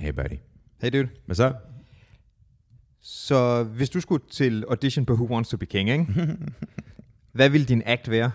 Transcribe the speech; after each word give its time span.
Hey 0.00 0.12
buddy. 0.12 0.36
Hey 0.82 0.90
dude. 0.92 1.08
Hvad 1.26 1.36
så? 1.36 1.52
Så 3.02 3.62
hvis 3.62 3.90
du 3.90 4.00
skulle 4.00 4.24
til 4.30 4.64
audition 4.68 5.06
på 5.06 5.12
Who 5.12 5.34
Wants 5.34 5.50
to 5.50 5.56
be 5.56 5.66
King, 5.66 5.90
ikke? 5.90 6.06
hvad 7.32 7.48
vil 7.48 7.68
din 7.68 7.82
act 7.86 8.10
være? 8.10 8.30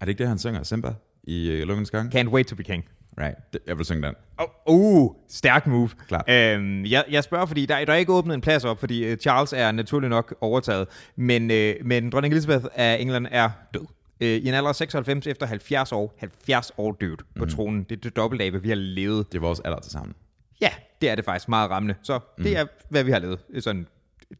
Er 0.00 0.04
det 0.04 0.08
ikke 0.08 0.18
det, 0.18 0.28
han 0.28 0.38
synger? 0.38 0.62
Simba 0.62 0.94
i 1.24 1.62
uh, 1.62 1.68
Lukkens 1.68 1.90
Gang? 1.90 2.14
Can't 2.14 2.28
wait 2.28 2.46
to 2.46 2.56
be 2.56 2.62
king. 2.62 2.84
Right. 3.18 3.36
Jeg 3.66 3.78
vil 3.78 3.86
synge 3.86 4.06
den. 4.06 4.14
Oh, 4.38 4.48
uh, 4.66 5.14
stærk 5.28 5.66
move. 5.66 5.90
Klart. 6.08 6.24
Øhm, 6.30 6.84
jeg, 6.84 7.04
jeg 7.10 7.24
spørger, 7.24 7.46
fordi 7.46 7.66
der, 7.66 7.84
der 7.84 7.92
er 7.92 7.96
ikke 7.96 8.12
åbnet 8.12 8.34
en 8.34 8.40
plads 8.40 8.64
op, 8.64 8.80
fordi 8.80 9.12
uh, 9.12 9.18
Charles 9.18 9.52
er 9.52 9.72
naturligt 9.72 10.10
nok 10.10 10.34
overtaget, 10.40 10.88
men, 11.16 11.50
øh, 11.50 11.74
men 11.84 12.10
dronning 12.10 12.32
Elizabeth 12.34 12.66
af 12.74 12.96
England 13.00 13.26
er 13.30 13.50
død. 13.74 13.86
Øh, 14.20 14.28
I 14.28 14.48
en 14.48 14.54
alder 14.54 14.68
af 14.68 14.76
96 14.76 15.26
efter 15.26 15.46
70 15.46 15.92
år, 15.92 16.14
70 16.18 16.72
år 16.78 16.92
død 16.92 17.16
på 17.16 17.44
Mhm. 17.44 17.48
tronen. 17.50 17.82
Det 17.82 17.96
er 17.96 18.00
det 18.00 18.16
dobbelte 18.16 18.44
af, 18.44 18.50
hvad 18.50 18.60
vi 18.60 18.68
har 18.68 18.76
levet. 18.76 19.32
Det 19.32 19.38
er 19.38 19.42
vores 19.42 19.60
alder 19.60 19.78
til 19.80 19.92
sammen. 19.92 20.14
Ja, 20.60 20.70
det 21.00 21.08
er 21.10 21.14
det 21.14 21.24
faktisk 21.24 21.48
meget 21.48 21.70
rammende. 21.70 21.94
Så 22.02 22.20
det 22.38 22.56
er, 22.56 22.66
hvad 22.88 23.04
vi 23.04 23.10
har 23.10 23.18
lavet. 23.18 23.38
Sådan 23.60 23.86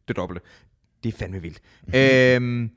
det 0.07 0.15
dobbelte. 0.15 0.41
Det 1.03 1.13
er 1.13 1.17
fandme 1.17 1.41
vildt. 1.41 1.61
øhm, 1.95 2.69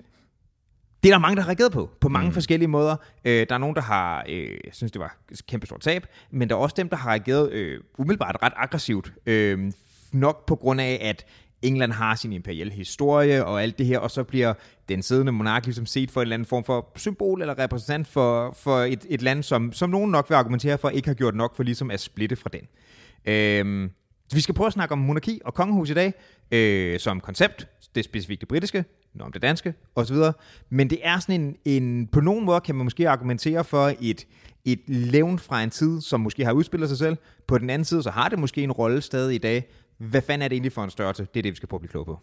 det 1.02 1.08
er 1.08 1.14
der 1.14 1.18
mange, 1.18 1.36
der 1.36 1.42
har 1.42 1.48
reageret 1.48 1.72
på, 1.72 1.90
på 2.00 2.08
mange 2.08 2.28
mm. 2.28 2.34
forskellige 2.34 2.68
måder. 2.68 2.96
Øh, 3.24 3.46
der 3.48 3.54
er 3.54 3.58
nogen, 3.58 3.76
der 3.76 3.82
har 3.82 4.24
øh, 4.28 4.58
synes 4.72 4.92
det 4.92 5.00
var 5.00 5.16
et 5.32 5.46
kæmpe 5.46 5.66
stort 5.66 5.80
tab, 5.80 6.06
men 6.30 6.48
der 6.48 6.54
er 6.54 6.58
også 6.58 6.74
dem, 6.78 6.88
der 6.88 6.96
har 6.96 7.10
reageret 7.10 7.52
øh, 7.52 7.80
umiddelbart 7.98 8.36
ret 8.42 8.52
aggressivt. 8.56 9.12
Øh, 9.26 9.72
nok 10.12 10.46
på 10.46 10.56
grund 10.56 10.80
af, 10.80 10.98
at 11.02 11.24
England 11.62 11.92
har 11.92 12.14
sin 12.14 12.32
imperielle 12.32 12.72
historie 12.72 13.44
og 13.44 13.62
alt 13.62 13.78
det 13.78 13.86
her, 13.86 13.98
og 13.98 14.10
så 14.10 14.24
bliver 14.24 14.54
den 14.88 15.02
siddende 15.02 15.32
monark 15.32 15.64
ligesom 15.64 15.86
set 15.86 16.10
for 16.10 16.20
en 16.20 16.22
eller 16.22 16.34
anden 16.34 16.46
form 16.46 16.64
for 16.64 16.92
symbol 16.96 17.40
eller 17.40 17.58
repræsentant 17.58 18.08
for, 18.08 18.56
for 18.62 18.78
et, 18.78 19.06
et 19.08 19.22
land, 19.22 19.42
som, 19.42 19.72
som 19.72 19.90
nogen 19.90 20.10
nok 20.10 20.30
vil 20.30 20.36
argumentere 20.36 20.78
for, 20.78 20.88
ikke 20.88 21.08
har 21.08 21.14
gjort 21.14 21.34
nok 21.34 21.56
for 21.56 21.62
ligesom 21.62 21.90
at 21.90 22.00
splitte 22.00 22.36
fra 22.36 22.50
den. 22.52 22.68
Øhm, 23.24 23.90
så 24.28 24.36
vi 24.36 24.40
skal 24.40 24.54
prøve 24.54 24.66
at 24.66 24.72
snakke 24.72 24.92
om 24.92 24.98
monarki 24.98 25.40
og 25.44 25.54
kongehus 25.54 25.90
i 25.90 25.94
dag, 25.94 26.14
øh, 26.50 27.00
som 27.00 27.20
koncept. 27.20 27.58
Det 27.58 27.68
specifikke 27.84 28.04
specifikt 28.04 28.40
det 28.40 28.48
britiske, 28.48 28.84
noget 29.14 29.26
om 29.26 29.32
det 29.32 29.42
danske 29.42 29.74
osv. 29.94 30.16
Men 30.70 30.90
det 30.90 30.98
er 31.02 31.18
sådan 31.18 31.40
en, 31.40 31.56
en, 31.64 32.06
på 32.06 32.20
nogen 32.20 32.44
måde 32.44 32.60
kan 32.60 32.74
man 32.74 32.84
måske 32.84 33.08
argumentere 33.08 33.64
for 33.64 33.92
et, 34.00 34.26
et 34.64 34.80
levn 34.86 35.38
fra 35.38 35.62
en 35.62 35.70
tid, 35.70 36.00
som 36.00 36.20
måske 36.20 36.44
har 36.44 36.52
udspillet 36.52 36.88
sig 36.88 36.98
selv. 36.98 37.16
På 37.46 37.58
den 37.58 37.70
anden 37.70 37.84
side, 37.84 38.02
så 38.02 38.10
har 38.10 38.28
det 38.28 38.38
måske 38.38 38.62
en 38.62 38.72
rolle 38.72 39.00
stadig 39.00 39.34
i 39.34 39.38
dag. 39.38 39.70
Hvad 40.10 40.22
fanden 40.22 40.42
er 40.42 40.48
det 40.48 40.54
egentlig 40.56 40.72
for 40.72 40.84
en 40.84 40.90
størrelse? 40.90 41.26
Det 41.34 41.40
er 41.40 41.42
det, 41.42 41.50
vi 41.50 41.56
skal 41.56 41.68
prøve 41.68 41.78
at 41.78 41.80
blive 41.80 41.90
kloge 41.90 42.04
på. 42.04 42.18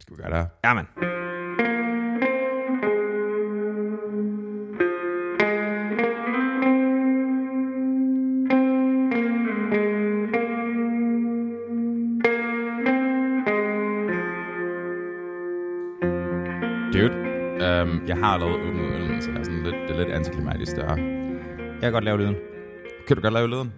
Skal 0.00 0.16
vi 0.16 0.22
gøre 0.22 0.30
det 0.30 0.38
her? 0.38 0.46
Jamen. 0.64 0.86
Dude, 16.92 17.14
um, 17.82 18.06
jeg 18.06 18.16
har 18.16 18.32
allerede 18.34 18.54
åbnet 18.54 18.94
øllen, 18.94 19.22
så 19.22 19.30
jeg 19.30 19.40
er 19.40 19.44
sådan 19.44 19.62
lidt, 19.62 19.74
det 19.74 19.90
er 19.90 19.98
lidt 19.98 20.08
antiklimatisk 20.08 20.76
der. 20.76 20.96
Jeg 20.96 21.80
kan 21.82 21.92
godt 21.92 22.04
lave 22.04 22.18
lyden. 22.18 22.36
Kan 23.06 23.16
du 23.16 23.22
godt 23.22 23.34
lave 23.34 23.48
lyden? 23.48 23.72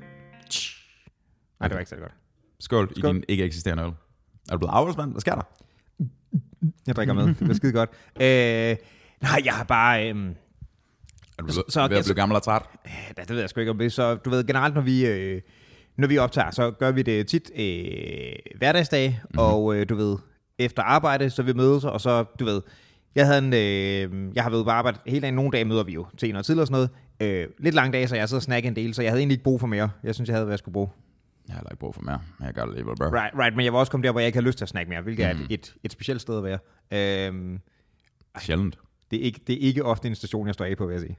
Nej, 1.60 1.68
det 1.68 1.74
var 1.74 1.78
ikke 1.78 1.90
så 1.90 1.96
godt. 1.96 2.12
Skål, 2.60 2.90
Skål. 2.96 3.10
i 3.10 3.14
din 3.14 3.24
ikke 3.28 3.44
eksisterende 3.44 3.82
øl. 3.82 3.88
Er 3.88 4.52
du 4.52 4.58
blevet 4.58 4.72
afholdsmand? 4.72 5.10
Hvad 5.10 5.20
sker 5.20 5.34
der? 5.34 5.42
Jeg 6.86 6.96
drikker 6.96 7.14
med. 7.14 7.26
Det 7.26 7.36
bliver 7.36 7.54
skide 7.54 7.72
godt. 7.72 7.90
Øh, 8.20 8.76
nej, 9.22 9.42
jeg 9.44 9.54
har 9.54 9.64
bare... 9.64 10.10
Øh, 10.10 10.16
Er 11.38 11.42
du 11.42 11.52
Så- 11.52 11.62
så, 11.68 11.80
ved 11.80 11.84
at 11.90 11.96
altså- 11.96 12.12
blive 12.12 12.20
gammel 12.20 12.36
og 12.36 12.42
træt? 12.42 12.62
Ja, 13.18 13.22
det 13.22 13.30
ved 13.30 13.40
jeg 13.40 13.48
sgu 13.50 13.60
ikke 13.60 13.70
om 13.70 13.78
det. 13.78 13.92
Så 13.92 14.14
du 14.14 14.30
ved, 14.30 14.44
generelt 14.46 14.74
når 14.74 14.82
vi, 14.82 15.06
øh, 15.06 15.40
når 15.96 16.08
vi 16.08 16.18
optager, 16.18 16.50
så 16.50 16.70
gør 16.70 16.90
vi 16.90 17.02
det 17.02 17.26
tit 17.26 17.50
øh, 17.56 18.32
hverdagsdag, 18.58 19.20
mm-hmm. 19.22 19.38
og 19.38 19.76
øh, 19.76 19.88
du 19.88 19.94
ved, 19.94 20.16
efter 20.58 20.82
arbejde, 20.82 21.30
så 21.30 21.42
vi 21.42 21.52
mødes, 21.52 21.84
og 21.84 22.00
så, 22.00 22.24
du 22.40 22.44
ved, 22.44 22.62
jeg 23.14 23.26
havde 23.26 23.38
en, 23.38 23.52
øh, 23.52 24.34
jeg 24.34 24.42
har 24.42 24.50
været 24.50 24.64
på 24.64 24.70
arbejde 24.70 24.98
hele 25.06 25.20
dagen, 25.20 25.34
nogle 25.34 25.50
dage 25.50 25.64
møder 25.64 25.82
vi 25.84 25.92
jo 25.92 26.06
til 26.18 26.30
noget 26.32 26.46
tid 26.46 26.58
og 26.60 26.66
sådan 26.66 26.88
noget. 27.20 27.42
Øh, 27.42 27.48
lidt 27.58 27.74
lange 27.74 27.92
dage, 27.92 28.08
så 28.08 28.16
jeg 28.16 28.28
sidder 28.28 28.38
og 28.38 28.42
snakker 28.42 28.70
en 28.70 28.76
del, 28.76 28.94
så 28.94 29.02
jeg 29.02 29.10
havde 29.10 29.20
egentlig 29.20 29.34
ikke 29.34 29.44
brug 29.44 29.60
for 29.60 29.66
mere. 29.66 29.90
Jeg 30.02 30.14
synes, 30.14 30.28
jeg 30.28 30.34
havde, 30.34 30.44
hvad 30.44 30.52
jeg 30.52 30.58
skulle 30.58 30.72
bruge. 30.72 30.88
Jeg 31.48 31.54
har 31.54 31.58
heller 31.58 31.70
ikke 31.70 31.80
brug 31.80 31.94
for 31.94 32.02
mere, 32.02 32.20
men 32.38 32.46
jeg 32.46 32.54
gør 32.54 32.62
det 32.62 32.70
alligevel, 32.70 32.96
bro. 32.96 33.04
Right, 33.04 33.34
right, 33.34 33.56
men 33.56 33.64
jeg 33.64 33.72
var 33.72 33.78
også 33.78 33.92
kommet 33.92 34.04
der, 34.04 34.10
hvor 34.10 34.20
jeg 34.20 34.26
ikke 34.26 34.36
havde 34.36 34.46
lyst 34.46 34.58
til 34.58 34.64
at 34.64 34.68
snakke 34.68 34.88
mere, 34.88 35.02
hvilket 35.02 35.36
mm. 35.36 35.40
er 35.40 35.44
et, 35.44 35.52
et, 35.52 35.74
et 35.82 35.92
specielt 35.92 36.20
sted 36.20 36.38
at 36.38 36.44
være. 36.44 36.58
Øh, 37.30 37.58
Sjældent. 38.38 38.78
det, 39.10 39.18
er 39.18 39.22
ikke, 39.22 39.40
det 39.46 39.54
er 39.54 39.58
ikke 39.58 39.84
ofte 39.84 40.08
en 40.08 40.14
station, 40.14 40.46
jeg 40.46 40.54
står 40.54 40.64
af 40.64 40.76
på, 40.76 40.86
vil 40.86 40.92
jeg 40.92 41.00
sige. 41.00 41.18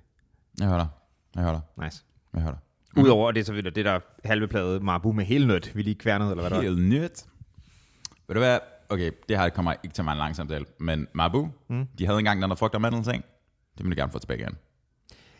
Jeg 0.59 0.67
hører 0.67 0.77
dig. 0.77 0.87
Jeg 1.35 1.43
hører 1.43 1.53
dig. 1.53 1.83
Nice. 1.85 2.03
Jeg 2.33 2.41
hører 2.41 2.53
dig. 2.53 2.59
Mm. 2.95 3.03
Udover 3.03 3.31
det, 3.31 3.45
så 3.45 3.53
vil 3.53 3.65
det 3.65 3.85
der 3.85 3.99
halve 4.25 4.47
plade 4.47 4.79
Marabu 4.79 5.11
med 5.11 5.25
hele 5.25 5.47
nødt, 5.47 5.75
vi 5.75 5.81
lige 5.81 5.95
kværnede, 5.95 6.31
eller 6.31 6.41
hvad 6.47 6.57
der. 6.57 6.61
Helt 6.61 6.81
nyt. 6.81 7.25
Ved 8.27 8.33
du 8.33 8.39
hvad? 8.39 8.59
Okay, 8.89 9.11
det 9.29 9.39
her 9.39 9.49
kommer 9.49 9.73
ikke 9.83 9.93
til 9.93 10.03
mig 10.03 10.11
en 10.11 10.17
lang 10.17 10.35
samtale, 10.35 10.65
men 10.79 11.07
Mabu, 11.13 11.49
mm. 11.69 11.87
de 11.99 12.05
havde 12.05 12.19
engang 12.19 12.41
den 12.41 12.49
der 12.49 12.55
frugt 12.55 12.75
og 12.75 12.81
mandel 12.81 13.03
ting. 13.03 13.25
Det 13.77 13.85
må 13.85 13.89
de 13.89 13.95
gerne 13.95 14.11
få 14.11 14.19
tilbage 14.19 14.39
igen. 14.39 14.57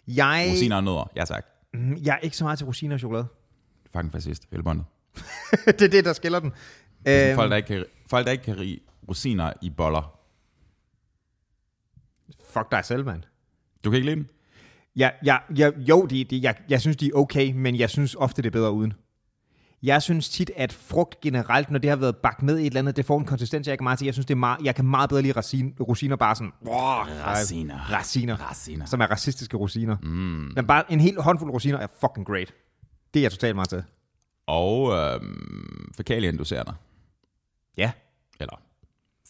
Jeg, 0.07 0.47
Rosiner 0.51 0.75
og 0.75 0.83
nødder, 0.83 1.11
ja 1.15 1.25
tak. 1.25 1.45
Mm, 1.73 1.97
jeg 2.03 2.13
er 2.13 2.17
ikke 2.17 2.37
så 2.37 2.43
meget 2.43 2.57
til 2.57 2.65
rosiner 2.65 2.93
og 2.95 2.99
chokolade. 2.99 3.27
Fucking 3.95 4.11
fascist, 4.11 4.47
hele 4.51 4.63
bundet. 4.63 4.85
det 5.65 5.81
er 5.81 5.87
det, 5.89 6.05
der 6.05 6.13
skiller 6.13 6.39
den. 6.39 6.51
Øhm. 7.07 7.27
Øhm, 7.29 7.35
Folk, 7.35 7.51
der 7.51 7.57
ikke 7.57 7.67
kan, 7.67 7.85
folk, 8.09 8.25
der 8.25 8.31
ikke 8.31 8.43
kan 8.43 8.59
rige 8.59 8.79
rosiner 9.09 9.53
i 9.61 9.69
boller. 9.69 10.19
fuck 12.53 12.71
dig 12.71 12.85
selv, 12.85 13.05
mand. 13.05 13.23
Du 13.83 13.89
kan 13.89 13.95
ikke 13.97 14.05
lide 14.05 14.15
dem? 14.15 14.27
Jeg, 14.95 15.13
jeg, 15.23 15.41
jeg, 15.57 15.73
jo, 15.77 16.05
de, 16.05 16.23
de, 16.23 16.39
jeg, 16.43 16.55
jeg 16.69 16.81
synes, 16.81 16.97
de 16.97 17.07
er 17.07 17.11
okay, 17.13 17.51
men 17.55 17.75
jeg 17.75 17.89
synes 17.89 18.15
ofte, 18.15 18.41
det 18.41 18.47
er 18.47 18.51
bedre 18.51 18.71
uden. 18.71 18.93
Jeg 19.83 20.01
synes 20.01 20.29
tit, 20.29 20.51
at 20.55 20.73
frugt 20.73 21.21
generelt, 21.21 21.71
når 21.71 21.79
det 21.79 21.89
har 21.89 21.97
været 21.97 22.17
bagt 22.17 22.43
med 22.43 22.57
i 22.57 22.61
et 22.61 22.65
eller 22.65 22.79
andet, 22.79 22.95
det 22.97 23.05
får 23.05 23.19
en 23.19 23.25
konsistens, 23.25 23.67
jeg 23.67 23.73
ikke 23.73 23.83
meget 23.83 23.99
til. 23.99 24.05
Jeg 24.05 24.13
synes, 24.13 24.25
det 24.25 24.33
er 24.33 24.37
meget, 24.37 24.65
jeg 24.65 24.75
kan 24.75 24.85
meget 24.85 25.09
bedre 25.09 25.21
lide 25.21 25.33
racin, 25.37 25.73
rosiner 25.79 26.15
bare 26.15 26.35
sådan... 26.35 26.51
Wow, 26.65 26.75
Raciner. 26.75 27.77
Raciner. 27.91 28.35
Raciner. 28.35 28.85
Som 28.85 29.01
er 29.01 29.05
racistiske 29.11 29.57
rosiner. 29.57 29.97
Mm. 30.03 30.51
Men 30.55 30.67
bare 30.67 30.91
en 30.91 30.99
hel 30.99 31.21
håndfuld 31.21 31.51
rosiner 31.51 31.77
er 31.77 31.87
fucking 32.01 32.27
great. 32.27 32.53
Det 33.15 33.19
er 33.19 33.23
jeg 33.23 33.31
totalt 33.31 33.55
meget 33.55 33.69
til. 33.69 33.83
Og 34.47 34.91
øhm, 34.91 35.91
fækalieinducerende. 35.97 36.73
Ja. 37.77 37.91
Eller 38.39 38.61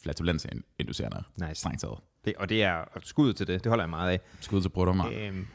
flatulensinducerende. 0.03 1.23
Nice. 1.37 1.55
Strengt 1.55 1.81
taget. 1.81 1.99
Det, 2.25 2.33
og 2.37 2.49
det 2.49 2.63
er 2.63 2.83
skud 3.03 3.33
til 3.33 3.47
det. 3.47 3.63
Det 3.63 3.69
holder 3.69 3.83
jeg 3.83 3.89
meget 3.89 4.11
af. 4.11 4.19
Skud 4.41 4.61
til 4.61 4.69
bruddommer. 4.69 5.05
Øhm, 5.13 5.47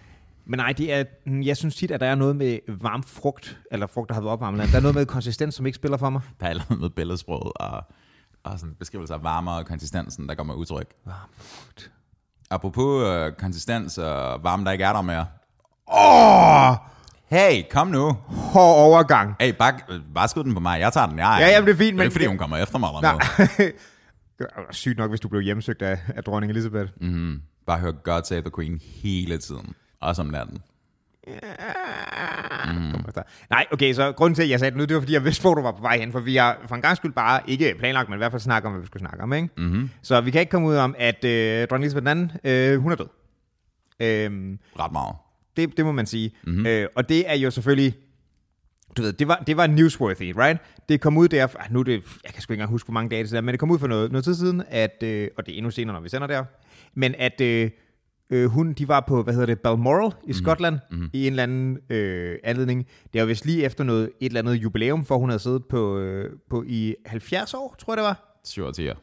men 0.44 0.58
nej, 0.58 0.72
det 0.72 0.92
er, 0.92 1.04
jeg 1.26 1.56
synes 1.56 1.76
tit, 1.76 1.90
at 1.90 2.00
der 2.00 2.06
er 2.06 2.14
noget 2.14 2.36
med 2.36 2.58
varm 2.68 3.02
frugt, 3.02 3.58
eller 3.70 3.86
frugt, 3.86 4.08
der 4.08 4.14
har 4.14 4.20
været 4.20 4.32
opvarmet. 4.32 4.68
Der 4.72 4.76
er 4.76 4.82
noget 4.82 4.94
med 4.94 5.06
konsistens, 5.06 5.54
som 5.54 5.66
ikke 5.66 5.76
spiller 5.76 5.96
for 5.96 6.10
mig. 6.10 6.22
Der 6.40 6.46
er 6.46 6.50
allerede 6.50 6.80
med 6.80 6.90
billedsproget 6.90 7.52
og, 7.56 7.84
og 8.42 8.58
sådan 8.58 8.74
beskrivelse 8.74 9.14
af 9.14 9.22
varme 9.22 9.50
og 9.50 9.66
konsistensen, 9.66 10.28
der 10.28 10.34
går 10.34 10.44
med 10.44 10.54
udtryk. 10.54 10.94
Varm 11.04 11.28
frugt. 11.32 11.92
Apropos 12.50 13.08
øh, 13.08 13.32
konsistens 13.32 13.98
og 13.98 14.44
varme, 14.44 14.64
der 14.64 14.70
ikke 14.72 14.84
er 14.84 14.92
der 14.92 15.02
mere. 15.02 15.26
Åh! 15.92 16.90
Hey, 17.30 17.62
kom 17.70 17.86
nu. 17.88 18.12
Hård 18.28 18.76
overgang. 18.86 19.34
Hey, 19.40 19.52
bare, 19.58 19.78
øh, 19.90 20.00
bare 20.14 20.28
skud 20.28 20.44
den 20.44 20.54
på 20.54 20.60
mig. 20.60 20.80
Jeg 20.80 20.92
tager 20.92 21.06
den. 21.06 21.18
Jeg, 21.18 21.36
Ja, 21.40 21.48
jamen, 21.48 21.66
det 21.66 21.72
er 21.72 21.76
fint, 21.78 21.86
Det 21.86 21.92
er 21.92 21.96
men- 21.96 22.02
ikke, 22.04 22.12
fordi 22.12 22.26
hun 22.26 22.38
kommer 22.38 22.56
efter 22.56 22.78
mig 22.78 22.88
eller 22.88 23.00
Nej. 23.00 23.18
noget. 23.58 23.72
Sygt 24.76 24.98
nok, 24.98 25.10
hvis 25.10 25.20
du 25.20 25.28
blev 25.28 25.42
hjemsøgt 25.42 25.82
af, 25.82 25.98
af 26.16 26.24
dronning 26.24 26.50
Elizabeth. 26.50 26.90
Mm, 27.00 27.42
bare 27.66 27.78
hør 27.78 27.90
God 27.92 28.22
Save 28.24 28.40
the 28.40 28.50
Queen 28.56 28.80
hele 29.02 29.38
tiden. 29.38 29.74
Også 30.00 30.22
om 30.22 30.28
natten. 30.28 30.58
Mm. 32.66 33.04
Nej, 33.50 33.66
okay, 33.72 33.92
så 33.92 34.12
grunden 34.12 34.34
til, 34.34 34.42
at 34.42 34.50
jeg 34.50 34.60
sagde 34.60 34.70
det 34.70 34.78
nu, 34.78 34.84
det 34.84 34.94
var, 34.94 35.00
fordi 35.00 35.12
jeg 35.12 35.24
vidste, 35.24 35.42
hvor 35.42 35.54
du 35.54 35.62
var 35.62 35.72
på 35.72 35.80
vej 35.82 35.98
hen, 35.98 36.12
for 36.12 36.20
vi 36.20 36.36
har 36.36 36.58
for 36.68 36.74
en 36.74 36.82
gang 36.82 36.96
skyld 36.96 37.12
bare 37.12 37.40
ikke 37.46 37.74
planlagt, 37.78 38.08
men 38.08 38.16
i 38.16 38.18
hvert 38.18 38.32
fald 38.32 38.42
snakket 38.42 38.66
om, 38.66 38.72
hvad 38.72 38.80
vi 38.80 38.86
skulle 38.86 39.00
snakke 39.00 39.22
om, 39.22 39.32
ikke? 39.32 39.48
Mm-hmm. 39.56 39.90
Så 40.02 40.20
vi 40.20 40.30
kan 40.30 40.40
ikke 40.40 40.50
komme 40.50 40.68
ud 40.68 40.76
om, 40.76 40.94
at 40.98 41.24
øh, 41.24 41.68
dronning 41.68 41.92
Elizabeth 41.92 42.20
II, 42.44 42.50
øh, 42.52 42.80
hun 42.80 42.92
er 42.92 42.96
død. 42.96 43.06
Øhm, 44.00 44.58
Ret 44.78 44.92
meget. 44.92 45.14
Det, 45.60 45.76
det 45.76 45.84
må 45.84 45.92
man 45.92 46.06
sige. 46.06 46.30
Mm-hmm. 46.46 46.66
Øh, 46.66 46.88
og 46.96 47.08
det 47.08 47.30
er 47.30 47.34
jo 47.34 47.50
selvfølgelig, 47.50 47.94
du 48.96 49.02
ved, 49.02 49.12
det 49.12 49.28
var, 49.28 49.42
det 49.46 49.56
var 49.56 49.66
newsworthy, 49.66 50.32
right? 50.36 50.60
Det 50.88 51.00
kom 51.00 51.16
ud 51.16 51.28
der, 51.28 51.46
ah, 51.60 51.72
nu 51.72 51.80
er 51.80 51.84
det, 51.84 52.02
jeg 52.24 52.32
kan 52.32 52.42
sgu 52.42 52.52
ikke 52.52 52.58
engang 52.60 52.70
huske, 52.70 52.86
hvor 52.86 52.92
mange 52.92 53.10
dage 53.10 53.22
det 53.24 53.32
er, 53.32 53.40
men 53.40 53.52
det 53.52 53.60
kom 53.60 53.70
ud 53.70 53.78
for 53.78 53.86
noget, 53.86 54.12
noget 54.12 54.24
tid 54.24 54.34
siden, 54.34 54.62
at, 54.68 55.02
øh, 55.02 55.28
og 55.38 55.46
det 55.46 55.52
er 55.52 55.56
endnu 55.56 55.70
senere, 55.70 55.94
når 55.94 56.00
vi 56.00 56.08
sender 56.08 56.26
der, 56.26 56.44
men 56.94 57.14
at 57.18 57.40
øh, 57.40 57.70
øh, 58.30 58.46
hun, 58.50 58.72
de 58.72 58.88
var 58.88 59.04
på, 59.08 59.22
hvad 59.22 59.34
hedder 59.34 59.46
det, 59.46 59.60
Balmoral 59.60 60.12
i 60.26 60.32
Skotland, 60.32 60.78
mm-hmm. 60.90 61.10
i 61.12 61.26
en 61.26 61.32
eller 61.32 61.42
anden 61.42 61.78
øh, 61.90 62.38
anledning. 62.44 62.86
Det 63.12 63.20
var 63.20 63.26
vist 63.26 63.46
lige 63.46 63.64
efter 63.64 63.84
noget, 63.84 64.10
et 64.20 64.26
eller 64.26 64.40
andet 64.40 64.54
jubilæum, 64.54 65.04
for 65.04 65.18
hun 65.18 65.28
havde 65.28 65.42
siddet 65.42 65.64
på, 65.64 65.98
øh, 65.98 66.32
på 66.50 66.64
i 66.66 66.94
70 67.06 67.54
år, 67.54 67.74
tror 67.78 67.92
jeg 67.92 67.96
det 67.96 68.04
var. 68.04 68.40
7 68.44 68.64
og 68.64 68.74
10'er. 68.78 68.94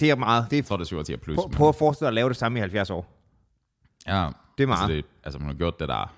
Det 0.00 0.10
er 0.10 0.16
meget. 0.16 0.44
Det 0.50 0.56
Jeg 0.56 0.58
er, 0.58 0.62
tror, 0.62 0.76
det 0.76 0.84
er 0.84 0.86
7 0.86 0.96
og 0.96 1.04
10'er 1.08 1.16
plus. 1.16 1.36
prøv, 1.36 1.50
prøv 1.50 1.68
at 1.68 1.74
forestille 1.74 2.06
dig 2.06 2.10
at 2.10 2.14
lave 2.14 2.28
det 2.28 2.36
samme 2.36 2.58
i 2.58 2.60
70 2.60 2.90
år. 2.90 3.16
Ja, 4.06 4.28
Det 4.60 4.64
er 4.64 4.68
meget. 4.68 4.82
Altså, 4.82 4.94
det, 4.96 5.04
altså 5.24 5.38
hun 5.38 5.48
har 5.48 5.54
gjort 5.54 5.80
det 5.80 5.88
der, 5.88 6.14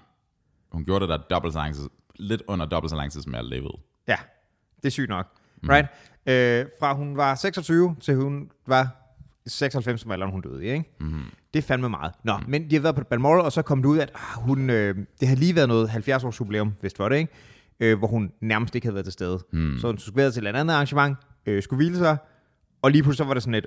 hun 0.73 0.85
gjorde 0.85 1.01
det 1.01 1.09
der 1.09 1.17
dobbelt 1.17 1.53
så 1.53 1.59
lang 1.59 1.75
tid, 1.75 1.89
lidt 2.17 2.43
under 2.47 2.67
dobbelt 2.67 2.91
så 2.91 2.97
lang 2.97 3.13
tid, 3.13 3.23
som 3.23 3.35
jeg 3.35 3.45
levede. 3.45 3.79
Ja, 4.09 4.17
det 4.77 4.85
er 4.85 4.91
sygt 4.91 5.09
nok. 5.09 5.27
Mm. 5.63 5.69
Right? 5.69 5.89
Øh, 6.27 6.67
fra 6.81 6.95
hun 6.95 7.17
var 7.17 7.35
26 7.35 7.97
til 8.01 8.17
hun 8.17 8.51
var 8.67 8.89
96, 9.47 10.01
som 10.01 10.11
alderen 10.11 10.33
hun 10.33 10.41
døde 10.41 10.65
i, 10.65 10.69
ikke? 10.69 10.97
Mm-hmm. 11.01 11.25
Det 11.55 11.59
er 11.59 11.67
fandme 11.67 11.89
meget. 11.89 12.13
Nå, 12.25 12.39
mm. 12.39 12.45
men 12.49 12.71
de 12.71 12.75
har 12.75 12.83
været 12.83 12.95
på 12.95 13.05
Balmoral, 13.05 13.41
og 13.41 13.53
så 13.53 13.63
kom 13.63 13.83
det 13.83 13.89
ud, 13.89 13.99
at 13.99 14.11
ah, 14.15 14.43
hun, 14.43 14.71
øh, 14.71 14.97
det 15.21 15.29
har 15.29 15.37
lige 15.37 15.55
været 15.55 15.69
noget 15.69 15.91
70 15.91 16.25
års 16.25 16.41
jubilæum, 16.41 16.75
hvis 16.81 16.93
det 16.93 16.99
var 16.99 17.09
det, 17.09 17.17
ikke? 17.17 17.33
øh, 17.81 17.99
hvor 17.99 18.09
hun 18.09 18.33
nærmest 18.41 18.75
ikke 18.75 18.87
havde 18.87 18.95
været 18.95 19.07
til 19.07 19.13
stede. 19.13 19.41
Hmm. 19.53 19.79
Så 19.79 19.87
hun 19.87 19.99
skulle 19.99 20.17
være 20.17 20.31
til 20.31 20.47
et 20.47 20.57
andet 20.57 20.75
arrangement, 20.75 21.17
øh, 21.47 21.63
skulle 21.63 21.79
hvile 21.79 21.97
sig, 21.97 22.17
og 22.83 22.91
lige 22.91 23.03
pludselig 23.03 23.25
så 23.25 23.25
var 23.25 23.35
det 23.35 23.43
sådan 23.43 23.55
et, 23.55 23.67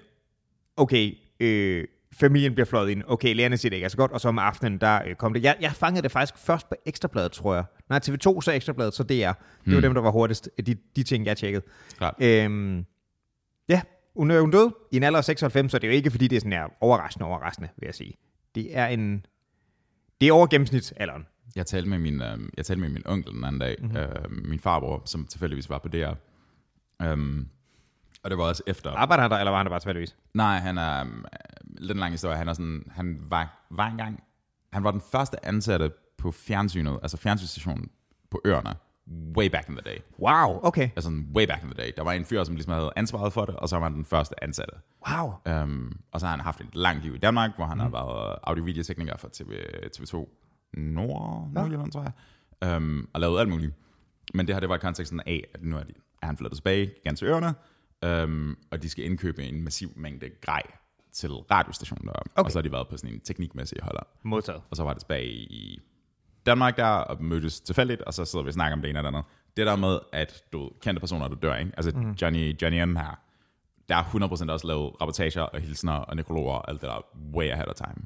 okay, 0.77 1.17
øh, 1.39 1.83
familien 2.19 2.53
bliver 2.53 2.65
fløjet 2.65 2.89
ind, 2.89 3.03
okay, 3.07 3.35
lærerne 3.35 3.57
siger 3.57 3.69
det 3.69 3.75
ikke 3.77 3.85
er 3.85 3.89
så 3.89 3.97
godt, 3.97 4.11
og 4.11 4.21
så 4.21 4.27
om 4.27 4.39
aftenen, 4.39 4.77
der 4.81 5.01
øh, 5.07 5.15
kom 5.15 5.33
det. 5.33 5.43
Jeg, 5.43 5.55
jeg 5.61 5.71
fangede 5.71 6.01
det 6.01 6.11
faktisk 6.11 6.37
først 6.45 6.69
på 6.69 6.75
Ekstrabladet, 6.85 7.31
tror 7.31 7.53
jeg. 7.55 7.63
Nej, 7.89 7.99
TV2, 8.05 8.41
så 8.41 8.51
Ekstrabladet, 8.55 8.93
så 8.93 9.03
DR. 9.03 9.09
Det 9.13 9.35
Hmm. 9.63 9.73
var 9.75 9.81
dem, 9.81 9.93
der 9.93 10.01
var 10.01 10.11
hurtigst, 10.11 10.49
de, 10.65 10.75
de 10.95 11.03
ting, 11.03 11.25
jeg 11.25 11.37
tjekkede. 11.37 11.63
Klart. 11.97 12.15
Øhm, 12.19 12.85
ja, 13.69 13.81
hun 14.15 14.31
er 14.31 14.35
jo 14.35 14.49
død 14.49 14.71
i 14.91 14.97
en 14.97 15.03
alder 15.03 15.17
af 15.17 15.23
96, 15.25 15.71
så 15.71 15.77
det 15.79 15.83
er 15.87 15.91
jo 15.91 15.95
ikke, 15.95 16.11
fordi 16.11 16.27
det 16.27 16.35
er 16.35 16.39
sådan 16.39 16.51
her 16.53 16.67
overraskende, 16.81 17.25
overraskende, 17.25 17.69
vil 17.77 17.85
jeg 17.85 17.95
sige. 17.95 18.13
Det 18.55 18.77
er 18.77 18.87
en... 18.87 19.25
Det 20.21 20.27
er 20.27 20.33
over 20.33 20.47
gennemsnitsalderen. 20.47 21.25
Jeg 21.55 21.65
talte 21.65 21.89
med 21.89 21.99
min, 21.99 22.21
øh, 22.21 22.37
jeg 22.57 22.65
talte 22.65 22.81
med 22.81 22.89
min 22.89 23.01
onkel 23.07 23.33
den 23.33 23.43
anden 23.43 23.59
dag, 23.61 23.75
Mhm. 23.79 23.87
mm-hmm. 23.91 24.35
øh, 24.41 24.45
min 24.49 24.59
farbror, 24.59 25.01
som 25.05 25.25
tilfældigvis 25.27 25.69
var 25.69 25.77
på 25.77 25.87
DR. 25.87 26.13
Um, 27.13 27.47
og 28.25 28.31
det 28.31 28.37
var 28.37 28.43
også 28.43 28.63
efter... 28.67 28.91
Arbejder 28.91 29.21
han 29.21 29.31
der, 29.31 29.37
eller 29.37 29.51
var 29.51 29.57
han 29.57 29.65
der 29.65 29.69
bare 29.69 29.79
tilfældigvis? 29.79 30.15
Nej, 30.33 30.59
han 30.59 30.77
er 30.77 31.01
øh, 31.01 31.07
lidt 31.77 31.91
en 31.91 31.99
lang 31.99 32.11
historie. 32.11 32.37
Han 32.37 32.47
er 32.47 32.53
sådan, 32.53 32.83
han 32.91 33.17
var, 33.29 33.67
var 33.69 33.87
engang, 33.87 34.23
han 34.73 34.83
var 34.83 34.91
den 34.91 35.01
første 35.11 35.45
ansatte 35.45 35.91
på 36.17 36.31
fjernsynet, 36.31 36.99
altså 37.01 37.17
fjernsynsstationen 37.17 37.89
på 38.31 38.41
øerne, 38.45 38.75
way 39.37 39.47
back 39.47 39.69
in 39.69 39.75
the 39.75 39.81
day. 39.85 39.97
Wow, 40.19 40.59
okay. 40.63 40.89
Altså 40.95 41.09
way 41.35 41.47
back 41.47 41.63
in 41.63 41.69
the 41.69 41.83
day. 41.83 41.91
Der 41.97 42.03
var 42.03 42.11
en 42.11 42.25
fyr, 42.25 42.43
som 42.43 42.55
ligesom 42.55 42.73
havde 42.73 42.91
ansvaret 42.95 43.33
for 43.33 43.45
det, 43.45 43.55
og 43.55 43.69
så 43.69 43.75
var 43.75 43.83
han 43.83 43.93
den 43.93 44.05
første 44.05 44.43
ansatte. 44.43 44.73
Wow. 45.09 45.33
Um, 45.63 45.99
og 46.11 46.19
så 46.19 46.25
har 46.25 46.31
han 46.31 46.39
haft 46.39 46.61
et 46.61 46.75
langt 46.75 47.03
liv 47.03 47.15
i 47.15 47.17
Danmark, 47.17 47.51
hvor 47.55 47.65
han 47.65 47.77
mm. 47.77 47.81
har 47.81 47.89
været 47.89 48.37
audio-videotekniker 48.43 49.17
for 49.17 49.29
TV, 49.33 49.51
TV2 49.97 50.15
Nord, 50.73 51.49
Nordjylland, 51.51 51.91
tror 51.91 52.05
jeg. 52.61 52.77
Um, 52.77 53.09
og 53.13 53.21
lavet 53.21 53.39
alt 53.39 53.49
muligt. 53.49 53.73
Men 54.33 54.47
det 54.47 54.55
her, 54.55 54.59
det 54.59 54.69
var 54.69 54.75
i 54.75 54.79
konteksten 54.79 55.21
af, 55.25 55.43
at 55.53 55.63
nu 55.63 55.77
er, 55.77 55.83
de, 55.83 55.93
er 56.21 56.25
han 56.25 56.37
flyttet 56.37 56.57
tilbage 56.57 56.91
igen 57.05 57.15
til 57.15 57.27
øerne, 57.27 57.53
um, 58.05 58.57
og 58.71 58.83
de 58.83 58.89
skal 58.89 59.05
indkøbe 59.05 59.43
en 59.43 59.63
massiv 59.63 59.91
mængde 59.95 60.29
grej 60.41 60.61
til 61.13 61.29
radiostationen 61.29 62.07
deroppe. 62.07 62.31
Okay. 62.35 62.45
Og 62.45 62.51
så 62.51 62.57
har 62.57 62.63
de 62.63 62.71
været 62.71 62.87
på 62.87 62.97
sådan 62.97 63.13
en 63.13 63.19
teknikmæssig 63.19 63.77
holder. 63.81 64.03
Modtaget. 64.23 64.61
Og 64.69 64.77
så 64.77 64.83
var 64.83 64.93
det 64.93 64.99
tilbage 64.99 65.27
i 65.33 65.81
Danmark 66.45 66.77
der, 66.77 66.85
og 66.85 67.23
mødtes 67.23 67.59
tilfældigt, 67.61 68.01
og 68.01 68.13
så 68.13 68.25
sidder 68.25 68.43
vi 68.43 68.49
og 68.49 68.53
snakker 68.53 68.75
om 68.75 68.81
det 68.81 68.89
ene 68.89 68.99
eller 68.99 69.11
det 69.11 69.17
andet. 69.17 69.31
Det 69.57 69.67
der 69.67 69.75
med, 69.75 69.99
at 70.13 70.43
du 70.53 70.71
kendte 70.81 70.99
personer, 70.99 71.27
der 71.27 71.35
dør, 71.35 71.55
ikke? 71.55 71.71
Altså 71.77 71.91
mm. 71.95 72.11
Johnny, 72.11 72.61
Johnny 72.61 72.83
M 72.83 72.95
her, 72.95 73.19
der 73.89 73.95
er 73.95 74.03
100% 74.03 74.51
også 74.51 74.67
lavet 74.67 75.01
rapportager 75.01 75.41
og 75.41 75.59
hilsner 75.59 75.93
og 75.93 76.15
nekrologer 76.15 76.53
og 76.53 76.69
alt 76.69 76.81
det 76.81 76.89
der 76.89 77.05
way 77.33 77.49
ahead 77.49 77.67
of 77.67 77.75
time. 77.75 78.05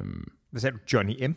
Um, 0.00 0.32
Hvad 0.50 0.60
sagde 0.60 0.76
du? 0.76 0.82
Johnny 0.92 1.26
M? 1.26 1.34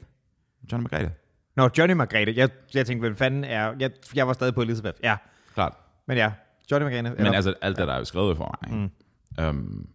Johnny 0.71 0.83
Margrethe, 0.83 1.11
Nå, 1.55 1.69
Johnny 1.77 1.93
Margrethe. 1.93 2.33
Jeg, 2.37 2.49
jeg 2.73 2.85
tænkte, 2.85 3.07
hvad 3.07 3.17
fanden 3.17 3.43
er... 3.43 3.73
Jeg, 3.79 3.91
jeg 4.15 4.27
var 4.27 4.33
stadig 4.33 4.55
på 4.55 4.61
Elizabeth. 4.61 4.97
Ja, 5.03 5.17
klart. 5.53 5.73
men 6.05 6.17
ja. 6.17 6.31
Johnny 6.71 6.83
Margrethe. 6.83 7.23
Men 7.23 7.33
altså, 7.33 7.53
alt 7.61 7.77
det 7.77 7.87
der 7.87 7.93
er 7.93 7.97
jo 7.97 8.05
skrevet 8.05 8.33
i 8.33 8.37
forvejen. 8.37 8.91
Mm. 9.37 9.45
Um, 9.45 9.87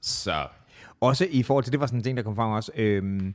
så, 0.00 0.46
Også 1.00 1.26
i 1.30 1.42
forhold 1.42 1.64
til, 1.64 1.72
det 1.72 1.80
var 1.80 1.86
sådan 1.86 1.98
en 1.98 2.02
ting, 2.04 2.16
der 2.16 2.22
kom 2.22 2.36
frem 2.36 2.50
også, 2.50 2.72
øhm, 2.74 3.34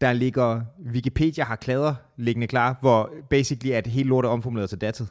der 0.00 0.12
ligger, 0.12 0.60
Wikipedia 0.92 1.44
har 1.44 1.56
klader 1.56 1.94
liggende 2.16 2.46
klar, 2.46 2.76
hvor 2.80 3.12
basically 3.30 3.72
at 3.72 3.86
hele 3.86 4.08
lortet 4.08 4.28
er 4.28 4.32
omformuleret 4.32 4.68
til 4.68 4.80
datid. 4.80 5.06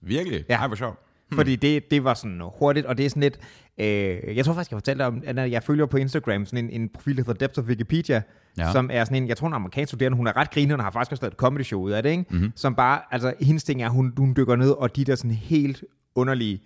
virkelig? 0.00 0.44
Ja. 0.48 0.56
Ej, 0.56 0.66
hvor 0.66 0.76
sjovt. 0.76 0.98
Hmm. 1.30 1.36
Fordi 1.36 1.56
det, 1.56 1.90
det 1.90 2.04
var 2.04 2.14
sådan 2.14 2.42
hurtigt, 2.58 2.86
og 2.86 2.98
det 2.98 3.06
er 3.06 3.10
sådan 3.10 3.22
lidt, 3.22 3.38
øh, 3.78 4.36
jeg 4.36 4.44
tror 4.44 4.54
faktisk, 4.54 4.70
jeg 4.70 4.76
fortalte 4.76 5.06
om, 5.06 5.22
at 5.26 5.50
jeg 5.50 5.62
følger 5.62 5.86
på 5.86 5.96
Instagram 5.96 6.46
sådan 6.46 6.64
en, 6.64 6.80
en 6.80 6.88
profil, 6.94 7.16
der 7.16 7.22
hedder 7.22 7.46
Depth 7.46 7.58
of 7.58 7.64
Wikipedia, 7.64 8.22
ja. 8.58 8.72
Som 8.72 8.90
er 8.92 9.04
sådan 9.04 9.22
en, 9.22 9.28
jeg 9.28 9.36
tror, 9.36 9.48
en 9.48 9.54
amerikansk 9.54 9.90
studerende, 9.90 10.16
hun 10.16 10.26
er 10.26 10.36
ret 10.36 10.50
griner, 10.50 10.76
og 10.76 10.84
har 10.84 10.90
faktisk 10.90 11.12
også 11.12 11.22
lavet 11.22 11.32
et 11.32 11.38
comedy 11.38 11.62
show 11.62 11.80
ud 11.80 11.90
af 11.90 12.02
det, 12.02 12.10
ikke? 12.10 12.24
Mm-hmm. 12.30 12.52
Som 12.56 12.74
bare, 12.74 13.00
altså 13.10 13.34
hendes 13.40 13.64
ting 13.64 13.82
er, 13.82 13.88
hun, 13.88 14.12
hun 14.16 14.34
dykker 14.36 14.56
ned, 14.56 14.70
og 14.70 14.96
de 14.96 15.04
der 15.04 15.14
sådan 15.14 15.30
helt 15.30 15.84
underlige, 16.14 16.62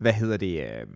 hvad 0.00 0.12
hedder 0.12 0.36
det, 0.36 0.60
øh, 0.60 0.86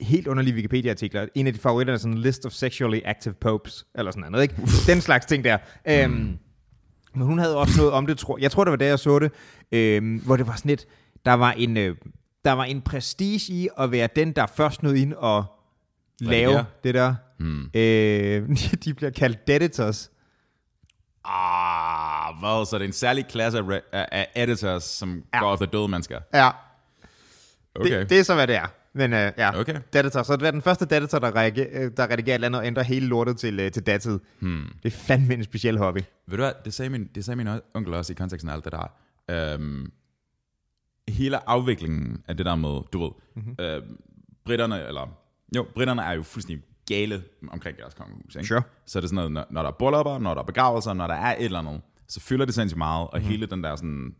helt 0.00 0.26
underlige 0.26 0.54
Wikipedia-artikler. 0.54 1.26
En 1.34 1.46
af 1.46 1.52
de 1.52 1.58
favoritter 1.58 1.94
er 1.94 1.98
sådan 1.98 2.16
en 2.16 2.22
list 2.22 2.46
of 2.46 2.52
sexually 2.52 3.00
active 3.04 3.34
popes, 3.34 3.86
eller 3.94 4.10
sådan 4.10 4.32
noget, 4.32 4.42
ikke? 4.42 4.54
Den 4.86 5.00
slags 5.00 5.26
ting 5.26 5.44
der. 5.44 5.58
Øhm, 5.88 6.38
men 7.14 7.26
hun 7.26 7.38
havde 7.38 7.56
også 7.56 7.74
noget 7.76 7.92
om 7.92 8.06
det, 8.06 8.18
tror 8.18 8.38
jeg. 8.38 8.50
tror, 8.50 8.64
det 8.64 8.70
var 8.70 8.76
da 8.76 8.86
jeg 8.86 8.98
så 8.98 9.18
det, 9.18 9.32
øhm, 9.72 10.16
hvor 10.16 10.36
det 10.36 10.46
var 10.46 10.54
sådan 10.54 10.68
lidt, 10.68 10.86
der 11.24 11.32
var 11.32 11.52
en, 11.52 11.76
øh, 11.76 11.96
der 12.44 12.52
var 12.52 12.64
en 12.64 12.82
prestige 12.82 13.52
i 13.52 13.68
at 13.78 13.92
være 13.92 14.08
den, 14.16 14.32
der 14.32 14.46
først 14.46 14.82
nåede 14.82 15.00
ind 15.00 15.12
og 15.14 15.44
lave 16.20 16.52
der? 16.52 16.64
det 16.84 16.94
der. 16.94 17.14
Hmm. 17.38 17.70
Øh, 17.74 18.48
de 18.84 18.94
bliver 18.94 19.10
kaldt 19.10 19.46
deaditors. 19.46 20.10
Ah, 21.24 22.34
hvad? 22.40 22.66
Så 22.66 22.76
det 22.78 22.82
er 22.84 22.86
en 22.86 22.92
særlig 22.92 23.26
klasse 23.26 23.58
af, 23.92 24.08
af, 24.12 24.26
editors, 24.36 24.84
som 24.84 25.14
Ja. 25.14 25.38
ja. 25.38 25.44
går 25.44 25.54
efter 25.54 25.66
døde 25.66 25.88
mennesker? 25.88 26.18
Ja, 26.34 26.50
Okay. 27.74 27.98
det, 28.00 28.10
det 28.10 28.18
er 28.18 28.22
så, 28.22 28.34
hvad 28.34 28.46
det 28.46 28.56
er. 28.56 28.66
Men 28.94 29.12
øh, 29.12 29.32
ja, 29.38 29.60
Okay. 29.60 29.80
deaditor. 29.92 30.22
Så 30.22 30.36
det 30.36 30.46
er 30.46 30.50
den 30.50 30.62
første 30.62 30.84
deaditor, 30.84 31.18
der, 31.18 31.36
reagerer, 31.36 31.84
øh, 31.84 31.90
der 31.96 32.02
redigerer 32.10 32.34
et 32.34 32.34
eller 32.34 32.46
andet 32.48 32.60
og 32.60 32.66
ændrer 32.66 32.82
hele 32.82 33.06
lortet 33.06 33.36
til, 33.36 33.60
øh, 33.60 33.72
til 33.72 33.82
datid. 33.86 34.18
Hmm. 34.40 34.64
Det 34.82 34.92
er 34.92 34.96
fandme 34.96 35.34
en 35.34 35.44
speciel 35.44 35.78
hobby. 35.78 35.98
Ved 36.26 36.36
du 36.36 36.42
hvad, 36.42 36.52
det 36.64 36.74
sagde 36.74 36.90
min, 36.90 37.08
det 37.14 37.24
sagde 37.24 37.36
min 37.36 37.48
onkel 37.74 37.94
også 37.94 38.12
i 38.12 38.14
konteksten 38.14 38.48
af 38.50 38.54
alt 38.54 38.64
det 38.64 38.72
der. 38.72 38.90
Øhm, 39.54 39.92
hele 41.08 41.48
afviklingen 41.48 42.22
af 42.28 42.36
det 42.36 42.46
der 42.46 42.54
med, 42.54 42.80
du 42.92 43.02
ved, 43.02 43.10
mm-hmm. 43.36 43.56
øh, 43.58 43.82
britterne, 44.44 44.86
eller, 44.86 45.18
jo, 45.56 45.66
britterne 45.74 46.02
er 46.02 46.12
jo 46.12 46.22
fuldstændig 46.22 46.64
gale 46.88 47.22
omkring 47.50 47.78
deres 47.78 47.94
kongehus, 47.94 48.36
ikke? 48.36 48.48
Sure. 48.48 48.62
Så 48.86 48.98
er 48.98 49.00
det 49.00 49.10
sådan 49.10 49.16
noget, 49.16 49.32
når, 49.32 49.46
når 49.50 49.62
der 49.62 49.68
er 49.68 49.74
bryllupper, 49.74 50.18
når 50.18 50.34
der 50.34 50.40
er 50.40 50.46
begravelser, 50.46 50.92
når 50.92 51.06
der 51.06 51.14
er 51.14 51.36
et 51.36 51.44
eller 51.44 51.58
andet, 51.58 51.80
så 52.08 52.20
fylder 52.20 52.44
det 52.44 52.54
sindssygt 52.54 52.78
meget, 52.78 53.08
og 53.08 53.18
mm-hmm. 53.18 53.30
hele 53.30 53.46
den 53.46 53.64
der 53.64 53.76
sådan 53.76 54.14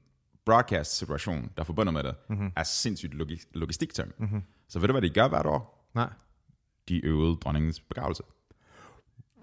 broadcast-situation, 0.45 1.43
der 1.43 1.61
er 1.61 1.65
forbundet 1.65 1.93
med 1.93 2.03
det, 2.03 2.15
mm-hmm. 2.29 2.53
er 2.57 2.63
sindssygt 2.63 3.15
logi- 3.15 3.51
logistiktung. 3.55 4.13
Mm-hmm. 4.19 4.43
Så 4.69 4.79
ved 4.79 4.89
du, 4.89 4.93
hvad 4.93 5.03
de 5.03 5.11
gør 5.11 5.29
hvert 5.29 5.47
år? 5.47 5.91
Nej. 5.95 6.11
De 6.89 7.05
øvede 7.07 7.37
dronningens 7.37 7.81
begravelse. 7.81 8.23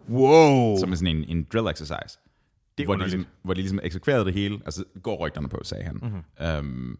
Wow. 0.09 0.77
som 0.77 0.91
er 0.91 0.95
sådan 0.95 1.17
en, 1.17 1.37
en 1.37 1.43
drill 1.53 1.67
exercise. 1.67 2.19
Det 2.77 2.83
er 2.83 2.87
hvor, 2.87 2.93
de 2.93 2.97
underligt. 2.97 3.15
ligesom, 3.15 3.31
hvor 3.43 3.53
de 3.53 3.61
ligesom 3.61 3.79
eksekverede 3.83 4.25
det 4.25 4.33
hele, 4.33 4.61
altså 4.65 4.83
går 5.03 5.17
rygterne 5.17 5.49
på, 5.49 5.59
sagde 5.63 5.83
han. 5.83 5.95
Mm-hmm. 5.95 6.59
Um, 6.59 6.99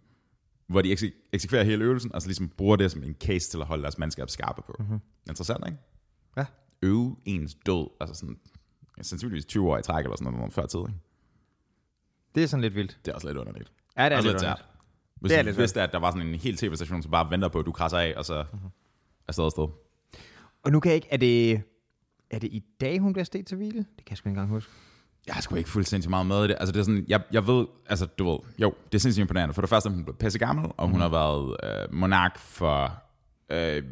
hvor 0.69 0.81
de 0.81 0.93
ekse- 0.93 1.29
eksekverer 1.33 1.63
hele 1.63 1.83
øvelsen, 1.83 2.15
og 2.15 2.21
så 2.21 2.27
ligesom 2.27 2.49
bruger 2.49 2.75
det 2.75 2.91
som 2.91 3.03
en 3.03 3.13
case 3.23 3.49
til 3.51 3.57
at 3.57 3.65
holde 3.65 3.81
deres 3.83 3.97
mandskab 3.97 4.29
skarpe 4.29 4.61
på. 4.61 4.75
Mm-hmm. 4.79 4.99
Interessant, 5.29 5.65
ikke? 5.67 5.77
Ja. 6.37 6.45
Øve 6.81 7.15
ens 7.25 7.55
død, 7.65 7.87
altså 7.99 8.15
sådan, 8.15 8.37
sandsynligvis 9.01 9.45
20 9.45 9.69
år 9.69 9.77
i 9.77 9.81
træk, 9.81 10.03
eller 10.05 10.15
sådan 10.17 10.33
noget, 10.33 10.53
før 10.53 10.65
tid, 10.65 10.79
ikke? 10.79 10.93
Det 12.35 12.43
er 12.43 12.47
sådan 12.47 12.61
lidt 12.61 12.75
vildt. 12.75 12.99
Det 13.05 13.11
er 13.11 13.15
også 13.15 13.27
lidt 13.27 13.37
underligt. 13.37 13.71
Ja, 13.97 14.05
det 14.05 14.11
er 14.13 14.17
også 14.17 14.29
lidt 14.29 14.39
tært. 14.39 14.47
underligt. 14.49 14.65
Hvis 15.21 15.29
Det 15.29 15.37
er 15.37 15.41
du 15.43 15.45
lidt 15.47 15.57
vidste, 15.57 15.81
at 15.81 15.91
der 15.91 15.99
var 15.99 16.11
sådan 16.11 16.27
en 16.27 16.35
hel 16.35 16.57
tv-station, 16.57 17.01
som 17.01 17.11
bare 17.11 17.31
venter 17.31 17.47
på, 17.47 17.59
at 17.59 17.65
du 17.65 17.71
krasser 17.71 17.97
af, 17.97 18.13
og 18.17 18.25
så 18.25 18.45
Mhm. 18.53 18.61
er 19.27 19.31
stadig 19.31 19.45
afsted. 19.45 19.67
Og 20.63 20.71
nu 20.71 20.79
kan 20.79 20.89
jeg 20.89 20.95
ikke, 20.95 21.07
er 21.11 21.17
det, 21.17 21.61
er 22.29 22.39
det 22.39 22.47
i 22.53 22.63
dag, 22.81 22.99
hun 22.99 23.13
bliver 23.13 23.23
stedt 23.25 23.47
til 23.47 23.57
hvile? 23.57 23.77
Det 23.77 24.05
kan 24.05 24.09
jeg 24.09 24.17
sgu 24.17 24.29
ikke 24.29 24.33
engang 24.39 24.49
huske. 24.49 24.71
Jeg 25.29 25.35
har 25.35 25.41
sgu 25.41 25.55
ikke 25.55 25.69
fuldstændig 25.69 26.09
meget 26.09 26.25
med 26.25 26.45
i 26.45 26.47
det. 26.47 26.55
Altså, 26.59 26.71
det 26.73 26.79
er 26.79 26.83
sådan, 26.83 27.05
jeg, 27.07 27.21
jeg 27.31 27.47
ved, 27.47 27.65
altså, 27.89 28.05
du 28.05 28.29
ved, 28.29 28.39
jo, 28.59 28.73
det 28.91 28.95
er 28.97 28.99
sindssygt 28.99 29.21
imponerende. 29.23 29.53
For 29.53 29.61
det 29.61 29.69
første, 29.69 29.89
hun 29.89 30.03
blev 30.03 30.15
pisse 30.15 30.39
gammel, 30.39 30.65
og 30.77 30.87
hun 30.87 30.91
Mhm. 30.93 31.01
har 31.01 31.09
været 31.09 31.55
øh, 31.63 31.93
monark 31.95 32.37
for, 32.39 32.93
øh, 33.51 33.83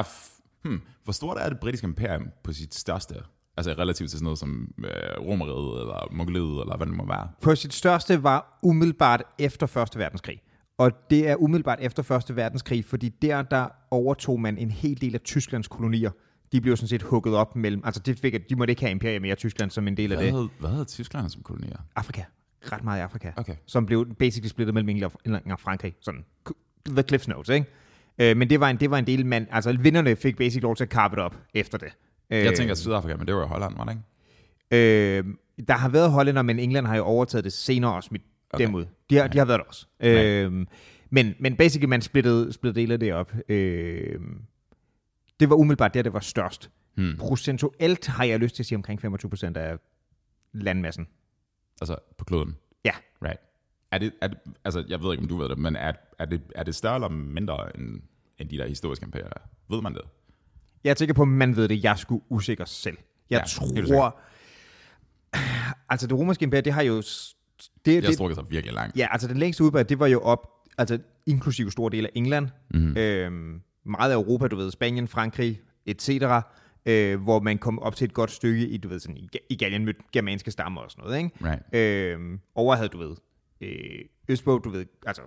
f- 0.00 0.42
hmm, 0.64 0.80
hvor 1.04 1.12
stort 1.12 1.36
er 1.40 1.48
det 1.48 1.58
britiske 1.60 1.84
imperium 1.86 2.28
på 2.44 2.52
sit 2.52 2.74
største? 2.74 3.14
Altså 3.56 3.72
relativt 3.78 4.10
til 4.10 4.18
sådan 4.18 4.24
noget 4.24 4.38
som 4.38 4.74
øh, 4.78 4.90
Romeriet, 5.20 5.80
eller 5.80 6.08
Mongoliet, 6.12 6.60
eller 6.62 6.76
hvad 6.76 6.86
det 6.86 6.94
må 6.94 7.06
være. 7.06 7.28
På 7.42 7.54
sit 7.54 7.74
største 7.74 8.22
var 8.22 8.58
umiddelbart 8.62 9.22
efter 9.38 9.66
Første 9.66 9.98
Verdenskrig. 9.98 10.40
Og 10.78 10.90
det 11.10 11.28
er 11.28 11.36
umiddelbart 11.36 11.78
efter 11.80 12.02
Første 12.02 12.36
Verdenskrig, 12.36 12.84
fordi 12.84 13.08
der, 13.08 13.42
der 13.42 13.66
overtog 13.90 14.40
man 14.40 14.58
en 14.58 14.70
hel 14.70 15.00
del 15.00 15.14
af 15.14 15.20
Tysklands 15.20 15.68
kolonier. 15.68 16.10
De 16.52 16.60
blev 16.60 16.76
sådan 16.76 16.88
set 16.88 17.02
hugget 17.02 17.34
op 17.34 17.56
mellem, 17.56 17.82
altså 17.84 18.02
det 18.06 18.18
fik, 18.18 18.34
at 18.34 18.50
de 18.50 18.56
måtte 18.56 18.70
ikke 18.72 18.82
have 18.82 18.90
imperium 18.90 19.22
mere 19.22 19.34
Tyskland 19.34 19.70
som 19.70 19.88
en 19.88 19.96
del 19.96 20.12
af 20.12 20.18
Hvad 20.18 20.26
det. 20.26 20.32
havde, 20.34 20.48
hvad 20.60 20.70
havde 20.70 20.84
Tyskland 20.84 21.28
som 21.28 21.42
kolonier? 21.42 21.76
Afrika. 21.96 22.22
Ret 22.72 22.84
meget 22.84 22.98
i 22.98 23.02
Afrika. 23.02 23.30
Okay. 23.36 23.54
Som 23.66 23.86
blev 23.86 24.14
basically 24.14 24.48
splittet 24.48 24.74
mellem 24.74 24.88
England 24.88 25.52
og- 25.52 25.60
Frankrig. 25.60 25.94
Sådan, 26.00 26.24
the 26.88 27.02
Cliff 27.02 27.28
Notes, 27.28 27.48
ikke? 27.48 27.66
Øh, 28.18 28.36
men 28.36 28.50
det 28.50 28.60
var, 28.60 28.68
en, 28.70 28.76
det 28.76 28.90
var 28.90 28.98
en 28.98 29.06
del, 29.06 29.26
man, 29.26 29.46
altså 29.50 29.76
vinderne 29.80 30.16
fik 30.16 30.36
basically 30.36 30.62
lov 30.62 30.76
til 30.76 30.84
at 30.84 30.90
carve 30.90 31.10
det 31.16 31.24
op 31.24 31.36
efter 31.54 31.78
det. 31.78 31.88
Jeg 32.30 32.46
Øh, 32.50 32.56
tænker 32.56 32.74
Sydafrika, 32.74 33.16
men 33.16 33.26
det 33.26 33.34
var 33.34 33.40
jo 33.40 33.46
Holland, 33.46 33.76
var 33.76 33.84
det 33.84 33.92
ikke? 33.92 35.18
Øh, 35.18 35.24
der 35.68 35.74
har 35.74 35.88
været 35.88 36.10
hollænder, 36.10 36.42
men 36.42 36.58
England 36.58 36.86
har 36.86 36.96
jo 36.96 37.02
overtaget 37.04 37.44
det 37.44 37.52
senere 37.52 37.92
og 37.94 38.04
smidt 38.04 38.22
okay. 38.22 38.64
Okay. 38.64 38.66
dem 38.66 38.74
ud. 38.74 38.84
De 39.10 39.16
har, 39.16 39.28
de 39.28 39.38
har 39.38 39.44
været 39.44 39.58
der 39.58 39.64
også. 39.64 39.86
Øh, 40.00 40.66
men, 41.10 41.34
men 41.40 41.56
basically, 41.56 41.88
man 41.88 42.02
splittede, 42.02 42.52
splittede 42.52 42.80
dele 42.80 42.92
af 42.92 43.00
det 43.00 43.12
op. 43.14 43.32
Øh, 43.48 44.20
det 45.40 45.50
var 45.50 45.56
umiddelbart 45.56 45.94
der, 45.94 46.02
det 46.02 46.12
var 46.12 46.20
størst. 46.20 46.70
Hmm. 46.94 47.16
Procentuelt 47.18 48.06
har 48.06 48.24
jeg 48.24 48.38
lyst 48.38 48.54
til 48.56 48.62
at 48.62 48.66
sige 48.66 48.76
omkring 48.76 49.04
25% 49.04 49.56
af 49.58 49.78
landmassen. 50.52 51.08
Altså 51.80 51.96
på 52.18 52.24
kloden. 52.24 52.56
Ja. 52.84 52.92
Right. 53.22 53.40
Er 53.90 53.98
det, 53.98 54.12
er 54.22 54.28
det, 54.28 54.38
altså, 54.64 54.84
jeg 54.88 55.00
ved 55.02 55.12
ikke, 55.12 55.22
om 55.22 55.28
du 55.28 55.36
ved 55.36 55.48
det, 55.48 55.58
men 55.58 55.76
er, 55.76 55.92
er, 56.18 56.24
det, 56.24 56.40
er 56.54 56.62
det 56.62 56.74
større 56.74 56.94
eller 56.94 57.08
mindre 57.08 57.76
end, 57.76 58.00
end 58.38 58.48
de 58.48 58.56
der 58.58 58.66
historiske 58.66 59.04
imperier? 59.04 59.28
Ved 59.70 59.82
man 59.82 59.94
det? 59.94 60.02
Jeg 60.84 60.90
er 60.90 60.94
sikker 60.94 61.14
på, 61.14 61.22
at 61.22 61.28
man 61.28 61.56
ved 61.56 61.68
det. 61.68 61.84
Jeg 61.84 61.98
sgu 61.98 62.22
usikker 62.28 62.64
selv. 62.64 62.96
Jeg 63.30 63.38
Ja, 63.40 63.44
tror... 63.46 64.20
Altså, 65.88 66.06
det 66.06 66.18
romerske 66.18 66.42
imperium, 66.42 66.64
det 66.64 66.72
har 66.72 66.82
jo... 66.82 66.96
det, 66.96 67.94
Jeg 67.94 68.02
det, 68.02 68.14
strukket 68.14 68.36
sig 68.36 68.50
virkelig 68.50 68.74
langt. 68.74 68.96
Ja, 68.96 69.08
altså 69.10 69.28
den 69.28 69.36
længste 69.36 69.64
udbred, 69.64 69.84
det 69.84 69.98
var 69.98 70.06
jo 70.06 70.20
op, 70.20 70.50
altså 70.78 70.98
inklusive 71.26 71.70
store 71.72 71.90
dele 71.90 72.06
af 72.08 72.12
England, 72.14 72.48
Mhm. 72.74 72.82
mm. 72.82 72.96
øhm, 72.96 73.62
meget 73.88 74.10
af 74.10 74.14
Europa, 74.16 74.48
du 74.48 74.56
ved, 74.56 74.70
Spanien, 74.70 75.08
Frankrig, 75.08 75.60
etc., 75.86 76.10
øh, 76.86 77.20
hvor 77.22 77.40
man 77.40 77.58
kom 77.58 77.78
op 77.78 77.96
til 77.96 78.04
et 78.04 78.14
godt 78.14 78.30
stykke 78.30 78.66
i, 78.68 78.76
du 78.76 78.88
ved, 78.88 79.00
sådan, 79.00 79.16
i, 79.50 79.56
Gallien 79.56 79.84
mødte 79.84 80.00
germanske 80.12 80.50
stammer 80.50 80.80
og 80.80 80.90
sådan 80.90 81.04
noget, 81.04 81.18
ikke? 81.18 81.30
Right. 81.44 82.12
Øhm, 82.14 82.40
over 82.54 82.74
havde, 82.76 82.88
du 82.88 82.98
ved, 82.98 83.16
øh, 83.60 83.98
Østbog, 84.28 84.64
du 84.64 84.70
ved, 84.70 84.86
altså, 85.06 85.22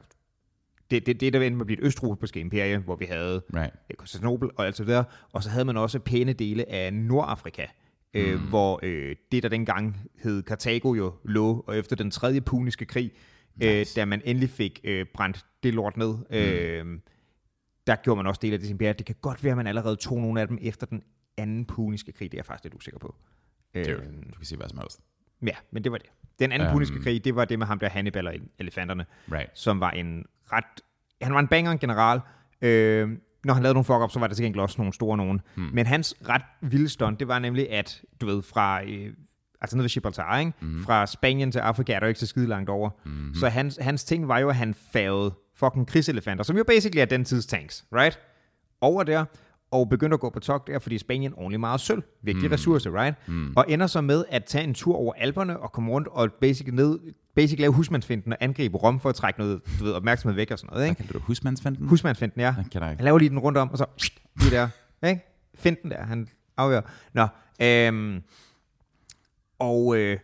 det, 0.92 1.06
det, 1.06 1.20
det 1.22 1.34
der 1.34 1.40
endte 1.42 1.56
med 1.56 1.62
at 1.62 1.66
blive 1.68 1.80
et 1.82 1.86
østropiske 1.86 2.40
imperie, 2.40 2.78
hvor 2.78 2.96
vi 2.96 3.06
havde 3.06 3.42
Right. 3.56 3.74
øh, 3.90 3.96
Konstantinopel 3.98 4.50
og 4.56 4.66
alt 4.66 4.78
så 4.78 4.84
videre, 4.84 5.04
og 5.34 5.44
så 5.44 5.50
havde 5.50 5.66
man 5.66 5.78
også 5.78 6.00
pæne 6.00 6.34
dele 6.34 6.70
af 6.72 6.94
Nordafrika, 6.94 7.66
øh, 8.14 8.34
Mm. 8.42 8.48
hvor 8.48 8.80
øh, 8.84 9.16
det, 9.32 9.44
der 9.44 9.50
dengang 9.50 9.98
hed 10.24 10.44
Karthago 10.44 10.94
jo 10.94 11.14
lå, 11.24 11.64
og 11.68 11.78
efter 11.78 11.96
den 11.96 12.12
tredje 12.12 12.42
puniske 12.42 12.86
krig, 12.86 13.12
nice. 13.56 13.72
øh, 13.72 13.78
Nice. 13.80 14.00
da 14.00 14.06
man 14.06 14.22
endelig 14.26 14.50
fik 14.50 14.80
øh, 14.84 15.06
brændt 15.14 15.46
det 15.64 15.74
lort 15.74 15.98
ned, 15.98 16.14
øh, 16.30 16.86
der 17.88 17.96
gjorde 17.96 18.18
man 18.18 18.28
også 18.28 18.40
del 18.42 18.54
af 18.54 18.60
det 18.60 18.70
imperium. 18.70 18.96
Det 18.96 19.06
kan 19.06 19.16
godt 19.22 19.44
være, 19.44 19.52
at 19.52 19.58
man 19.58 19.68
allerede 19.68 19.96
tog 19.96 20.22
nogle 20.22 20.42
af 20.42 20.48
dem 20.48 20.58
efter 20.62 20.86
den 20.86 21.04
anden 21.38 21.66
puniske 21.66 22.12
krig, 22.12 22.32
det 22.32 22.38
er 22.38 22.40
jeg 22.40 22.46
faktisk 22.46 22.64
lidt 22.64 22.74
usikker 22.74 23.00
på. 23.00 23.16
Øh, 23.74 23.86
Dude, 23.86 23.96
du 24.34 24.36
kan 24.38 24.46
sige 24.46 24.58
hvad 24.58 24.70
som 24.70 24.78
helst. 24.78 25.00
ja, 25.48 25.56
men 25.72 25.84
det 25.84 25.92
var 25.92 25.98
det. 25.98 26.08
Den 26.40 26.52
anden 26.52 26.68
Øhm. 26.68 26.74
puniske 26.74 27.00
krig, 27.02 27.24
det 27.26 27.36
var 27.36 27.46
det 27.46 27.60
med 27.60 27.68
ham 27.68 27.80
der 27.80 27.90
Hannibal 27.90 28.28
og 28.28 28.34
elefanterne 28.60 29.06
Right. 29.32 29.50
som 29.54 29.80
var 29.80 29.92
en 29.92 30.26
ret... 30.54 30.64
Han 31.22 31.34
var 31.34 31.40
en 31.40 31.48
banger, 31.48 31.72
en 31.72 31.80
general. 31.80 32.20
Øh, 32.62 33.10
når 33.44 33.54
han 33.54 33.64
lavede 33.64 33.74
nogle 33.74 33.86
fuck 33.86 34.14
så 34.14 34.20
var 34.20 34.28
der 34.28 34.36
til 34.36 34.44
gengæld 34.46 34.62
også 34.62 34.76
nogle 34.78 34.94
store 34.94 35.18
nogen. 35.18 35.42
Hmm. 35.56 35.70
Men 35.74 35.86
hans 35.86 36.16
ret 36.30 36.42
vilde 36.62 36.90
stunt, 36.90 37.20
det 37.20 37.28
var 37.28 37.40
nemlig, 37.40 37.72
at 37.72 38.02
du 38.22 38.26
ved, 38.26 38.42
fra... 38.42 38.84
Øh, 38.84 39.14
altså 39.62 39.78
nede 39.78 39.84
ved 39.84 39.90
Gibraltar, 39.90 40.40
ikke? 40.40 40.54
Mm. 40.62 40.84
Fra 40.84 41.06
Spanien 41.08 41.52
til 41.52 41.60
Afrika 41.60 41.94
er 41.94 42.00
der 42.00 42.06
jo 42.06 42.10
ikke 42.10 42.20
så 42.20 42.28
skide 42.28 42.48
langt 42.48 42.70
over. 42.70 42.90
Mm. 43.06 43.34
Så 43.34 43.50
hans, 43.50 43.78
hans 43.82 44.04
ting 44.04 44.28
var 44.28 44.40
jo, 44.40 44.50
at 44.50 44.56
han 44.56 44.74
fagede 44.74 45.34
fucking 45.62 45.88
krigselefanter, 45.88 46.44
som 46.44 46.58
jo 46.58 46.64
basically 46.64 47.02
er 47.02 47.06
den 47.06 47.26
tids 47.26 47.46
tanks, 47.46 47.86
right? 47.92 48.20
Over 48.82 49.04
der, 49.04 49.26
og 49.72 49.90
begyndte 49.90 50.14
at 50.14 50.20
gå 50.20 50.30
på 50.30 50.40
togt 50.40 50.68
der, 50.68 50.80
fordi 50.80 50.98
Spanien 50.98 51.34
ordentligt 51.34 51.60
meget 51.60 51.82
sølv. 51.82 52.04
Vigtig 52.22 52.48
mm. 52.48 52.52
ressource, 52.52 52.90
right? 52.90 53.28
Mm. 53.28 53.54
Og 53.56 53.66
ender 53.68 53.88
så 53.88 54.02
med 54.02 54.26
at 54.30 54.46
tage 54.46 54.64
en 54.64 54.74
tur 54.74 54.96
over 54.96 55.14
Alperne 55.14 55.60
og 55.60 55.72
komme 55.72 55.92
rundt 55.92 56.08
og 56.08 56.30
basic 56.42 56.68
ned, 56.68 57.00
basic 57.36 57.60
lave 57.60 57.74
husmandsfinden 57.74 58.32
og 58.32 58.38
angribe 58.42 58.78
Rom 58.78 59.00
for 59.00 59.10
at 59.10 59.16
trække 59.16 59.40
noget 59.40 59.62
du 59.80 59.84
ved, 59.84 59.94
opmærksomhed 59.94 60.36
væk 60.36 60.52
og 60.52 60.60
sådan 60.60 60.68
noget, 60.68 60.82
Hvad 60.82 60.90
ikke? 60.90 60.98
kalder 61.04 61.14
du 61.14 61.20
husmandsfinden? 61.20 61.88
Husmandsfinden, 61.88 62.42
ja. 62.42 62.56
Ikke. 62.60 62.80
Han 62.80 62.98
laver 63.00 63.18
lige 63.18 63.30
den 63.30 63.40
rundt 63.40 63.58
om, 63.58 63.72
og 63.72 63.78
så 63.78 63.86
lige 64.42 64.52
der, 64.52 64.70
ikke? 65.08 65.22
Finden 65.56 65.92
der, 65.92 66.04
han 66.04 66.28
afgør. 66.58 66.82
Nå, 67.14 67.28
øhm, 67.62 68.22
og 69.60 69.98
øh, 69.98 70.18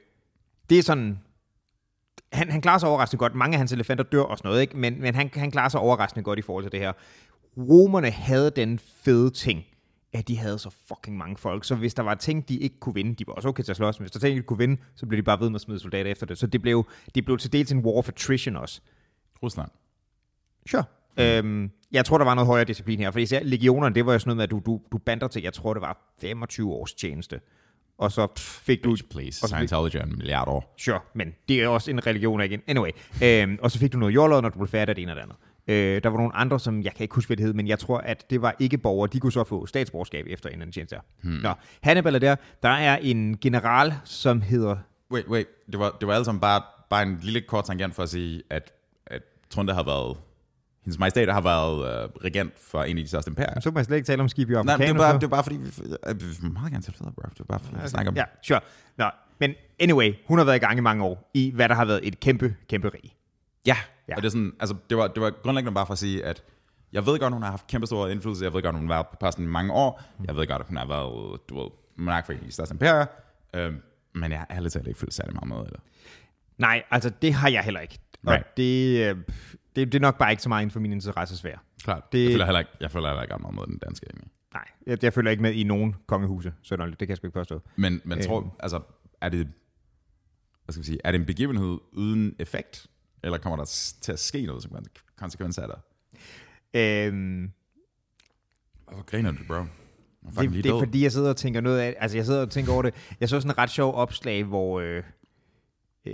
det 0.70 0.79
er 0.79 0.84
sådan, 0.84 1.20
han, 2.34 2.51
han 2.51 2.62
klarer 2.62 2.77
sig 2.77 2.89
overraskende 2.89 3.19
godt. 3.19 3.36
Mange 3.36 3.55
af 3.55 3.57
hans 3.57 3.72
elefanter 3.72 4.03
dør 4.03 4.22
og 4.22 4.38
sådan 4.38 4.50
noget, 4.50 4.62
ikke? 4.62 4.77
Men, 4.77 5.01
men 5.01 5.15
han, 5.15 5.29
han 5.34 5.51
klarer 5.51 5.69
sig 5.69 5.79
overraskende 5.79 6.24
godt 6.24 6.39
i 6.39 6.41
forhold 6.41 6.63
til 6.63 6.72
det 6.72 6.79
her. 6.79 6.93
Romerne 7.57 8.12
havde 8.12 8.51
den 8.51 8.79
fede 8.79 9.29
ting, 9.29 9.65
at 10.13 10.27
de 10.27 10.38
havde 10.38 10.60
så 10.60 10.69
fucking 10.88 11.17
mange 11.17 11.38
folk. 11.38 11.65
Så 11.65 11.75
hvis 11.75 11.93
der 11.93 12.03
var 12.03 12.15
ting, 12.15 12.50
de 12.50 12.57
ikke 12.57 12.79
kunne 12.79 12.96
vinde, 12.96 13.15
de 13.15 13.27
var 13.27 13.34
også 13.34 13.50
okay 13.50 13.63
til 13.63 13.72
at 13.72 13.77
slås, 13.77 14.00
men 14.00 14.03
hvis 14.03 14.12
der 14.12 14.19
var 14.19 14.27
ting, 14.27 14.38
de 14.38 14.43
kunne 14.43 14.57
vinde, 14.57 14.81
så 14.96 15.05
blev 15.05 15.17
de 15.17 15.24
bare 15.24 15.39
ved 15.39 15.50
med 15.50 15.55
at 15.55 15.62
smide 15.62 15.79
soldater 15.79 16.12
efter 16.12 16.25
det. 16.25 16.38
Så 16.38 16.48
det 16.48 16.62
blev, 16.62 16.88
det 17.15 17.25
blev 17.25 17.38
til 17.38 17.53
dels 17.53 17.72
en 17.72 17.79
war 17.79 17.93
of 17.93 18.10
attrition 18.10 18.55
også. 18.55 18.81
Rusland. 19.43 19.69
Sure. 20.69 20.84
Mm. 21.17 21.24
Øhm, 21.24 21.72
jeg 21.91 22.05
tror, 22.05 22.17
der 22.17 22.25
var 22.25 22.36
noget 22.36 22.48
højere 22.48 22.65
disciplin 22.65 23.00
her, 23.00 23.12
for 23.12 23.19
især 23.19 23.43
legionerne, 23.43 23.96
det 23.96 24.05
var 24.05 24.13
jo 24.13 24.19
sådan 24.19 24.29
noget 24.29 24.38
med, 24.38 24.43
at 24.43 24.51
du, 24.51 24.62
du, 24.65 24.81
du 24.91 24.98
bander 24.98 25.27
til, 25.27 25.41
jeg 25.41 25.53
tror, 25.53 25.74
det 25.74 25.81
var 25.81 26.13
25 26.22 26.72
års 26.72 26.93
tjeneste. 26.93 27.39
Og 27.98 28.12
så 28.12 28.27
pff, 28.27 28.60
fik 28.66 28.84
du... 28.84 28.98
Please. 29.12 29.44
og 29.44 29.50
så 29.50 29.56
fik, 29.56 29.68
Scientology 29.68 29.96
er 29.96 30.04
en 30.04 30.18
milliard 30.18 30.48
år. 30.48 30.74
sure, 30.77 31.00
men 31.13 31.27
det 31.50 31.63
er 31.63 31.68
også 31.68 31.92
en 31.92 32.08
religion 32.08 32.42
igen. 32.42 32.62
Anyway. 32.68 32.92
Øhm, 33.24 33.58
og 33.62 33.72
så 33.72 33.80
fik 33.80 33.94
du 33.94 33.98
noget 33.98 34.13
jordlod, 34.13 34.42
når 34.42 34.50
du 34.50 34.58
blev 34.58 34.68
færdig 34.68 34.89
af 34.89 34.96
det 34.96 35.01
ene 35.01 35.12
og 35.12 35.16
det 35.16 35.22
andet. 35.22 35.36
Øh, 35.68 36.04
der 36.04 36.10
var 36.10 36.18
nogle 36.18 36.36
andre, 36.36 36.60
som 36.60 36.82
jeg 36.82 36.94
kan 36.94 37.04
ikke 37.04 37.16
huske, 37.16 37.30
hvad 37.30 37.38
det 37.38 37.46
hed, 37.46 37.54
men 37.54 37.68
jeg 37.68 37.80
tror, 37.80 37.98
at 37.98 38.30
det 38.30 38.42
var 38.42 38.56
ikke 38.60 38.77
borgere. 38.77 39.10
De 39.13 39.20
kunne 39.20 39.32
så 39.32 39.44
få 39.44 39.66
statsborgerskab 39.66 40.25
efter 40.30 40.50
en 40.50 40.56
anden 40.56 40.72
tjeneste. 40.72 40.98
Hmm. 41.22 41.32
Nå, 41.34 41.54
Hannibal 41.82 42.16
er 42.16 42.20
der. 42.20 42.36
Der 42.63 42.70
er 42.70 42.98
en 42.98 43.38
general, 43.38 43.94
som 44.04 44.42
hedder... 44.42 44.75
Wait, 45.12 45.27
wait. 45.27 45.48
Det 45.72 45.80
var, 45.80 45.98
det 46.00 46.08
var 46.08 46.24
sammen 46.24 46.42
bare, 46.42 46.62
bare 46.89 47.04
en 47.04 47.20
lille 47.22 47.42
kort 47.42 47.66
tangent 47.66 47.96
for 47.96 48.04
at 48.04 48.10
sige, 48.10 48.44
at, 48.50 48.74
at 49.06 49.22
Trunde 49.50 49.74
har 49.74 49.84
været... 49.84 50.18
Hendes 50.88 51.00
majestæt 51.00 51.34
har 51.34 51.41
været 51.41 52.03
øh, 52.03 52.10
regent 52.24 52.53
for 52.60 52.84
en 52.84 52.98
af 52.98 53.03
de 53.03 53.08
største 53.10 53.29
imperier. 53.29 53.60
Så 53.60 53.72
må 53.72 53.79
jeg 53.79 53.86
slet 53.86 53.96
ikke 53.98 54.06
tale 54.08 54.22
om 54.22 54.29
skib 54.29 54.50
i 54.50 54.53
Nej, 54.53 54.63
men 54.63 54.79
det 54.82 54.89
er 54.89 54.94
bare, 54.94 55.13
det 55.13 55.24
er 55.24 55.27
bare 55.27 55.44
fordi, 55.44 55.56
vi, 55.58 55.67
øh, 56.08 56.22
vi 56.22 56.25
vil 56.41 56.51
meget 56.51 56.72
gerne 56.72 56.84
tale 56.84 56.98
federe, 56.98 57.12
bro. 57.13 57.22
Det 57.34 57.39
er 57.39 57.44
bare 57.44 57.60
fordi, 57.60 57.75
vi 57.84 57.88
snakker 57.88 58.12
om... 58.12 58.15
Ja, 58.15 58.24
sure. 58.41 58.60
Nå, 58.98 59.06
men 59.39 59.53
anyway, 59.79 60.13
hun 60.27 60.38
har 60.38 60.46
været 60.46 60.56
i 60.56 60.60
gang 60.60 60.77
i 60.77 60.82
mange 60.82 61.03
år, 61.03 61.32
i 61.34 61.51
hvad 61.56 61.70
der 61.70 61.75
har 61.75 61.86
været 61.86 62.00
et 62.03 62.20
kæmpe, 62.20 62.56
kæmpe 62.70 62.89
rig. 62.89 63.15
Ja, 63.65 63.77
Ja. 64.10 64.15
og 64.15 64.22
det 64.22 64.27
er 64.27 64.32
sådan, 64.32 64.53
altså, 64.60 64.75
det 64.89 64.98
var, 64.98 65.08
det 65.08 65.22
var 65.24 65.29
grundlæggende 65.44 65.75
bare 65.75 65.86
for 65.86 65.94
at 65.94 65.98
sige, 66.00 66.25
at 66.25 66.44
jeg 66.94 67.06
ved 67.06 67.20
godt, 67.20 67.34
hun 67.34 67.44
har 67.44 67.50
haft 67.50 67.67
kæmpe 67.67 67.88
stor 67.88 68.08
indflydelse, 68.08 68.44
jeg 68.46 68.53
ved 68.53 68.62
godt, 68.62 68.75
hun 68.75 68.88
har 68.89 68.96
været 68.96 69.08
på 69.08 69.15
posten 69.20 69.44
i 69.44 69.48
mange 69.48 69.74
år, 69.74 70.01
jeg 70.27 70.36
ved 70.36 70.48
godt, 70.48 70.60
at 70.62 70.67
hun 70.67 70.77
har 70.77 70.88
været, 70.88 71.39
du 71.50 71.60
ved, 71.62 71.70
monark 71.98 72.25
for 72.25 72.34
en 72.34 72.39
af 72.39 72.46
de 72.46 72.51
største 72.51 72.74
imperier, 72.74 73.06
øh, 73.53 73.74
men 74.15 74.32
jeg 74.32 74.39
har 74.39 74.48
ærligt 74.51 74.74
talt 74.74 74.88
ikke 74.88 75.00
følt 75.00 75.13
særlig 75.13 75.34
meget 75.36 75.48
med 75.48 75.72
det. 75.72 75.79
Nej, 76.58 76.84
altså 76.91 77.10
det 77.22 77.34
har 77.34 77.50
jeg 77.50 77.63
heller 77.63 77.79
ikke. 77.79 78.00
Og 78.27 78.34
Right. 78.34 78.58
det, 78.58 79.10
øh, 79.10 79.15
det, 79.77 79.91
det 79.91 79.96
er 79.98 80.01
nok 80.01 80.17
bare 80.17 80.31
ikke 80.31 80.43
så 80.43 80.50
meget 80.50 80.62
inden 80.62 80.72
for 80.74 80.79
min 80.79 80.91
interessesfære. 80.91 81.57
Klart. 81.84 82.12
Det-. 82.12 82.24
Jeg 82.24 82.31
føler 82.31 82.46
heller 82.46 82.60
ikke, 82.60 82.72
jeg 82.79 82.91
føler 82.91 83.07
heller 83.07 83.22
ikke 83.24 83.36
meget 83.41 83.55
med 83.55 83.63
den 83.67 83.77
danske 83.77 84.05
egentlig. 84.10 84.31
Nej, 84.53 84.65
jeg, 84.88 85.03
jeg 85.03 85.13
følger 85.13 85.31
ikke 85.31 85.43
med 85.43 85.53
i 85.53 85.63
nogen 85.63 85.96
kongehuse, 86.07 86.53
så 86.62 86.75
det 86.75 86.98
kan 86.98 87.10
jeg 87.10 87.17
sgu 87.17 87.27
ikke 87.27 87.39
påstå. 87.39 87.62
Men, 87.75 88.01
men 88.05 88.22
tror, 88.22 88.39
Øhm. 88.39 88.50
altså, 88.60 88.81
er 89.22 89.29
det, 89.29 89.48
hvad 90.65 90.74
skal 90.74 90.81
vi 90.81 90.86
sige, 90.86 91.00
er 91.03 91.12
det 91.12 91.19
en 91.19 91.25
begivenhed 91.25 91.77
uden 91.91 92.36
effekt, 92.39 92.88
eller 93.24 93.38
kommer 93.38 93.57
der 93.57 93.65
til 94.01 94.12
at 94.12 94.19
ske 94.19 94.46
noget 94.46 94.63
som 94.63 94.72
konsekvens 95.17 95.57
af 95.57 95.67
det? 95.67 95.77
Øhm, 96.81 97.51
Hvorfor 98.88 99.03
griner 99.05 99.31
du, 99.31 99.38
bro? 99.48 99.55
Det, 99.55 100.50
det 100.50 100.65
er 100.65 100.72
død. 100.72 100.79
fordi, 100.79 101.03
jeg 101.03 101.12
sidder 101.12 101.29
og 101.29 101.38
tænker 101.38 101.62
noget 101.62 101.79
af, 101.79 101.96
altså 102.00 102.17
jeg 102.17 102.25
sidder 102.25 102.41
og 102.41 102.50
tænker 102.50 102.74
over 102.74 102.81
det. 102.81 102.93
Jeg 103.19 103.29
så 103.29 103.39
sådan 103.41 103.51
en 103.51 103.57
ret 103.57 103.69
sjov 103.69 103.93
opslag, 103.96 104.43
hvor, 104.43 104.79
øh, 104.79 105.03
øh, 106.05 106.13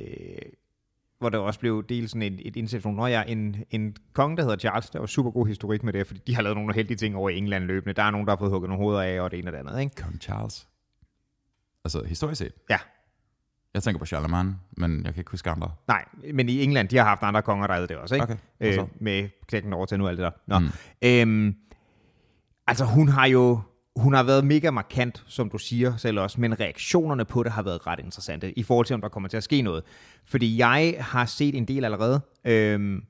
hvor 1.24 1.30
der 1.30 1.38
også 1.38 1.60
blev 1.60 1.86
delt 1.90 2.10
sådan 2.10 2.22
et, 2.22 2.48
et 2.48 2.56
indsæt 2.56 2.82
fra, 2.82 3.06
jeg 3.06 3.26
en, 3.28 3.56
en 3.70 3.96
konge, 4.14 4.38
der 4.38 4.44
hedder 4.44 4.58
Charles, 4.58 4.90
der 4.90 5.00
var 5.00 5.06
super 5.06 5.32
god 5.32 5.48
historik 5.48 5.84
med 5.84 5.94
det, 5.94 6.08
fordi 6.08 6.22
de 6.28 6.36
har 6.36 6.42
lavet 6.42 6.58
nogle 6.58 6.74
heldige 6.74 6.98
ting 6.98 7.16
over 7.16 7.30
i 7.30 7.38
England 7.38 7.64
løbende. 7.64 7.94
Der 7.94 8.04
er 8.04 8.12
nogen, 8.12 8.28
der 8.28 8.32
har 8.32 8.38
fået 8.38 8.52
hugget 8.52 8.70
nogle 8.70 8.84
hoveder 8.84 9.02
af, 9.02 9.22
og 9.22 9.32
det 9.32 9.40
ene 9.40 9.50
og 9.50 9.54
det 9.54 9.60
andet, 9.60 9.80
ikke? 9.82 9.96
Kong 9.96 10.22
Charles. 10.22 10.68
Altså, 11.86 12.04
historisk 12.04 12.40
set. 12.40 12.54
Ja. 12.70 12.78
Jeg 13.74 13.84
tænker 13.84 14.00
på 14.00 14.06
Charlemagne, 14.06 14.56
men 14.78 15.06
jeg 15.06 15.14
kan 15.14 15.22
ikke 15.22 15.32
huske 15.32 15.50
andre. 15.50 15.72
Nej, 15.88 16.06
men 16.34 16.50
i 16.50 16.64
England, 16.64 16.90
de 16.90 16.98
har 16.98 17.04
haft 17.04 17.24
andre 17.24 17.42
konger, 17.42 17.68
der 17.68 17.74
havde 17.74 17.88
det 17.88 17.98
også, 17.98 18.16
ikke? 18.16 18.24
Okay? 18.60 18.80
Øh, 18.80 18.88
med 19.00 19.30
klækken 19.48 19.74
over 19.74 19.86
til 19.86 19.98
nu 19.98 20.08
alt 20.08 20.18
det 20.18 20.24
der. 20.24 20.32
Nå. 20.48 20.60
Mm. 20.60 20.70
Øhm, 21.02 21.56
altså, 22.68 22.86
hun 22.86 23.08
har 23.08 23.26
jo 23.26 23.62
hun 23.96 24.14
har 24.14 24.24
været 24.24 24.46
mega 24.46 24.72
markant, 24.72 25.24
som 25.28 25.50
du 25.50 25.58
siger 25.58 25.98
selv 25.98 26.20
også, 26.20 26.42
men 26.42 26.60
reaktionerne 26.60 27.26
på 27.26 27.44
det 27.44 27.52
har 27.52 27.64
været 27.64 27.88
ret 27.88 28.00
interessante, 28.00 28.60
i 28.60 28.64
forhold 28.64 28.86
til, 28.86 28.94
om 28.94 29.02
der 29.02 29.10
kommer 29.10 29.30
til 29.30 29.38
at 29.38 29.44
ske 29.44 29.62
noget. 29.62 29.84
Fordi 30.26 30.58
jeg 30.58 30.96
har 31.00 31.26
set 31.26 31.56
en 31.56 31.66
del 31.66 31.86
allerede, 31.86 32.22
øhm, 32.46 33.04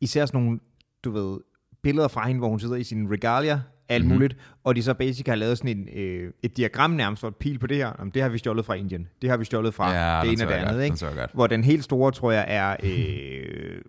især 0.00 0.26
sådan 0.26 0.40
nogle, 0.42 0.58
du 1.04 1.10
ved, 1.10 1.38
billeder 1.82 2.08
fra 2.08 2.26
hende, 2.26 2.38
hvor 2.38 2.48
hun 2.48 2.60
sidder 2.60 2.76
i 2.76 2.84
sin 2.84 3.10
regalia, 3.12 3.60
alt 3.88 4.02
Mhm. 4.04 4.08
mm-hmm. 4.08 4.14
muligt, 4.18 4.36
og 4.64 4.76
de 4.76 4.82
så 4.82 4.94
basic 4.94 5.26
har 5.26 5.34
lavet 5.34 5.58
sådan 5.58 5.78
en, 5.78 5.88
øh, 5.94 6.32
et 6.42 6.56
diagram 6.56 6.90
nærmest 6.90 7.20
for 7.20 7.28
et 7.28 7.36
pil 7.36 7.58
på 7.58 7.66
det 7.66 7.76
her. 7.76 7.92
Jamen, 7.98 8.10
det 8.14 8.22
har 8.22 8.28
vi 8.28 8.38
stjålet 8.38 8.64
fra 8.64 8.74
Indien. 8.74 9.08
Det 9.22 9.30
har 9.30 9.36
vi 9.36 9.44
stjålet 9.44 9.74
fra 9.74 9.92
Ja, 9.92 10.20
det 10.22 10.32
ene 10.32 10.44
og 10.44 10.48
det 10.48 10.54
andet. 10.54 10.74
godt. 10.74 10.84
Ikke? 11.14 11.20
Den. 11.20 11.28
Hvor 11.34 11.46
den 11.46 11.64
helt 11.64 11.84
store, 11.84 12.12
tror 12.12 12.32
jeg, 12.32 12.44
er... 12.48 12.76
Øh, 12.84 13.82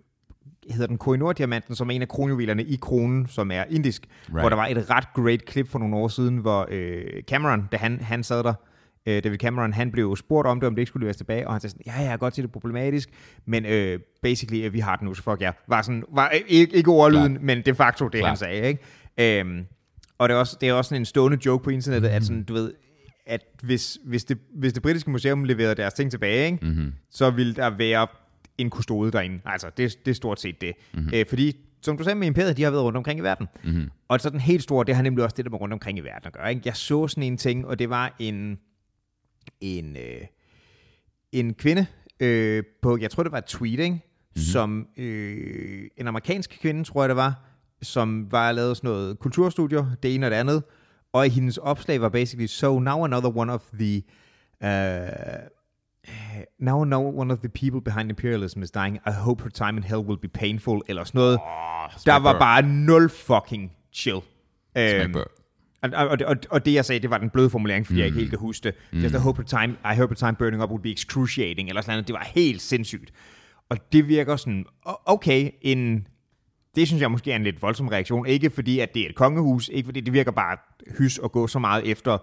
hedder 0.70 0.86
den 0.86 0.98
Kohinoor-diamanten, 0.98 1.74
som 1.74 1.90
er 1.90 1.94
en 1.94 2.02
af 2.02 2.08
kronjuvelerne 2.08 2.64
i 2.64 2.78
kronen, 2.82 3.26
som 3.26 3.50
er 3.50 3.64
indisk. 3.70 4.02
Right. 4.28 4.40
Hvor 4.40 4.48
der 4.48 4.56
var 4.56 4.66
et 4.66 4.90
ret 4.90 5.04
great 5.14 5.44
klip 5.44 5.68
for 5.68 5.78
nogle 5.78 5.96
år 5.96 6.08
siden, 6.08 6.36
hvor 6.38 6.66
øh, 6.70 7.22
Cameron, 7.22 7.68
da 7.72 7.76
han, 7.76 8.00
han 8.00 8.22
sad 8.22 8.42
der, 8.42 8.54
øh, 9.06 9.24
David 9.24 9.38
Cameron, 9.38 9.72
han 9.72 9.90
blev 9.90 10.16
spurgt 10.16 10.48
om 10.48 10.60
det, 10.60 10.66
om 10.66 10.74
det 10.74 10.82
ikke 10.82 10.88
skulle 10.88 11.02
leveres 11.04 11.16
tilbage, 11.16 11.46
og 11.46 11.54
han 11.54 11.60
sagde 11.60 11.70
sådan, 11.70 11.82
ja, 11.86 12.00
jeg 12.00 12.08
kan 12.10 12.18
godt 12.18 12.34
se 12.34 12.42
det 12.42 12.48
er 12.48 12.52
problematisk, 12.52 13.08
men 13.46 13.66
øh, 13.66 13.98
basically, 14.22 14.66
øh, 14.66 14.72
vi 14.72 14.80
har 14.80 14.96
den 14.96 15.08
nu, 15.08 15.14
så 15.14 15.22
fuck 15.22 15.40
ja. 15.40 15.50
Var 15.68 15.82
sådan, 15.82 16.04
var 16.14 16.30
øh, 16.34 16.40
ikke, 16.46 16.76
ikke 16.76 16.90
ordlyden, 16.90 17.32
Klar. 17.32 17.42
men 17.44 17.62
de 17.66 17.74
facto 17.74 18.08
det, 18.08 18.18
Klar. 18.18 18.28
han 18.28 18.36
sagde, 18.36 18.62
ikke? 18.68 19.40
Øhm, 19.40 19.64
og 20.18 20.28
det 20.28 20.34
er, 20.34 20.38
også, 20.38 20.56
det 20.60 20.68
er 20.68 20.72
også 20.72 20.88
sådan 20.88 21.02
en 21.02 21.06
stående 21.06 21.38
joke 21.46 21.64
på 21.64 21.70
internettet, 21.70 22.08
at 22.08 22.24
sådan, 22.24 22.42
du 22.42 22.52
ved, 22.54 22.72
at 23.26 23.40
hvis, 23.62 23.98
hvis, 24.04 24.24
det, 24.24 24.38
hvis 24.54 24.72
det 24.72 24.82
britiske 24.82 25.10
museum 25.10 25.44
leverede 25.44 25.74
deres 25.74 25.94
ting 25.94 26.10
tilbage, 26.10 26.46
ikke, 26.46 26.66
Mm-hmm. 26.66 26.92
så 27.10 27.30
vil 27.30 27.56
der 27.56 27.70
være 27.70 28.06
en 28.64 28.70
kustode 28.70 29.12
derinde. 29.12 29.40
Altså, 29.44 29.70
det, 29.76 29.98
det 30.04 30.10
er 30.10 30.14
stort 30.14 30.40
set 30.40 30.60
det. 30.60 30.72
Mm-hmm. 30.94 31.10
Øh, 31.14 31.26
fordi, 31.28 31.56
som 31.82 31.96
du 31.96 32.04
sagde 32.04 32.18
med 32.18 32.26
imperiet, 32.26 32.56
de 32.56 32.62
har 32.62 32.70
været 32.70 32.84
rundt 32.84 32.96
omkring 32.96 33.18
i 33.20 33.22
verden. 33.22 33.48
Mm-hmm. 33.64 33.90
Og 34.08 34.20
så 34.20 34.30
den 34.30 34.40
helt 34.40 34.62
store, 34.62 34.84
det 34.84 34.94
har 34.94 35.02
nemlig 35.02 35.24
også 35.24 35.34
det, 35.36 35.44
der 35.44 35.50
med 35.50 35.60
rundt 35.60 35.72
omkring 35.72 35.98
i 35.98 36.00
verden 36.00 36.26
at 36.26 36.32
gøre. 36.32 36.50
Ikke? 36.50 36.62
Jeg 36.64 36.76
så 36.76 37.08
sådan 37.08 37.22
en 37.22 37.36
ting, 37.36 37.66
og 37.66 37.78
det 37.78 37.90
var 37.90 38.16
en, 38.18 38.58
en, 39.60 39.96
øh, 39.96 40.26
en 41.32 41.54
kvinde 41.54 41.86
øh, 42.20 42.62
på, 42.82 42.98
jeg 43.00 43.10
tror 43.10 43.22
det 43.22 43.32
var 43.32 43.38
et 43.38 43.44
tweet, 43.44 43.80
ikke? 43.80 43.90
Mm-hmm. 43.90 44.42
som 44.42 44.86
øh, 44.96 45.88
en 45.96 46.08
amerikansk 46.08 46.58
kvinde, 46.60 46.84
tror 46.84 47.02
jeg 47.02 47.08
det 47.08 47.16
var, 47.16 47.48
som 47.82 48.32
var 48.32 48.52
lavet 48.52 48.76
sådan 48.76 48.90
noget 48.90 49.18
kulturstudier, 49.18 49.86
det 50.02 50.14
ene 50.14 50.26
og 50.26 50.30
det 50.30 50.36
andet, 50.36 50.62
og 51.12 51.30
hendes 51.30 51.58
opslag 51.58 52.00
var 52.00 52.08
basically, 52.08 52.46
so 52.46 52.78
now 52.78 53.04
another 53.04 53.36
one 53.36 53.52
of 53.52 53.62
the 53.78 54.02
uh, 54.64 54.68
Now, 56.58 56.84
now 56.84 57.00
one 57.20 57.30
of 57.30 57.38
the 57.38 57.48
people 57.48 57.80
behind 57.80 58.10
imperialism 58.10 58.62
is 58.62 58.70
dying. 58.70 58.98
I 59.06 59.10
hope 59.10 59.42
her 59.42 59.50
time 59.50 59.76
in 59.76 59.82
hell 59.82 60.00
will 60.00 60.18
be 60.18 60.28
painful, 60.28 60.80
eller 60.88 61.04
sådan 61.04 61.18
noget. 61.18 61.38
Oh, 61.38 61.90
Der 62.06 62.16
var 62.16 62.38
bare 62.38 62.62
nul 62.62 63.08
fucking 63.08 63.72
chill. 63.92 64.20
Øhm, 64.78 65.14
og, 65.82 65.90
og, 66.08 66.18
og, 66.26 66.36
og 66.50 66.64
det 66.64 66.74
jeg 66.74 66.84
sagde, 66.84 67.00
det 67.00 67.10
var 67.10 67.18
den 67.18 67.30
bløde 67.30 67.50
formulering, 67.50 67.86
fordi 67.86 67.94
mm. 67.94 67.98
jeg 67.98 68.06
ikke 68.06 68.18
helt 68.18 68.30
kan 68.30 68.38
huske 68.38 68.64
det. 68.64 68.74
Mm. 68.92 68.98
Just 68.98 69.14
I 69.14 69.18
hope 69.18 69.42
the 69.42 69.60
time, 69.60 69.76
I 69.94 69.96
hope 69.96 70.14
the 70.14 70.26
time 70.26 70.36
burning 70.36 70.62
up 70.62 70.70
would 70.70 70.82
be 70.82 70.92
excruciating, 70.92 71.68
eller 71.68 71.82
sådan 71.82 71.92
noget. 71.92 72.06
Det 72.06 72.14
var 72.14 72.30
helt 72.34 72.62
sindssygt. 72.62 73.12
Og 73.68 73.92
det 73.92 74.08
virker 74.08 74.36
sådan, 74.36 74.64
okay, 75.06 75.50
en, 75.62 76.06
det 76.76 76.86
synes 76.86 77.02
jeg 77.02 77.10
måske 77.10 77.32
er 77.32 77.36
en 77.36 77.42
lidt 77.44 77.62
voldsom 77.62 77.88
reaktion. 77.88 78.26
Ikke 78.26 78.50
fordi, 78.50 78.78
at 78.78 78.94
det 78.94 79.02
er 79.02 79.08
et 79.08 79.14
kongehus, 79.14 79.68
ikke 79.68 79.86
fordi 79.86 80.00
det 80.00 80.12
virker 80.12 80.30
bare 80.30 80.56
hys 80.98 81.20
at 81.24 81.32
gå 81.32 81.46
så 81.46 81.58
meget 81.58 81.90
efter 81.90 82.18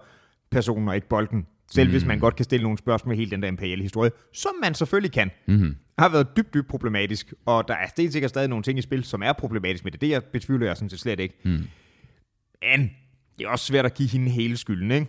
personen 0.50 0.88
og 0.88 0.94
ikke 0.94 1.08
bolden. 1.08 1.46
Selv 1.70 1.88
mm. 1.88 1.92
hvis 1.92 2.04
man 2.04 2.18
godt 2.18 2.36
kan 2.36 2.44
stille 2.44 2.62
nogle 2.62 2.78
spørgsmål 2.78 3.10
med 3.10 3.16
hele 3.16 3.30
den 3.30 3.42
der 3.42 3.48
imperiale 3.48 3.82
historie, 3.82 4.10
som 4.32 4.52
man 4.62 4.74
selvfølgelig 4.74 5.12
kan, 5.12 5.30
mm-hmm. 5.46 5.76
har 5.98 6.08
været 6.08 6.36
dybt, 6.36 6.54
dybt 6.54 6.68
problematisk. 6.68 7.34
Og 7.46 7.68
der 7.68 7.74
er 7.74 7.86
helt 7.96 8.12
sikkert 8.12 8.28
stadig 8.28 8.48
nogle 8.48 8.62
ting 8.62 8.78
i 8.78 8.82
spil, 8.82 9.04
som 9.04 9.22
er 9.22 9.32
problematisk 9.32 9.84
med 9.84 9.92
det. 9.92 10.00
Det 10.00 10.08
jeg 10.08 10.24
betvivler 10.24 10.66
jeg 10.66 10.76
sådan 10.76 10.90
set 10.90 11.00
slet 11.00 11.20
ikke. 11.20 11.34
Mm. 11.44 11.50
Men 12.62 12.90
det 13.38 13.44
er 13.44 13.48
også 13.48 13.64
svært 13.64 13.86
at 13.86 13.94
give 13.94 14.08
hende 14.08 14.30
hele 14.30 14.56
skylden, 14.56 14.90
ikke? 14.90 15.06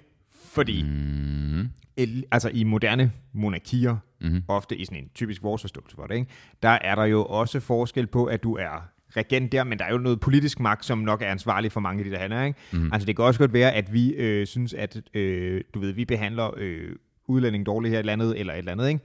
Fordi 0.51 0.84
mm. 0.84 1.70
el, 1.98 2.24
altså 2.32 2.50
i 2.53 2.63
moderne 2.63 3.12
monarkier, 3.34 3.98
mm. 4.22 4.44
ofte 4.48 4.77
i 4.77 4.86
sådan 4.86 5.03
en 5.03 5.10
typisk 5.15 5.44
vores 5.44 5.62
forståelse 5.62 5.96
for 5.96 6.08
det, 6.08 6.15
ikke? 6.15 6.32
der 6.63 6.70
er 6.70 6.96
der 6.96 7.06
jo 7.06 7.25
også 7.25 7.60
forskel 7.60 8.08
på, 8.08 8.25
at 8.25 8.44
du 8.44 8.56
er 8.56 8.89
regent 9.18 9.51
der, 9.51 9.63
men 9.63 9.80
der 9.80 9.86
er 9.86 9.91
jo 9.91 9.98
noget 9.98 10.20
politisk 10.20 10.60
magt, 10.60 10.86
som 10.86 10.98
nok 10.98 11.22
er 11.22 11.27
ansvarlig 11.27 11.72
for 11.72 11.80
mange 11.80 12.00
af 12.00 12.06
de 12.06 12.12
der 12.12 12.20
handler. 12.20 12.44
Ikke? 12.44 12.60
Mm. 12.72 12.94
Altså 12.94 13.06
det 13.06 13.15
kan 13.15 13.25
også 13.25 13.39
godt 13.39 13.53
være, 13.53 13.72
at 13.72 13.94
vi 13.94 14.13
øh, 14.13 14.48
synes, 14.48 14.74
at 14.74 15.01
øh, 15.13 15.62
du 15.74 15.80
ved, 15.80 15.91
vi 15.91 16.06
behandler 16.06 16.51
øh, 16.58 16.96
udlænding 17.27 17.65
dårligt 17.65 17.91
her 17.91 17.98
i 17.98 18.00
et 18.00 18.00
eller 18.00 18.13
andet, 18.13 18.39
eller 18.39 18.53
et 18.53 18.58
eller 18.58 18.72
andet, 18.72 18.88
ikke? 18.89 19.01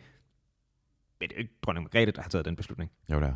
Men 1.20 1.28
det 1.28 1.34
er 1.34 1.38
jo 1.38 1.42
ikke 1.42 1.54
dronning 1.62 1.84
Margrethe, 1.84 2.12
der 2.12 2.22
har 2.22 2.28
taget 2.28 2.44
den 2.44 2.56
beslutning. 2.56 2.90
Jo, 3.12 3.20
det 3.20 3.28
er. 3.28 3.34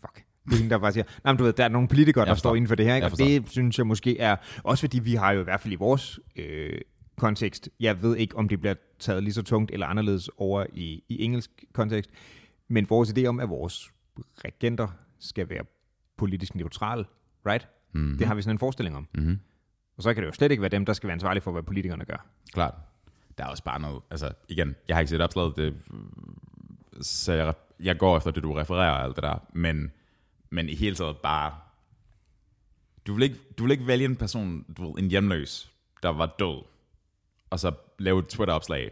Fuck. 0.00 0.24
Det 0.44 0.52
er 0.52 0.56
hende, 0.56 0.70
der 0.70 0.78
bare 0.78 0.92
siger, 0.92 1.04
nej, 1.24 1.32
men 1.32 1.38
du 1.38 1.44
ved, 1.44 1.52
der 1.52 1.64
er 1.64 1.68
nogle 1.68 1.88
politikere, 1.88 2.24
der 2.24 2.34
står 2.34 2.54
inden 2.54 2.68
for 2.68 2.74
det 2.74 2.86
her, 2.86 2.94
ikke? 2.94 3.06
Og 3.06 3.18
det 3.18 3.50
synes 3.50 3.78
jeg 3.78 3.86
måske 3.86 4.18
er, 4.18 4.36
også 4.62 4.80
fordi 4.80 4.98
vi 4.98 5.14
har 5.14 5.32
jo 5.32 5.40
i 5.40 5.44
hvert 5.44 5.60
fald 5.60 5.72
i 5.72 5.76
vores 5.76 6.20
øh, 6.36 6.80
kontekst, 7.16 7.68
jeg 7.80 8.02
ved 8.02 8.16
ikke, 8.16 8.36
om 8.36 8.48
det 8.48 8.60
bliver 8.60 8.74
taget 8.98 9.22
lige 9.22 9.32
så 9.32 9.42
tungt 9.42 9.70
eller 9.70 9.86
anderledes 9.86 10.30
over 10.36 10.66
i, 10.72 11.04
i 11.08 11.22
engelsk 11.22 11.64
kontekst, 11.72 12.10
men 12.68 12.90
vores 12.90 13.10
idé 13.10 13.26
om, 13.26 13.40
at 13.40 13.48
vores 13.48 13.90
regenter 14.44 14.88
skal 15.18 15.50
være 15.50 15.64
politisk 16.16 16.54
neutral, 16.54 17.06
right? 17.46 17.68
Mm-hmm. 17.92 18.18
Det 18.18 18.26
har 18.26 18.34
vi 18.34 18.42
sådan 18.42 18.54
en 18.54 18.58
forestilling 18.58 18.96
om. 18.96 19.08
Mm-hmm. 19.14 19.40
Og 19.96 20.02
så 20.02 20.14
kan 20.14 20.22
det 20.22 20.28
jo 20.28 20.32
slet 20.32 20.50
ikke 20.50 20.60
være 20.60 20.68
dem, 20.68 20.86
der 20.86 20.92
skal 20.92 21.06
være 21.06 21.12
ansvarlige 21.12 21.42
for, 21.42 21.52
hvad 21.52 21.62
politikerne 21.62 22.04
gør. 22.04 22.26
Klart. 22.52 22.74
Der 23.38 23.44
er 23.44 23.48
også 23.48 23.64
bare 23.64 23.80
noget, 23.80 24.02
altså 24.10 24.32
igen, 24.48 24.74
jeg 24.88 24.96
har 24.96 25.00
ikke 25.00 25.10
set 25.10 25.20
opslaget, 25.20 25.56
det, 25.56 25.76
så 27.00 27.32
jeg, 27.32 27.54
jeg 27.80 27.98
går 27.98 28.16
efter 28.16 28.30
det, 28.30 28.42
du 28.42 28.52
refererer 28.52 28.90
og 28.90 29.04
alt 29.04 29.16
det 29.16 29.22
der, 29.22 29.38
men, 29.52 29.92
men 30.50 30.68
i 30.68 30.74
hele 30.74 30.96
taget 30.96 31.16
bare, 31.16 31.54
du 33.06 33.14
vil 33.14 33.22
ikke, 33.22 33.36
du 33.58 33.62
vil 33.62 33.72
ikke 33.72 33.86
vælge 33.86 34.04
en 34.04 34.16
person, 34.16 34.64
du 34.76 34.86
ved, 34.86 35.02
en 35.04 35.10
hjemløs, 35.10 35.72
der 36.02 36.08
var 36.08 36.34
død, 36.38 36.62
og 37.50 37.60
så 37.60 37.72
lave 37.98 38.18
et 38.18 38.26
Twitter-opslag, 38.26 38.90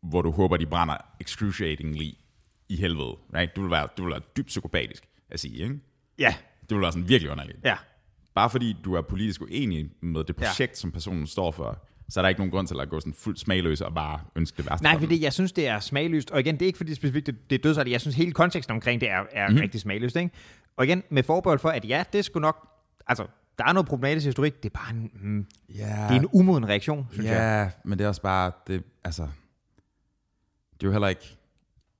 hvor 0.00 0.22
du 0.22 0.30
håber, 0.30 0.56
de 0.56 0.66
brænder 0.66 0.96
excruciatingly 1.20 2.14
i 2.68 2.76
helvede. 2.76 3.16
Right? 3.34 3.56
Du, 3.56 3.62
vil 3.62 3.70
være, 3.70 3.88
du 3.96 4.02
vil 4.02 4.10
være 4.10 4.22
dybt 4.36 4.46
psykopatisk 4.46 5.08
at 5.30 5.40
sige, 5.40 5.62
ikke? 5.62 5.80
Ja. 6.18 6.34
Det 6.68 6.76
vil 6.76 6.80
være 6.80 6.92
sådan 6.92 7.08
virkelig 7.08 7.32
underligt. 7.32 7.58
Ja. 7.64 7.76
Bare 8.34 8.50
fordi 8.50 8.76
du 8.84 8.94
er 8.94 9.02
politisk 9.02 9.42
uenig 9.42 9.90
med 10.00 10.24
det 10.24 10.36
projekt, 10.36 10.70
ja. 10.70 10.74
som 10.74 10.92
personen 10.92 11.26
står 11.26 11.50
for, 11.50 11.78
så 12.08 12.20
er 12.20 12.22
der 12.22 12.28
ikke 12.28 12.40
nogen 12.40 12.50
grund 12.50 12.66
til 12.66 12.80
at 12.80 12.88
gå 12.88 13.00
sådan 13.00 13.14
fuldt 13.14 13.40
smagløs 13.40 13.80
og 13.80 13.94
bare 13.94 14.20
ønske 14.36 14.56
det 14.56 14.70
værste 14.70 14.84
Nej, 14.84 14.98
fordi 14.98 15.22
jeg 15.22 15.32
synes, 15.32 15.52
det 15.52 15.68
er 15.68 15.80
smagløst. 15.80 16.30
Og 16.30 16.40
igen, 16.40 16.54
det 16.54 16.62
er 16.62 16.66
ikke 16.66 16.76
fordi 16.76 16.90
det 16.90 16.96
specifikt, 16.96 17.26
det, 17.26 17.50
det 17.50 17.58
er 17.58 17.62
dødsart. 17.62 17.88
Jeg 17.88 18.00
synes, 18.00 18.16
hele 18.16 18.32
konteksten 18.32 18.74
omkring 18.74 19.00
det 19.00 19.10
er, 19.10 19.22
er 19.32 19.50
mm. 19.50 19.56
rigtig 19.56 19.80
smagløst. 19.80 20.16
Ikke? 20.16 20.30
Og 20.76 20.84
igen, 20.84 21.02
med 21.10 21.22
forbehold 21.22 21.58
for, 21.58 21.68
at 21.68 21.84
ja, 21.84 22.04
det 22.12 22.24
skulle 22.24 22.42
nok... 22.42 22.68
Altså, 23.06 23.26
der 23.58 23.64
er 23.64 23.72
noget 23.72 23.88
problematisk 23.88 24.26
historik. 24.26 24.62
Det 24.62 24.70
er 24.74 24.78
bare 24.78 24.90
en, 24.90 25.10
mm, 25.20 25.46
Ja, 25.68 26.06
det 26.08 26.16
er 26.16 26.20
en 26.20 26.28
umoden 26.32 26.68
reaktion, 26.68 27.08
synes 27.12 27.26
ja, 27.26 27.42
jeg. 27.42 27.70
men 27.84 27.98
det 27.98 28.04
er 28.04 28.08
også 28.08 28.22
bare, 28.22 28.52
det, 28.66 28.82
altså, 29.04 29.22
det 30.72 30.82
er 30.82 30.86
jo 30.86 30.92
heller 30.92 31.08
ikke, 31.08 31.36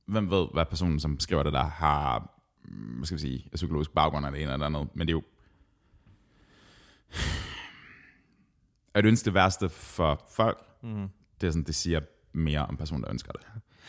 hvem 0.07 0.31
ved, 0.31 0.47
hvad 0.53 0.65
personen, 0.65 1.01
som 1.01 1.21
skriver 1.21 1.43
det 1.43 1.53
der, 1.53 1.65
har, 1.65 2.31
hvad 2.69 3.07
skal 3.07 3.15
vi 3.17 3.21
sige, 3.21 3.49
psykologisk 3.55 3.91
baggrund 3.91 4.27
det 4.27 4.35
ene 4.35 4.43
eller 4.43 4.57
det 4.57 4.65
andet, 4.65 4.89
men 4.95 5.07
det 5.07 5.13
er 5.13 5.17
jo, 5.17 5.23
at 8.95 9.05
ønske 9.07 9.25
det 9.25 9.35
værste 9.35 9.69
for 9.69 10.25
folk, 10.37 10.59
mm. 10.83 11.09
det 11.41 11.47
er 11.47 11.51
sådan, 11.51 11.65
det 11.65 11.75
siger 11.75 12.01
mere 12.33 12.67
om 12.67 12.77
personen, 12.77 13.03
der 13.05 13.11
ønsker 13.11 13.33
det. 13.33 13.41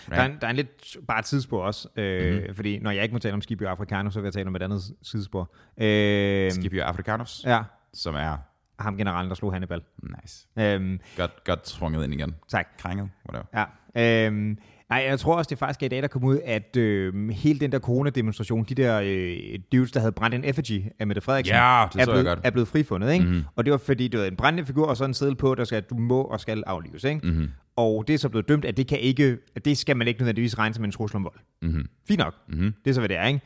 Der 0.09 0.15
er, 0.15 0.25
en, 0.25 0.37
der 0.41 0.47
er 0.47 0.49
en 0.51 0.55
lidt 0.55 0.97
bare 1.07 1.19
et 1.19 1.25
tidsspor 1.25 1.63
også, 1.63 1.89
øh, 1.95 2.33
mm-hmm. 2.37 2.55
fordi 2.55 2.79
når 2.79 2.91
jeg 2.91 3.03
ikke 3.03 3.13
må 3.13 3.19
tale 3.19 3.33
om 3.33 3.41
Scipio 3.41 3.67
Africanus, 3.67 4.13
så 4.13 4.19
vil 4.19 4.25
jeg 4.27 4.33
tale 4.33 4.47
om 4.47 4.55
et 4.55 4.61
andet 4.61 4.81
sidespor. 5.01 5.53
Øh, 5.77 6.51
Scipio 6.51 6.83
Africanus, 6.83 7.43
Ja, 7.45 7.63
som 7.93 8.15
er, 8.15 8.37
ham 8.79 8.97
generalen, 8.97 9.29
der 9.29 9.35
slog 9.35 9.53
Hannibal. 9.53 9.81
nice, 10.03 10.47
Øhm, 10.59 10.99
godt, 11.17 11.43
godt 11.43 11.63
trunget 11.63 12.03
ind 12.03 12.13
igen. 12.13 12.35
tak. 12.47 12.67
Krænget, 12.77 13.09
whatever. 13.29 13.65
Ja. 13.95 14.25
Øhm, 14.27 14.57
nej, 14.89 15.05
jeg 15.07 15.19
tror 15.19 15.35
også, 15.35 15.49
det 15.49 15.57
faktisk 15.57 15.81
er 15.81 15.85
i 15.85 15.89
dag, 15.89 16.01
der 16.01 16.07
kom 16.07 16.23
ud, 16.23 16.39
at 16.45 16.75
øh, 16.77 17.29
hele 17.29 17.59
den 17.59 17.71
der 17.71 17.79
coronademonstration, 17.79 18.63
de 18.69 18.75
der 18.75 19.01
øh, 19.05 19.59
dudes, 19.71 19.91
der 19.91 19.99
havde 19.99 20.11
brændt 20.11 20.35
en 20.35 20.43
effigy 20.43 20.83
af 20.99 21.07
Mette 21.07 21.21
Frederiksen, 21.21 21.55
Ja, 21.55 21.85
det 21.93 22.01
er, 22.01 22.05
blevet, 22.05 22.25
godt. 22.25 22.39
er 22.43 22.49
blevet 22.49 22.67
frifundet. 22.67 23.13
Ikke? 23.13 23.25
Mm-hmm. 23.25 23.43
Og 23.55 23.65
det 23.65 23.71
var 23.71 23.77
fordi, 23.77 24.07
det 24.07 24.19
var 24.19 24.25
en 24.25 24.35
brændende 24.35 24.65
figur, 24.67 24.85
og 24.85 24.97
så 24.97 25.05
en 25.05 25.13
seddel 25.13 25.35
på, 25.35 25.55
der 25.55 25.63
skal, 25.63 25.75
at 25.75 25.89
du 25.89 25.95
må 25.97 26.21
og 26.21 26.39
skal 26.39 26.63
aflives. 26.67 27.03
Ikke? 27.03 27.27
Mm-hmm. 27.27 27.47
Og 27.75 28.07
det 28.07 28.13
er 28.13 28.17
så 28.17 28.29
blevet 28.29 28.49
dømt, 28.49 28.65
at 28.65 28.77
det, 28.77 28.87
kan 28.87 28.99
ikke, 28.99 29.37
at 29.55 29.65
det 29.65 29.77
skal 29.77 29.97
man 29.97 30.07
ikke 30.07 30.19
nødvendigvis 30.19 30.57
regne 30.57 30.75
som 30.75 30.83
en 30.83 30.91
trussel 30.91 31.15
om 31.15 31.23
vold. 31.23 31.39
Mm-hmm. 31.61 31.85
Fint 32.07 32.19
nok. 32.19 32.33
Mm-hmm. 32.49 32.73
Det 32.85 32.89
er 32.89 32.93
så, 32.93 33.01
hvad 33.01 33.09
det 33.09 33.17
er. 33.17 33.25
Ikke? 33.27 33.41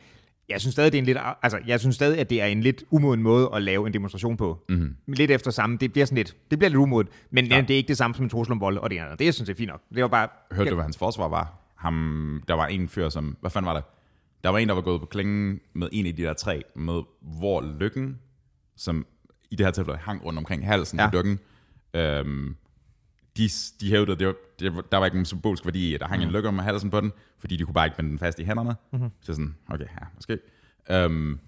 Jeg 0.52 0.60
synes 0.60 0.72
stadig, 0.72 0.92
det 0.92 0.98
er 0.98 1.02
en 1.02 1.06
lidt, 1.06 1.18
altså, 1.42 1.58
jeg 1.66 1.80
synes 1.80 1.94
stadig, 1.94 2.18
at 2.18 2.30
det 2.30 2.42
er 2.42 2.46
en 2.46 2.60
lidt 2.60 2.84
umoden 2.90 3.22
måde 3.22 3.50
at 3.54 3.62
lave 3.62 3.86
en 3.86 3.94
demonstration 3.94 4.36
på. 4.36 4.64
Mm-hmm. 4.68 4.94
Lidt 5.06 5.30
efter 5.30 5.50
samme. 5.50 5.76
Det 5.76 5.92
bliver 5.92 6.06
sådan 6.06 6.16
lidt, 6.16 6.36
det 6.50 6.58
bliver 6.58 6.68
lidt 6.68 6.78
umodet, 6.78 7.08
men 7.30 7.46
ja. 7.46 7.60
det 7.60 7.70
er 7.70 7.76
ikke 7.76 7.88
det 7.88 7.96
samme 7.96 8.14
som 8.14 8.24
en 8.24 8.28
trussel 8.28 8.52
om 8.52 8.60
vold, 8.60 8.78
og 8.78 8.90
det 8.90 8.98
er, 8.98 9.14
det 9.14 9.34
synes 9.34 9.48
jeg 9.48 9.54
er 9.54 9.58
fint 9.58 9.70
nok. 9.70 9.80
Det 9.94 10.02
var 10.02 10.08
bare, 10.08 10.28
Hørte 10.52 10.70
du, 10.70 10.74
hvad 10.74 10.84
hans 10.84 10.98
forsvar 10.98 11.28
var? 11.28 11.58
Ham, 11.76 12.42
der 12.48 12.54
var 12.54 12.66
en 12.66 12.88
fyr, 12.88 13.08
som... 13.08 13.36
Hvad 13.40 13.50
fanden 13.50 13.66
var 13.66 13.74
det? 13.74 13.84
Der 14.44 14.50
var 14.50 14.58
en, 14.58 14.68
der 14.68 14.74
var 14.74 14.82
gået 14.82 15.00
på 15.00 15.06
klingen 15.06 15.60
med 15.74 15.88
en 15.92 16.06
af 16.06 16.16
de 16.16 16.22
der 16.22 16.32
tre, 16.32 16.62
med 16.76 17.00
hvor 17.20 17.64
lykken, 17.80 18.18
som 18.76 19.06
i 19.50 19.56
det 19.56 19.66
her 19.66 19.70
tilfælde 19.70 19.98
hang 19.98 20.24
rundt 20.24 20.38
omkring 20.38 20.66
halsen 20.66 20.98
Ja. 20.98 21.04
ja. 21.04 21.10
på 21.10 21.16
lykken, 21.16 21.38
øhm, 21.94 22.56
de, 23.36 23.48
de 23.80 23.90
hævdede, 23.90 24.18
det 24.18 24.26
var, 24.26 24.34
det 24.58 24.92
der 24.92 24.98
var 24.98 25.04
ikke 25.04 25.16
nogen 25.16 25.26
symbolsk 25.26 25.64
værdi 25.64 25.94
i, 25.94 25.98
der 25.98 26.06
hang 26.06 26.22
mm. 26.22 26.26
en 26.26 26.32
lykke 26.32 26.48
om 26.48 26.58
halsen 26.58 26.90
på 26.90 27.00
den, 27.00 27.12
fordi 27.38 27.56
de 27.56 27.64
kunne 27.64 27.74
bare 27.74 27.86
ikke 27.86 27.96
binde 27.96 28.10
den 28.10 28.18
fast 28.18 28.38
i 28.38 28.44
hænderne. 28.44 28.76
Mm-hmm. 28.92 29.10
Så 29.20 29.32
sådan, 29.34 29.56
okay, 29.68 29.84
ja, 29.84 30.06
måske. 30.14 30.38
Øhm, 30.90 31.40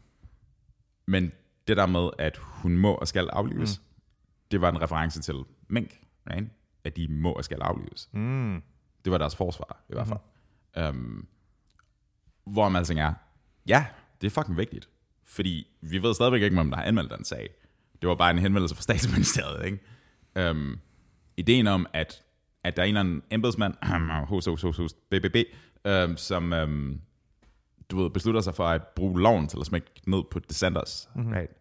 men 1.07 1.33
det 1.69 1.77
der 1.77 1.87
med, 1.87 2.11
at 2.19 2.37
hun 2.37 2.77
må 2.77 2.95
og 2.95 3.09
skal 3.09 3.29
aflives, 3.33 3.79
mm. 3.79 3.85
det 4.51 4.61
var 4.61 4.71
en 4.71 4.83
reference 4.83 5.23
til 5.23 5.35
mink, 5.69 6.01
right? 6.31 6.49
at 6.85 6.97
de 6.97 7.09
må 7.09 7.33
og 7.33 7.45
skal 7.45 7.59
aflives. 7.61 8.09
mm, 8.13 8.63
Det 9.05 9.13
var 9.13 9.19
deres 9.19 9.37
forsvar, 9.37 9.85
i 9.89 9.93
hvert 9.93 10.09
fald. 10.09 10.19
Mm. 10.93 10.99
Um, 10.99 11.27
hvor 12.45 12.69
man 12.69 12.77
altså 12.79 12.95
er, 12.95 13.13
ja, 13.67 13.87
det 14.21 14.27
er 14.27 14.31
fucking 14.31 14.57
vigtigt. 14.59 14.89
Fordi 15.25 15.67
vi 15.81 16.03
ved 16.03 16.15
stadigvæk 16.15 16.43
ikke, 16.43 16.61
om 16.61 16.71
der 16.71 16.77
har 16.77 16.85
anmeldt 16.85 17.11
den 17.17 17.25
sag. 17.25 17.51
Det 18.03 18.09
var 18.09 18.15
bare 18.15 18.31
en 18.31 18.39
henvendelse 18.39 18.75
fra 18.75 18.83
statsministeriet, 18.83 19.65
ikke? 19.65 20.51
Um, 20.51 20.81
ideen 21.37 21.67
om, 21.67 21.87
at, 21.93 22.23
at 22.65 22.77
der 22.77 22.83
er 22.83 22.87
en 22.87 22.89
eller 22.97 23.01
anden 23.01 23.23
embedsmand, 23.31 23.75
hos, 24.29 24.45
hos, 24.47 24.63
hos, 24.63 24.77
hos 24.77 24.95
BBB, 25.11 25.37
um, 25.89 26.17
som 26.17 26.53
um, 26.53 27.01
du 27.91 28.03
ved, 28.03 28.11
beslutter 28.11 28.41
sig 28.41 28.55
for 28.55 28.67
at 28.67 28.83
bruge 28.97 29.21
loven 29.21 29.49
til 29.49 29.57
at 29.61 29.67
smække 29.67 29.87
ned 30.07 30.23
på 30.31 30.39
dissenters, 30.39 31.09
mm-hmm. 31.15 31.33
right? 31.33 31.53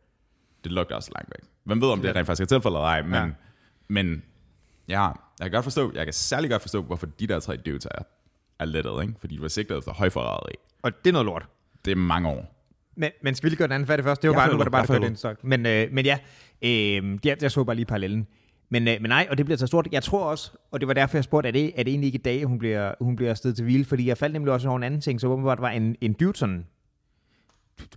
det 0.63 0.71
lugter 0.71 0.95
også 0.95 1.11
langt 1.15 1.29
væk. 1.37 1.49
Hvem 1.63 1.81
ved, 1.81 1.89
om 1.89 2.01
det 2.01 2.15
rent 2.15 2.25
faktisk 2.27 2.41
er 2.41 2.55
tilfældet 2.55 2.77
eller 2.77 2.87
ej, 2.87 3.01
men, 3.01 3.13
Ja. 3.13 3.23
ja. 3.25 3.29
men 3.87 4.23
ja, 4.87 5.01
jeg 5.05 5.15
kan 5.41 5.51
godt 5.51 5.63
forstå, 5.63 5.91
jeg 5.95 6.05
kan 6.05 6.13
særlig 6.13 6.49
godt 6.49 6.61
forstå, 6.61 6.81
hvorfor 6.81 7.05
de 7.05 7.27
der 7.27 7.39
tre 7.39 7.57
dudes 7.57 7.85
er, 7.85 8.03
er 8.59 8.65
lettet, 8.65 9.01
ikke? 9.01 9.13
fordi 9.19 9.35
de 9.35 9.41
var 9.41 9.47
sigtet 9.47 9.77
efter 9.77 9.93
højforræderi. 9.93 10.53
og 10.81 10.91
det 11.03 11.07
er 11.09 11.13
noget 11.13 11.25
lort. 11.25 11.45
Det 11.85 11.91
er 11.91 11.95
mange 11.95 12.29
år. 12.29 12.49
Men, 12.95 13.11
men 13.23 13.35
skal 13.35 13.45
vi 13.45 13.49
lige 13.49 13.57
gøre 13.57 13.67
den 13.67 13.73
anden 13.73 13.87
færdig 13.87 14.05
først? 14.05 14.21
Det 14.21 14.29
var 14.29 14.33
Jeg 14.35 14.39
bare 14.41 14.49
nu, 14.49 14.55
hvor 14.55 14.63
det 14.63 14.71
du. 14.73 14.77
bare 14.77 14.87
følger 14.87 15.07
ind 15.07 15.15
stok. 15.15 15.43
Men, 15.43 15.65
øh, 15.65 15.87
men 15.91 16.05
ja, 16.05 16.19
øh, 16.61 17.19
jeg, 17.25 17.37
jeg 17.41 17.51
så 17.51 17.63
bare 17.63 17.75
lige 17.75 17.85
parallellen. 17.85 18.27
Men, 18.73 18.87
øh, 18.87 18.97
men 19.01 19.09
nej, 19.09 19.27
og 19.31 19.37
det 19.37 19.45
bliver 19.45 19.57
så 19.57 19.67
stort. 19.67 19.87
Jeg 19.91 20.03
tror 20.03 20.23
også, 20.23 20.51
og 20.71 20.79
det 20.79 20.87
var 20.87 20.93
derfor, 20.93 21.17
jeg 21.17 21.23
spurgte, 21.23 21.47
er 21.47 21.51
det, 21.51 21.71
er 21.75 21.83
det 21.83 21.91
egentlig 21.91 22.07
ikke 22.07 22.19
i 22.19 22.21
dag, 22.21 22.43
hun 22.43 22.59
bliver, 22.59 22.93
hun 23.01 23.15
bliver 23.15 23.29
afsted 23.29 23.53
til 23.53 23.63
hvile? 23.63 23.85
Fordi 23.85 24.07
jeg 24.07 24.17
faldt 24.17 24.33
nemlig 24.33 24.53
også 24.53 24.67
over 24.67 24.77
en 24.77 24.83
anden 24.83 25.01
ting, 25.01 25.21
så 25.21 25.27
åbenbart 25.27 25.61
var 25.61 25.69
en, 25.69 25.95
en 26.01 26.15
sådan, 26.35 26.65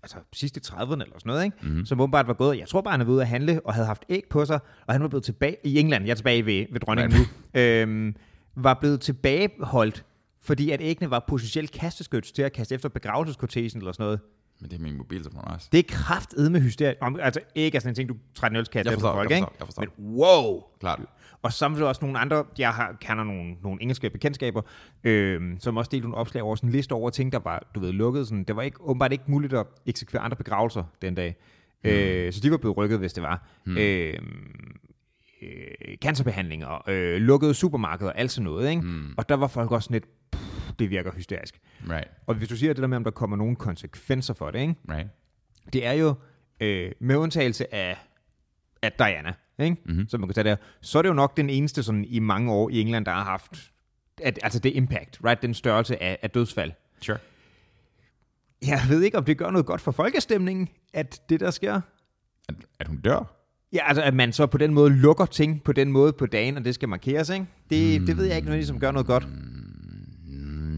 altså 0.02 0.16
sidst 0.32 0.56
i 0.56 0.60
30'erne 0.60 0.92
eller 0.92 1.04
sådan 1.04 1.20
noget, 1.24 1.44
ikke? 1.44 1.56
Mm-hmm. 1.62 1.84
som 1.84 2.00
åbenbart 2.00 2.26
var 2.26 2.34
gået, 2.34 2.58
jeg 2.58 2.68
tror 2.68 2.80
bare, 2.80 2.92
han 2.92 3.00
været 3.00 3.08
ude 3.08 3.22
at 3.22 3.28
handle, 3.28 3.60
og 3.64 3.74
havde 3.74 3.86
haft 3.86 4.04
æg 4.08 4.22
på 4.30 4.44
sig, 4.44 4.58
og 4.86 4.94
han 4.94 5.02
var 5.02 5.08
blevet 5.08 5.24
tilbage, 5.24 5.56
i 5.64 5.78
England, 5.78 6.04
jeg 6.04 6.10
er 6.10 6.14
tilbage 6.16 6.46
ved, 6.46 6.66
ved 6.72 6.80
dronningen 6.80 7.20
nu, 7.20 7.60
øhm, 7.60 8.16
var 8.54 8.74
blevet 8.74 9.00
tilbageholdt, 9.00 10.04
fordi 10.42 10.70
at 10.70 10.80
æggene 10.82 11.10
var 11.10 11.24
potentielt 11.28 11.70
kasteskyts 11.70 12.32
til 12.32 12.42
at 12.42 12.52
kaste 12.52 12.74
efter 12.74 12.88
begravelseskortesen 12.88 13.80
eller 13.80 13.92
sådan 13.92 14.04
noget. 14.04 14.20
Men 14.60 14.70
det 14.70 14.76
er 14.78 14.82
min 14.82 14.96
mobiltelefon 14.96 15.40
også. 15.44 15.68
Det 15.72 15.78
er 15.78 15.82
kraftedet 15.88 16.52
med 16.52 16.60
hysterie. 16.60 16.94
Om- 17.00 17.18
Altså 17.20 17.40
ikke 17.54 17.76
er 17.76 17.80
sådan 17.80 17.90
en 17.90 17.94
ting, 17.94 18.08
du 18.08 18.16
traditionelt 18.34 18.70
kan 18.70 18.78
Jeg 18.78 18.84
tage 18.84 18.94
forstår, 18.94 19.12
på 19.12 19.16
folk, 19.16 19.30
jeg 19.30 19.36
ikke? 19.38 19.46
forstår, 19.46 19.56
jeg 19.60 19.66
forstår. 19.66 19.82
Men 20.08 20.16
wow! 20.16 20.62
Klart. 20.80 21.00
Og 21.42 21.52
samtidig 21.52 21.88
også 21.88 22.04
nogle 22.04 22.18
andre, 22.18 22.44
jeg 22.58 22.70
har, 22.70 22.96
kender 23.00 23.24
nogle, 23.24 23.56
nogle 23.62 23.82
engelske 23.82 24.10
bekendtskaber, 24.10 24.62
øh, 25.04 25.40
som 25.60 25.76
også 25.76 25.88
delte 25.92 26.08
nogle 26.08 26.16
opslag 26.16 26.42
over 26.42 26.56
sådan 26.56 26.68
en 26.68 26.72
liste 26.72 26.92
over 26.92 27.10
ting, 27.10 27.32
der 27.32 27.38
var, 27.38 27.66
du 27.74 27.80
ved, 27.80 27.92
lukket. 27.92 28.28
Sådan. 28.28 28.44
Det 28.44 28.56
var 28.56 28.62
ikke, 28.62 28.80
åbenbart 28.80 29.12
ikke 29.12 29.24
muligt 29.26 29.52
at 29.52 29.66
eksekvere 29.86 30.22
andre 30.22 30.36
begravelser 30.36 30.84
den 31.02 31.14
dag. 31.14 31.36
Mm. 31.84 31.90
Øh, 31.90 32.32
så 32.32 32.40
de 32.40 32.50
var 32.50 32.56
blevet 32.56 32.76
rykket, 32.76 32.98
hvis 32.98 33.12
det 33.12 33.22
var. 33.22 33.48
Mm. 33.66 33.76
Øh, 33.76 34.14
øh, 35.42 35.96
cancerbehandlinger, 36.02 36.88
øh, 36.88 37.16
lukkede 37.20 37.54
supermarkeder, 37.54 38.12
alt 38.12 38.30
sådan 38.30 38.44
noget. 38.44 38.70
Ikke? 38.70 38.82
Mm. 38.82 39.14
Og 39.16 39.28
der 39.28 39.34
var 39.34 39.46
folk 39.46 39.70
også 39.72 39.88
lidt, 39.92 40.04
det 40.78 40.90
virker 40.90 41.12
hysterisk. 41.12 41.60
Right, 41.90 42.08
Og 42.26 42.34
hvis 42.34 42.48
du 42.48 42.56
siger 42.56 42.72
det 42.72 42.82
der 42.82 42.88
med, 42.88 42.96
om 42.96 43.04
der 43.04 43.10
kommer 43.10 43.36
nogle 43.36 43.56
konsekvenser 43.56 44.34
for 44.34 44.50
det, 44.50 44.60
ikke? 44.60 44.74
right. 44.88 45.08
det 45.72 45.86
er 45.86 45.92
jo 45.92 46.14
øh, 46.60 46.92
med 47.00 47.16
undtagelse 47.16 47.74
af, 47.74 47.96
af 48.82 48.92
Diana, 48.92 49.32
ikke? 49.58 49.76
Mm-hmm. 49.84 50.08
som 50.08 50.20
man 50.20 50.28
kan 50.28 50.34
tage 50.34 50.44
der, 50.44 50.56
så 50.80 50.98
er 50.98 51.02
det 51.02 51.08
jo 51.08 51.14
nok 51.14 51.36
den 51.36 51.50
eneste 51.50 51.82
sådan, 51.82 52.04
i 52.04 52.18
mange 52.18 52.52
år 52.52 52.70
i 52.70 52.80
England, 52.80 53.04
der 53.04 53.12
har 53.12 53.24
haft 53.24 53.72
at, 54.22 54.38
altså 54.42 54.58
det 54.58 54.76
impact, 54.76 55.18
right? 55.24 55.42
den 55.42 55.54
størrelse 55.54 56.02
af, 56.02 56.18
af 56.22 56.30
dødsfald. 56.30 56.72
Sure. 57.00 57.18
Jeg 58.66 58.80
ved 58.88 59.02
ikke, 59.02 59.18
om 59.18 59.24
det 59.24 59.38
gør 59.38 59.50
noget 59.50 59.66
godt 59.66 59.80
for 59.80 59.92
folkestemningen, 59.92 60.68
at 60.92 61.22
det 61.28 61.40
der 61.40 61.50
sker. 61.50 61.80
At, 62.48 62.54
at 62.80 62.88
hun 62.88 62.96
dør? 62.96 63.32
Ja, 63.72 63.88
altså 63.88 64.02
at 64.02 64.14
man 64.14 64.32
så 64.32 64.46
på 64.46 64.58
den 64.58 64.74
måde 64.74 64.90
lukker 64.90 65.26
ting 65.26 65.62
på 65.62 65.72
den 65.72 65.92
måde 65.92 66.12
på 66.12 66.26
dagen, 66.26 66.56
og 66.56 66.64
det 66.64 66.74
skal 66.74 66.88
markeres, 66.88 67.30
ikke? 67.30 67.46
Det, 67.70 68.00
mm. 68.00 68.06
det 68.06 68.16
ved 68.16 68.24
jeg 68.24 68.36
ikke 68.36 68.46
nødvendigvis, 68.46 68.68
som 68.68 68.80
gør 68.80 68.90
noget 68.90 69.06
godt. 69.06 69.28
Mm, 69.28 69.55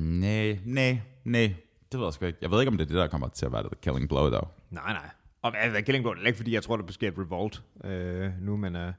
Nej, 0.08 0.58
nej, 0.64 0.98
nej. 1.24 1.54
Det 1.92 2.00
ved 2.00 2.06
jeg 2.06 2.12
sgu 2.12 2.24
ikke. 2.24 2.38
Jeg 2.42 2.50
ved 2.50 2.60
ikke, 2.60 2.70
om 2.70 2.78
det 2.78 2.84
er 2.84 2.88
det, 2.88 2.96
der 2.96 3.06
kommer 3.06 3.28
til 3.28 3.46
at 3.46 3.52
være 3.52 3.62
the 3.62 3.70
killing 3.82 4.08
blow, 4.08 4.30
dog. 4.30 4.48
Nej, 4.70 4.92
nej. 4.92 5.10
Og 5.42 5.50
hvad 5.50 5.60
er 5.76 5.80
Killing 5.80 6.04
Blow? 6.04 6.14
Det 6.14 6.22
er 6.22 6.26
ikke, 6.26 6.36
fordi 6.36 6.54
jeg 6.54 6.62
tror, 6.62 6.76
der 6.76 6.92
sker 6.92 7.08
et 7.08 7.18
revolt 7.18 7.62
øh, 7.84 8.30
nu, 8.40 8.56
men... 8.56 8.76
Øh, 8.76 8.92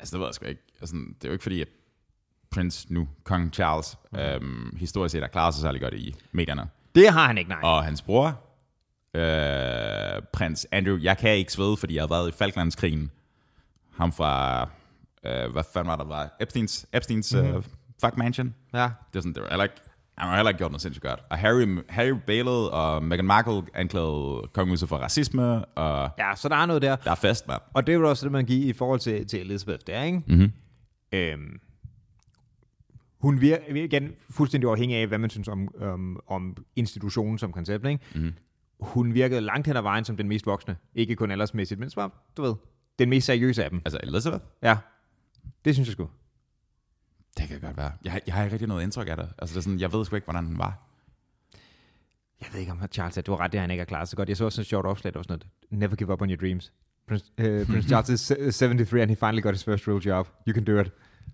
Altså, 0.00 0.12
det 0.12 0.20
ved 0.20 0.26
jeg 0.28 0.34
sgu 0.34 0.46
ikke. 0.46 0.62
Altså, 0.80 0.96
det 0.96 1.24
er 1.24 1.28
jo 1.28 1.32
ikke 1.32 1.42
fordi, 1.42 1.60
at 1.60 1.68
prins 2.50 2.90
nu, 2.90 3.08
kong 3.24 3.52
Charles, 3.54 3.98
øhm, 4.18 4.76
historisk 4.76 5.12
set 5.12 5.20
har 5.20 5.28
klaret 5.28 5.54
sig 5.54 5.62
særlig 5.62 5.80
godt 5.80 5.94
i 5.94 6.14
medierne. 6.32 6.68
det 6.94 7.08
har 7.08 7.26
han 7.26 7.38
ikke, 7.38 7.50
nej. 7.50 7.60
Og 7.62 7.84
hans 7.84 8.02
bror, 8.02 8.26
øh, 9.14 10.22
prins 10.32 10.66
Andrew, 10.72 10.98
jeg 11.02 11.18
kan 11.18 11.36
ikke 11.36 11.52
svede, 11.52 11.76
fordi 11.76 11.94
jeg 11.94 12.02
har 12.02 12.08
været 12.08 12.28
i 12.28 12.32
Falklandskrigen. 12.32 13.10
Ham 13.96 14.12
fra, 14.12 14.62
øh, 15.26 15.52
hvad 15.52 15.62
fanden 15.72 15.88
var 15.88 15.96
der, 15.96 16.04
var 16.04 16.36
Epsteins, 16.40 16.86
Epsteins 16.92 17.34
mm-hmm. 17.34 17.54
øh, 17.54 17.62
fuck 18.00 18.16
mansion. 18.16 18.54
Ja. 18.74 18.90
Det 19.12 19.16
er 19.16 19.20
sådan, 19.20 19.34
det 19.34 19.42
var 19.42 19.48
heller 19.48 19.64
ikke, 19.64 19.76
han 20.18 20.28
har 20.28 20.36
heller 20.36 20.48
ikke 20.50 20.58
gjort 20.58 20.70
noget 20.70 20.82
sindssygt 20.82 21.02
godt. 21.02 21.20
Og 21.30 21.38
Harry, 21.38 21.78
Harry 21.88 22.14
bailede, 22.26 22.70
og 22.70 23.02
Meghan 23.02 23.26
Markle 23.26 23.62
anklagede 23.74 24.42
kongehuset 24.52 24.88
for 24.88 24.96
racisme, 24.96 25.64
og 25.64 26.10
ja, 26.18 26.34
så 26.36 26.48
der 26.48 26.56
er 26.56 26.66
noget 26.66 26.82
der. 26.82 26.96
der 26.96 27.10
er 27.10 27.14
fest, 27.14 27.48
mand. 27.48 27.60
Og 27.74 27.86
det 27.86 27.94
er 27.94 27.98
jo 27.98 28.08
også 28.08 28.24
det, 28.26 28.32
man 28.32 28.44
giver 28.44 28.68
i 28.68 28.72
forhold 28.72 29.00
til, 29.00 29.26
til 29.26 29.40
Elizabeth 29.40 29.80
der, 29.86 30.02
ikke? 30.02 30.22
Mm-hmm. 30.26 30.52
Øhm, 31.12 31.60
hun 33.20 33.40
virker 33.40 33.74
igen 33.74 34.12
fuldstændig 34.30 34.70
afhængig 34.70 34.96
af, 34.96 35.06
hvad 35.06 35.18
man 35.18 35.30
synes 35.30 35.48
om, 35.48 35.68
om, 35.80 36.20
om 36.26 36.56
institutionen 36.76 37.38
som 37.38 37.52
koncept, 37.52 37.86
ikke? 37.86 38.04
Mhm. 38.14 38.34
Hun 38.80 39.14
virkede 39.14 39.40
langt 39.40 39.66
hen 39.66 39.76
ad 39.76 39.82
vejen 39.82 40.04
som 40.04 40.16
den 40.16 40.28
mest 40.28 40.46
voksne. 40.46 40.76
Ikke 40.94 41.16
kun 41.16 41.30
aldersmæssigt, 41.30 41.80
men 41.80 41.90
som, 41.90 42.12
du 42.36 42.42
ved, 42.42 42.54
den 42.98 43.10
mest 43.10 43.26
seriøse 43.26 43.64
af 43.64 43.70
dem. 43.70 43.82
Altså 43.84 43.98
Elizabeth? 44.02 44.44
Ja, 44.62 44.76
det 45.64 45.74
synes 45.74 45.88
jeg 45.88 45.92
sgu. 45.92 46.08
Det 47.38 47.48
kan 47.48 47.60
godt 47.60 47.76
være. 47.76 47.92
Jeg, 48.04 48.12
har- 48.12 48.20
jeg 48.26 48.34
har 48.34 48.42
ikke 48.44 48.52
rigtig 48.54 48.68
noget 48.68 48.82
indtryk 48.82 49.08
af 49.08 49.16
det. 49.16 49.28
Altså, 49.38 49.54
det 49.54 49.58
er 49.58 49.62
sådan, 49.62 49.80
jeg 49.80 49.92
ved 49.92 50.04
sgu 50.04 50.16
ikke, 50.16 50.24
hvordan 50.24 50.44
den 50.46 50.58
var. 50.58 50.78
Jeg 52.40 52.48
ved 52.52 52.60
ikke, 52.60 52.72
om 52.72 52.82
Charles, 52.92 53.18
at 53.18 53.26
du 53.26 53.32
har 53.32 53.38
ret, 53.40 53.52
det 53.52 53.60
han 53.60 53.70
ikke 53.70 53.80
er 53.80 53.84
klaret 53.84 54.08
så 54.08 54.16
godt. 54.16 54.28
Jeg 54.28 54.36
så 54.36 54.44
også 54.44 54.60
et 54.60 54.66
sjovt 54.66 54.86
opslag, 54.86 55.12
der 55.12 55.18
var 55.18 55.22
sådan 55.22 55.32
noget, 55.70 55.80
never 55.80 55.96
give 55.96 56.12
up 56.12 56.22
on 56.22 56.30
your 56.30 56.36
dreams. 56.36 56.72
Prince, 57.08 57.24
uh, 57.38 57.44
Prince 57.70 57.88
Charles 57.88 58.08
is 58.08 58.20
se- 58.20 58.52
73 58.52 59.02
and 59.02 59.10
he 59.10 59.16
finally 59.16 59.42
got 59.42 59.54
his 59.54 59.64
first 59.64 59.88
real 59.88 59.98
job. 60.06 60.28
You 60.48 60.54
can 60.54 60.64
do 60.64 60.80
it. 60.80 60.92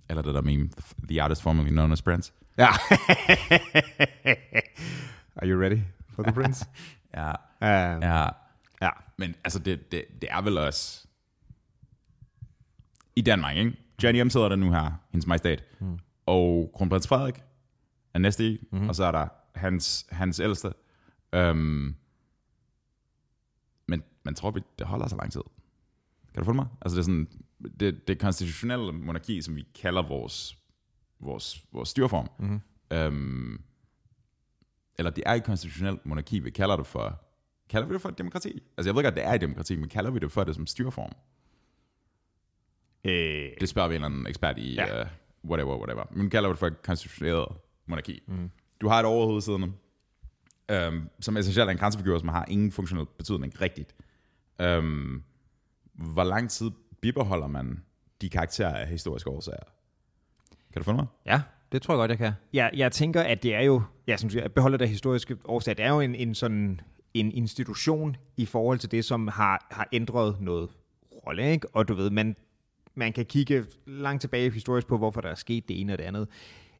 Eller 0.08 0.22
det 0.22 0.34
der 0.34 0.40
meme, 0.40 0.70
the 1.08 1.22
artist 1.22 1.42
formerly 1.42 1.70
known 1.70 1.92
as 1.92 2.02
Prince. 2.02 2.32
Ja. 2.58 2.68
Are 5.36 5.46
you 5.48 5.60
ready 5.60 5.78
for 6.14 6.22
the 6.22 6.32
prince? 6.32 6.66
Ja, 7.14 7.30
Um, 7.62 8.02
ja. 8.02 8.28
ja. 8.82 8.90
Men 9.16 9.34
altså, 9.44 9.58
det, 9.58 9.92
det, 9.92 10.04
det 10.20 10.28
er 10.32 10.40
vel 10.42 10.58
også... 10.58 11.06
I 13.16 13.20
Danmark, 13.20 13.56
ikke? 13.56 13.76
Jenny 14.04 14.22
M 14.22 14.30
sidder 14.30 14.48
der 14.48 14.56
nu 14.56 14.72
her, 14.72 14.92
hendes 15.10 15.26
majestæt. 15.26 15.64
Mm. 15.80 15.98
Og 16.26 16.70
kronprins 16.74 17.08
Frederik 17.08 17.42
er 18.14 18.18
næste 18.18 18.46
i, 18.46 18.68
mm-hmm. 18.72 18.88
og 18.88 18.94
så 18.94 19.04
er 19.04 19.12
der 19.12 19.28
hans, 19.54 20.06
hans 20.10 20.40
ældste. 20.40 20.72
Øhm, 21.32 21.94
men 23.88 24.02
man 24.24 24.34
tror, 24.34 24.50
det 24.50 24.86
holder 24.86 25.08
så 25.08 25.16
lang 25.16 25.32
tid. 25.32 25.42
Kan 26.34 26.42
du 26.42 26.44
følge 26.44 26.56
mig? 26.56 26.66
Altså, 26.80 26.96
det 26.96 27.00
er 27.00 27.04
sådan, 27.04 27.28
det, 27.80 28.08
det 28.08 28.18
konstitutionelle 28.18 28.92
monarki, 28.92 29.42
som 29.42 29.56
vi 29.56 29.66
kalder 29.82 30.02
vores, 30.02 30.56
vores, 31.20 31.64
vores 31.72 31.88
styreform. 31.88 32.28
Mm-hmm. 32.38 32.60
Øhm, 32.90 33.60
eller 34.98 35.10
det 35.10 35.22
er 35.26 35.34
ikke 35.34 35.44
konstitutionelt 35.44 36.06
monarki, 36.06 36.38
vi 36.38 36.50
kalder 36.50 36.76
det 36.76 36.86
for, 36.86 37.22
kalder 37.68 37.88
vi 37.88 37.94
det 37.94 38.02
for 38.02 38.08
et 38.08 38.18
demokrati? 38.18 38.62
Altså, 38.76 38.88
jeg 38.88 38.96
ved 38.96 39.02
godt, 39.02 39.14
det 39.14 39.24
er 39.24 39.32
et 39.32 39.40
demokrati, 39.40 39.76
men 39.76 39.88
kalder 39.88 40.10
vi 40.10 40.18
det 40.18 40.32
for 40.32 40.44
det 40.44 40.54
som 40.54 40.66
styreform? 40.66 41.12
Øh, 43.04 43.48
Det 43.60 43.68
spørger 43.68 43.88
vi 43.88 43.94
en 43.94 44.02
eller 44.04 44.08
anden 44.14 44.26
ekspert 44.26 44.58
i, 44.58 44.74
Ja. 44.74 44.96
ja. 44.96 45.02
uh, 45.02 45.08
whatever, 45.50 45.76
whatever. 45.76 46.04
Men 46.10 46.30
kalder 46.30 46.48
det 46.48 46.58
for 46.58 46.66
et 46.66 46.82
konstitutionelt 46.82 47.48
monarki. 47.86 48.22
Mm. 48.26 48.50
Du 48.80 48.88
har 48.88 48.98
et 49.00 49.06
overhoved 49.06 49.40
siddende, 49.40 49.72
øhm, 50.70 51.08
som 51.20 51.36
essentielt 51.36 51.66
er 51.68 51.72
en 51.72 51.78
grænsefigur, 51.78 52.18
som 52.18 52.28
har 52.28 52.44
ingen 52.48 52.72
funktionel 52.72 53.06
betydning 53.18 53.60
rigtigt. 53.60 53.94
Øhm, 54.60 55.22
hvor 55.92 56.24
lang 56.24 56.50
tid 56.50 56.70
bibeholder 57.00 57.46
man 57.46 57.82
de 58.20 58.28
karakterer 58.28 58.74
af 58.76 58.86
historiske 58.88 59.30
årsager? 59.30 59.62
Kan 60.72 60.80
du 60.80 60.84
følge 60.84 60.96
mig? 60.96 61.06
Ja, 61.26 61.42
det 61.72 61.82
tror 61.82 61.94
jeg 61.94 61.98
godt, 61.98 62.10
jeg 62.10 62.18
kan. 62.18 62.32
Jeg, 62.52 62.70
jeg 62.74 62.92
tænker, 62.92 63.22
at 63.22 63.42
det 63.42 63.54
er 63.54 63.60
jo, 63.60 63.82
ja, 64.06 64.16
som 64.16 64.28
du 64.28 64.32
siger, 64.32 64.48
beholder 64.48 64.78
det 64.78 64.88
historiske 64.88 65.36
årsag, 65.44 65.76
det 65.76 65.84
er 65.84 65.90
jo 65.90 66.00
en, 66.00 66.14
en 66.14 66.34
sådan 66.34 66.80
en 67.14 67.32
institution 67.32 68.16
i 68.36 68.46
forhold 68.46 68.78
til 68.78 68.90
det, 68.90 69.04
som 69.04 69.28
har, 69.28 69.66
har 69.70 69.88
ændret 69.92 70.40
noget 70.40 70.70
rolle, 71.26 71.50
ikke? 71.52 71.76
Og 71.76 71.88
du 71.88 71.94
ved, 71.94 72.10
man, 72.10 72.36
man 72.94 73.12
kan 73.12 73.26
kigge 73.26 73.64
langt 73.86 74.20
tilbage 74.20 74.50
historisk 74.50 74.86
på, 74.86 74.98
hvorfor 74.98 75.20
der 75.20 75.28
er 75.28 75.34
sket 75.34 75.68
det 75.68 75.80
ene 75.80 75.92
og 75.92 75.98
det 75.98 76.04
andet. 76.04 76.28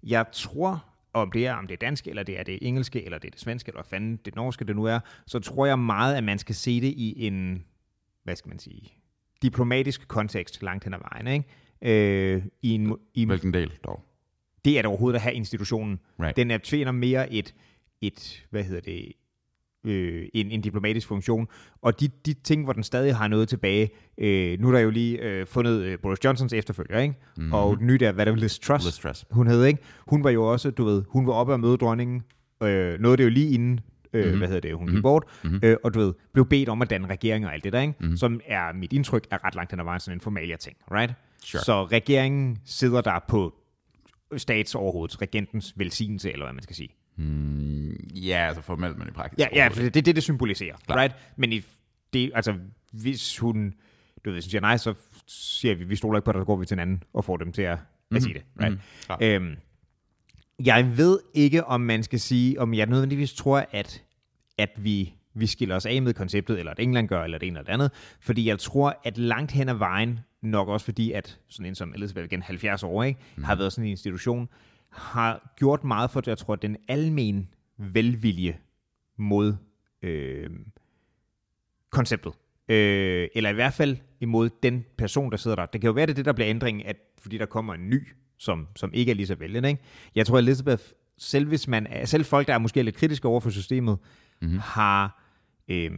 Jeg 0.02 0.26
tror, 0.32 0.84
om 1.12 1.32
det 1.32 1.46
er, 1.46 1.54
om 1.54 1.66
det 1.66 1.74
er 1.74 1.78
dansk, 1.78 2.06
eller 2.06 2.22
det 2.22 2.38
er 2.38 2.42
det 2.42 2.58
engelske, 2.62 3.04
eller 3.04 3.18
det 3.18 3.28
er 3.28 3.30
det 3.30 3.40
svenske, 3.40 3.68
eller 3.68 3.82
hvad 3.82 3.88
fanden 3.88 4.16
det 4.24 4.34
norske 4.34 4.64
det 4.64 4.76
nu 4.76 4.84
er, 4.84 5.00
så 5.26 5.38
tror 5.38 5.66
jeg 5.66 5.78
meget, 5.78 6.16
at 6.16 6.24
man 6.24 6.38
skal 6.38 6.54
se 6.54 6.80
det 6.80 6.92
i 6.96 7.26
en, 7.26 7.64
hvad 8.24 8.36
skal 8.36 8.48
man 8.48 8.58
sige, 8.58 8.92
diplomatisk 9.42 10.08
kontekst 10.08 10.62
langt 10.62 10.84
hen 10.84 10.94
ad 10.94 10.98
vejen, 10.98 11.26
ikke? 11.26 12.34
Øh, 12.34 12.42
i 12.62 12.70
en, 12.70 12.96
i, 13.14 13.24
Hvilken 13.24 13.54
del 13.54 13.72
dog? 13.84 14.04
det 14.64 14.78
er 14.78 14.82
det 14.82 14.86
overhovedet 14.86 15.16
at 15.16 15.22
have 15.22 15.34
institutionen. 15.34 16.00
Right. 16.22 16.36
Den 16.36 16.50
er 16.50 16.58
tjener 16.58 16.92
mere 16.92 17.32
et, 17.32 17.54
et 18.00 18.46
hvad 18.50 18.64
hedder 18.64 18.80
det, 18.80 19.12
øh, 19.84 20.28
en, 20.34 20.50
en 20.50 20.60
diplomatisk 20.60 21.08
funktion. 21.08 21.48
Og 21.82 22.00
de, 22.00 22.08
de 22.26 22.32
ting, 22.32 22.64
hvor 22.64 22.72
den 22.72 22.82
stadig 22.82 23.16
har 23.16 23.28
noget 23.28 23.48
tilbage, 23.48 23.90
øh, 24.18 24.60
nu 24.60 24.68
er 24.68 24.72
der 24.72 24.78
jo 24.78 24.90
lige 24.90 25.22
øh, 25.22 25.46
fundet 25.46 25.82
øh, 25.82 25.98
Boris 25.98 26.24
Johnsons 26.24 26.52
efterfølger, 26.52 26.98
ikke? 26.98 27.14
Mm-hmm. 27.36 27.52
Og 27.52 27.78
den 27.78 27.86
nye 27.86 27.98
der, 27.98 28.12
hvad 28.12 28.26
der 28.26 28.34
Liz 28.34 28.58
Truss, 28.58 28.84
Liz 28.84 28.98
Truss. 28.98 29.24
hun 29.30 29.46
hed, 29.46 29.64
ikke? 29.64 29.82
Hun 30.06 30.24
var 30.24 30.30
jo 30.30 30.44
også, 30.52 30.70
du 30.70 30.84
ved, 30.84 31.02
hun 31.08 31.26
var 31.26 31.32
oppe 31.32 31.54
at 31.54 31.60
møde 31.60 31.76
dronningen, 31.76 32.22
øh, 32.62 33.00
noget 33.00 33.18
det 33.18 33.24
jo 33.24 33.30
lige 33.30 33.50
inden, 33.50 33.80
øh, 34.12 34.24
mm-hmm. 34.24 34.38
hvad 34.38 34.48
hedder 34.48 34.60
det, 34.60 34.76
hun 34.76 34.88
gik 34.88 35.02
bort, 35.02 35.24
mm-hmm. 35.44 35.60
øh, 35.62 35.76
og 35.84 35.94
du 35.94 35.98
ved, 35.98 36.12
blev 36.32 36.46
bedt 36.46 36.68
om 36.68 36.82
at 36.82 36.90
danne 36.90 37.08
regering 37.08 37.46
og 37.46 37.54
alt 37.54 37.64
det 37.64 37.72
der, 37.72 37.80
ikke? 37.80 37.94
Mm-hmm. 38.00 38.16
Som 38.16 38.40
er 38.46 38.72
mit 38.72 38.92
indtryk, 38.92 39.26
er 39.30 39.44
ret 39.44 39.54
langt 39.54 39.72
hen 39.72 39.80
ad 39.80 39.84
vejen 39.84 40.00
sådan 40.00 40.16
en 40.16 40.20
formalia 40.20 40.56
ting, 40.56 40.76
right? 40.90 41.14
Sure. 41.44 41.62
Så 41.62 41.84
regeringen 41.84 42.58
sidder 42.64 43.00
der 43.00 43.18
på 43.28 43.54
statsoverhovedets, 44.36 45.22
regentens 45.22 45.74
velsignelse, 45.76 46.32
eller 46.32 46.46
hvad 46.46 46.52
man 46.52 46.62
skal 46.62 46.76
sige. 46.76 46.88
Mm, 47.20 47.90
ja, 48.14 48.46
altså 48.48 48.62
formelt, 48.62 48.98
men 48.98 49.08
i 49.08 49.10
praksis. 49.10 49.38
Ja, 49.38 49.46
ja 49.54 49.68
for 49.68 49.74
det 49.74 49.96
er 49.96 50.02
det, 50.02 50.16
det 50.16 50.22
symboliserer, 50.22 50.76
Klart. 50.86 50.98
right? 50.98 51.14
Men 51.36 51.52
i, 51.52 51.62
det, 52.12 52.30
altså, 52.34 52.54
hvis 52.92 53.38
hun, 53.38 53.74
du 54.24 54.30
ved, 54.30 54.32
hvis 54.32 54.44
hun 54.44 54.50
siger 54.50 54.60
nej, 54.60 54.76
så 54.76 54.94
siger 55.26 55.74
vi, 55.74 55.84
vi 55.84 55.96
stoler 55.96 56.18
ikke 56.18 56.24
på 56.24 56.32
dig, 56.32 56.40
så 56.40 56.44
går 56.44 56.56
vi 56.56 56.66
til 56.66 56.74
en 56.74 56.78
anden 56.78 57.02
og 57.12 57.24
får 57.24 57.36
dem 57.36 57.52
til 57.52 57.62
at, 57.62 57.78
mm-hmm. 57.78 58.16
at 58.16 58.22
sige 58.22 58.34
det, 58.34 58.42
right? 58.60 58.72
Mhm, 58.72 58.80
klart. 59.06 59.22
Øhm, 59.22 59.56
jeg 60.64 60.96
ved 60.96 61.18
ikke, 61.34 61.64
om 61.64 61.80
man 61.80 62.02
skal 62.02 62.20
sige, 62.20 62.60
om 62.60 62.74
jeg 62.74 62.86
nødvendigvis 62.86 63.32
tror, 63.32 63.66
at, 63.72 64.02
at 64.58 64.70
vi, 64.76 65.14
vi 65.34 65.46
skiller 65.46 65.76
os 65.76 65.86
af 65.86 66.02
med 66.02 66.14
konceptet, 66.14 66.58
eller 66.58 66.72
at 66.72 66.80
England 66.80 67.08
gør, 67.08 67.24
eller 67.24 67.38
det 67.38 67.46
ene 67.46 67.58
eller 67.58 67.66
det 67.66 67.72
andet, 67.72 67.90
fordi 68.20 68.48
jeg 68.48 68.58
tror, 68.58 69.00
at 69.04 69.18
langt 69.18 69.52
hen 69.52 69.68
ad 69.68 69.74
vejen, 69.74 70.20
nok 70.42 70.68
også 70.68 70.84
fordi, 70.84 71.12
at 71.12 71.38
sådan 71.48 71.66
en 71.66 71.74
som 71.74 71.94
Elizabeth 71.94 72.24
igen 72.24 72.42
70 72.42 72.82
år, 72.82 73.02
ikke, 73.02 73.20
mm. 73.36 73.44
har 73.44 73.54
været 73.54 73.72
sådan 73.72 73.84
en 73.84 73.90
institution, 73.90 74.48
har 74.90 75.52
gjort 75.56 75.84
meget 75.84 76.10
for, 76.10 76.22
jeg 76.26 76.38
tror, 76.38 76.56
den 76.56 76.76
almen 76.88 77.48
velvilje 77.76 78.58
mod 79.16 79.56
øh, 80.02 80.50
konceptet. 81.90 82.32
Øh, 82.68 83.28
eller 83.34 83.50
i 83.50 83.54
hvert 83.54 83.74
fald 83.74 83.96
imod 84.20 84.50
den 84.62 84.84
person, 84.98 85.30
der 85.30 85.36
sidder 85.36 85.54
der. 85.56 85.66
Det 85.66 85.80
kan 85.80 85.88
jo 85.88 85.92
være, 85.92 86.06
det 86.06 86.16
det, 86.16 86.24
der 86.24 86.32
bliver 86.32 86.50
ændringen, 86.50 86.86
at, 86.86 86.96
fordi 87.18 87.38
der 87.38 87.46
kommer 87.46 87.74
en 87.74 87.90
ny, 87.90 88.08
som, 88.38 88.68
som 88.76 88.90
ikke 88.94 89.10
er 89.10 89.16
lige 89.16 89.26
så 89.26 89.34
vælgende. 89.34 89.68
Ikke? 89.68 89.82
Jeg 90.14 90.26
tror, 90.26 90.38
Elizabeth, 90.38 90.82
selv, 91.18 91.48
hvis 91.48 91.68
man 91.68 91.86
selv 92.04 92.24
folk, 92.24 92.46
der 92.46 92.54
er 92.54 92.58
måske 92.58 92.82
lidt 92.82 92.96
kritiske 92.96 93.28
over 93.28 93.40
for 93.40 93.50
systemet, 93.50 93.98
mm-hmm. 94.40 94.58
har 94.58 95.22
øh, 95.68 95.90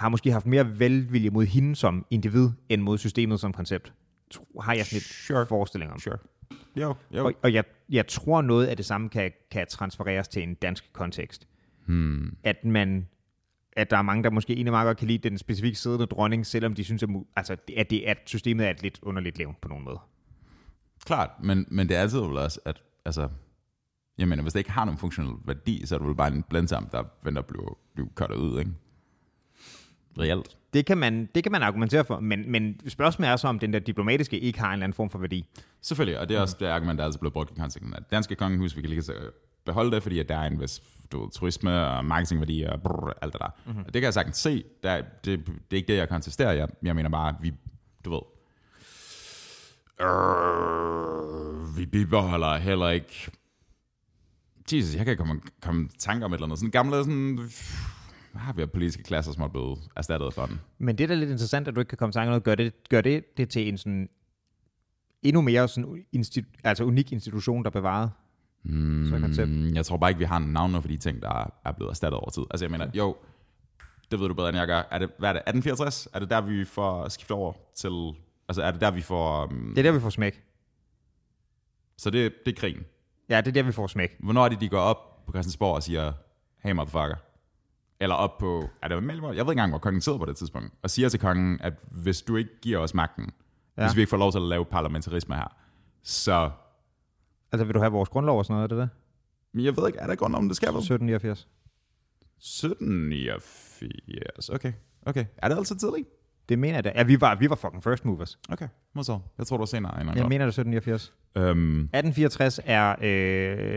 har 0.00 0.08
måske 0.08 0.32
haft 0.32 0.46
mere 0.46 0.78
velvilje 0.78 1.30
mod 1.30 1.46
hende 1.46 1.76
som 1.76 2.06
individ, 2.10 2.48
end 2.68 2.82
mod 2.82 2.98
systemet 2.98 3.40
som 3.40 3.52
koncept. 3.52 3.92
Har 4.60 4.74
jeg 4.74 4.86
sådan 4.86 4.96
lidt 4.96 5.04
Sure. 5.04 5.46
forestilling 5.46 5.92
om. 5.92 5.98
Sure. 5.98 6.18
Jo, 6.76 6.94
jo. 7.10 7.24
Og, 7.24 7.32
og 7.42 7.52
jeg, 7.52 7.64
jeg 7.88 8.06
tror 8.06 8.42
noget 8.42 8.66
af 8.66 8.76
det 8.76 8.86
samme 8.86 9.08
kan, 9.08 9.32
kan 9.50 9.66
transfereres 9.66 10.28
til 10.28 10.42
en 10.42 10.54
dansk 10.54 10.90
kontekst. 10.92 11.48
Hmm. 11.86 12.36
At 12.44 12.64
man 12.64 13.06
at 13.72 13.90
der 13.90 13.96
er 13.96 14.02
mange, 14.02 14.24
der 14.24 14.30
måske 14.30 14.52
egentlig 14.52 14.72
meget 14.72 14.86
godt 14.86 14.98
kan 14.98 15.08
lide 15.08 15.28
den 15.28 15.38
specifikke 15.38 15.78
siddende 15.78 16.06
dronning, 16.06 16.46
selvom 16.46 16.74
de 16.74 16.84
synes, 16.84 17.02
at, 17.02 17.08
altså, 17.36 17.56
at, 17.76 17.90
det, 17.90 18.02
at 18.02 18.18
systemet 18.26 18.66
er 18.66 18.70
et 18.70 18.82
lidt 18.82 18.98
underligt 19.02 19.38
levn 19.38 19.56
på 19.62 19.68
nogen 19.68 19.84
måde. 19.84 19.98
Klart, 21.04 21.30
men, 21.42 21.66
men 21.70 21.88
det 21.88 21.96
er 21.96 22.00
altid 22.00 22.20
vel 22.20 22.36
også, 22.36 22.60
at 22.64 22.82
altså, 23.04 23.28
jeg 24.18 24.28
mener, 24.28 24.42
hvis 24.42 24.52
det 24.52 24.60
ikke 24.60 24.70
har 24.70 24.84
nogen 24.84 24.98
funktionel 24.98 25.34
værdi, 25.44 25.86
så 25.86 25.94
er 25.94 25.98
det 25.98 26.08
vel 26.08 26.16
bare 26.16 26.32
en 26.32 26.42
blindtarm, 26.42 26.88
der 26.88 27.04
venter 27.22 27.42
at 27.42 27.46
blive, 27.46 27.74
blive 27.94 28.38
ud, 28.38 28.58
ikke? 28.58 28.70
Reelt. 30.18 30.56
Det 30.74 30.86
kan 30.86 30.98
man, 30.98 31.28
det 31.34 31.42
kan 31.42 31.52
man 31.52 31.62
argumentere 31.62 32.04
for, 32.04 32.20
men, 32.20 32.50
men 32.52 32.80
spørgsmålet 32.88 33.30
er 33.32 33.36
så, 33.36 33.48
om 33.48 33.58
den 33.58 33.72
der 33.72 33.78
diplomatiske 33.78 34.38
ikke 34.38 34.58
har 34.60 34.66
en 34.66 34.72
eller 34.72 34.84
anden 34.84 34.96
form 34.96 35.10
for 35.10 35.18
værdi. 35.18 35.44
Selvfølgelig, 35.80 36.18
og 36.20 36.28
det 36.28 36.36
er 36.36 36.40
også 36.40 36.56
det 36.60 36.66
argument, 36.66 36.98
der 36.98 37.04
er 37.04 37.06
altid 37.06 37.18
blevet 37.20 37.32
brugt 37.32 37.50
i 37.50 37.54
konteksten, 37.54 37.94
at 37.94 38.02
danske 38.10 38.34
kongehus, 38.34 38.76
vi 38.76 38.80
kan 38.80 38.90
lige 38.90 39.02
så 39.02 39.14
beholde 39.66 39.90
det, 39.90 40.02
fordi 40.02 40.18
at 40.18 40.28
der 40.28 40.36
er 40.38 40.46
en 40.46 40.60
vis 40.60 40.82
du 41.12 41.28
turisme 41.28 41.86
og 41.86 42.04
marketingværdi 42.04 42.62
og 42.62 42.82
brrr, 42.82 43.12
alt 43.22 43.32
det 43.32 43.40
der. 43.40 43.48
Mm-hmm. 43.66 43.80
Og 43.86 43.94
det 43.94 44.02
kan 44.02 44.02
jeg 44.04 44.14
sagtens 44.14 44.36
se. 44.36 44.64
Der, 44.82 44.90
er- 44.90 45.02
det, 45.24 45.46
det 45.46 45.52
er 45.70 45.76
ikke 45.76 45.88
det, 45.92 45.96
jeg 45.96 46.08
kontesterer. 46.08 46.52
Jeg, 46.52 46.68
jeg 46.82 46.96
mener 46.96 47.10
bare, 47.10 47.34
vi, 47.40 47.52
du 48.04 48.10
ved, 48.10 48.20
øh, 50.06 51.76
vi 51.78 51.86
bibeholder 51.86 52.56
heller 52.56 52.88
ikke... 52.88 53.30
Jesus, 54.72 54.94
jeg 54.94 55.04
kan 55.04 55.10
ikke 55.12 55.24
komme, 55.24 55.40
komme 55.62 55.88
tanker 55.98 56.24
om 56.24 56.32
et 56.32 56.36
eller 56.36 56.46
andet. 56.46 56.58
Sådan 56.58 56.70
gamle, 56.70 56.96
sådan... 56.96 57.50
Har 58.34 58.52
vi 58.52 58.66
politiske 58.66 59.02
klasser, 59.02 59.32
som 59.32 59.42
er 59.42 59.48
blevet 59.48 59.78
erstattet 59.96 60.34
for 60.34 60.46
den? 60.46 60.60
Men 60.78 60.98
det 60.98 61.04
er 61.04 61.08
da 61.08 61.14
lidt 61.14 61.30
interessant, 61.30 61.68
at 61.68 61.74
du 61.74 61.80
ikke 61.80 61.88
kan 61.88 61.98
komme 61.98 62.10
i 62.10 62.12
tanke 62.12 62.28
noget. 62.30 62.42
Gør 62.44 62.54
det, 62.54 62.88
gør 62.88 63.00
det, 63.00 63.36
det 63.36 63.48
til 63.48 63.68
en 63.68 63.78
sådan 63.78 64.08
endnu 65.22 65.40
mere 65.42 65.68
sådan 65.68 66.04
institu- 66.16 66.60
altså 66.64 66.84
unik 66.84 67.12
institution, 67.12 67.62
der 67.64 67.70
er 67.70 67.72
bevaret? 67.72 68.10
Mm, 68.62 69.06
Så 69.10 69.18
koncept. 69.20 69.50
Jeg 69.74 69.86
tror 69.86 69.96
bare 69.96 70.10
ikke, 70.10 70.18
vi 70.18 70.24
har 70.24 70.38
navne 70.38 70.80
for 70.82 70.88
de 70.88 70.96
ting, 70.96 71.22
der 71.22 71.28
er- 71.28 71.50
er 71.64 71.72
blevet 71.72 71.90
erstattet 71.90 72.20
over 72.20 72.30
tid. 72.30 72.42
Altså 72.50 72.64
jeg 72.64 72.70
mener, 72.70 72.90
jo, 72.94 73.16
det 74.10 74.20
ved 74.20 74.28
du 74.28 74.34
bedre, 74.34 74.48
end 74.48 74.58
jeg 74.58 74.66
gør. 74.66 74.82
Er 74.90 74.98
det, 74.98 75.10
hvad 75.18 75.28
er 75.28 75.32
det, 75.32 75.40
1864? 75.46 76.08
Er 76.14 76.18
det 76.18 76.30
der, 76.30 76.40
vi 76.40 76.64
får 76.64 77.08
skiftet 77.08 77.36
over 77.36 77.52
til... 77.76 78.12
Altså 78.48 78.62
er 78.62 78.70
det 78.70 78.80
der, 78.80 78.90
vi 78.90 79.00
får... 79.00 79.44
Um, 79.46 79.72
Det 79.76 79.78
er 79.78 79.82
der, 79.82 79.92
vi 79.92 80.00
får 80.00 80.10
smæk. 80.10 80.42
så 81.96 82.10
det, 82.10 82.32
det 82.46 82.52
er 82.56 82.60
krigen. 82.60 82.82
Ja, 83.28 83.36
det 83.40 83.48
er 83.48 83.52
der, 83.52 83.62
vi 83.62 83.72
får 83.72 83.86
smæk. 83.86 84.16
Hvornår 84.20 84.44
er 84.44 84.48
det, 84.48 84.60
de 84.60 84.68
går 84.68 84.78
op 84.80 85.26
på 85.26 85.32
Christiansborg 85.32 85.74
og 85.74 85.82
siger, 85.82 86.12
hey 86.58 86.72
motherfucker? 86.72 87.16
Eller 88.00 88.14
op 88.14 88.38
på... 88.38 88.68
Er 88.82 88.88
det 88.88 89.02
Mellemor? 89.02 89.28
Jeg 89.28 89.34
ved 89.34 89.40
ikke 89.40 89.50
engang, 89.50 89.72
hvor 89.72 89.78
kongen 89.78 90.00
sidder 90.00 90.18
på 90.18 90.24
det 90.24 90.36
tidspunkt. 90.36 90.72
Og 90.82 90.90
siger 90.90 91.08
til 91.08 91.20
kongen, 91.20 91.60
at 91.60 91.72
hvis 91.90 92.22
du 92.22 92.36
ikke 92.36 92.50
giver 92.62 92.78
os 92.78 92.94
magten, 92.94 93.30
ja. 93.76 93.86
Hvis 93.86 93.96
vi 93.96 94.00
ikke 94.00 94.10
får 94.10 94.16
lov 94.16 94.32
til 94.32 94.38
at 94.38 94.44
lave 94.44 94.64
parlamentarisme 94.64 95.34
her, 95.34 95.56
så... 96.02 96.50
Altså, 97.52 97.64
vil 97.64 97.74
du 97.74 97.78
have 97.78 97.92
vores 97.92 98.08
grundlov 98.08 98.38
og 98.38 98.44
sådan 98.44 98.54
noget, 98.54 98.72
er 98.72 98.76
det 98.76 98.82
det? 98.82 98.90
Men 99.52 99.64
jeg 99.64 99.76
ved 99.76 99.86
ikke, 99.86 99.98
er 99.98 100.06
der 100.06 100.14
grund 100.14 100.36
om 100.36 100.48
det 100.48 100.56
skal 100.56 100.68
vel? 100.68 100.78
1789. 100.78 101.48
1789. 102.38 104.48
Okay. 104.48 104.72
Okay. 105.06 105.26
Er 105.36 105.48
det 105.48 105.56
altid 105.56 105.76
tidligt? 105.76 106.08
Det 106.50 106.58
mener 106.58 106.74
jeg 106.76 106.84
da. 106.84 106.92
Ja, 106.94 107.02
vi 107.02 107.20
var, 107.20 107.34
vi 107.34 107.50
var 107.50 107.56
fucking 107.56 107.82
first 107.84 108.04
movers. 108.04 108.38
Okay. 108.48 108.68
Måske. 108.94 109.12
Jeg 109.38 109.46
tror, 109.46 109.56
du 109.56 109.60
var 109.60 109.66
senere. 109.66 110.00
End 110.00 110.10
Jeg 110.16 110.28
mener 110.28 110.46
det 110.46 110.58
er 110.58 110.60
1789. 110.62 111.12
øhm, 111.36 111.80
1864 111.80 112.60
er 112.64 112.94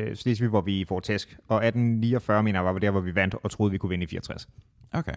øh, 0.10 0.16
Slesvig, 0.16 0.50
hvor 0.50 0.62
vi 0.62 0.86
får 0.88 1.00
tæsk. 1.00 1.38
Og 1.48 1.66
1849, 1.66 2.44
mener 2.44 2.60
jeg, 2.60 2.66
var 2.74 2.80
der, 2.80 2.92
hvor 2.92 3.02
vi 3.02 3.16
vandt 3.16 3.36
og 3.44 3.52
troede, 3.52 3.72
vi 3.72 3.78
kunne 3.78 3.90
vinde 3.90 4.04
i 4.04 4.08
64. 4.08 4.48
okay. 4.94 5.14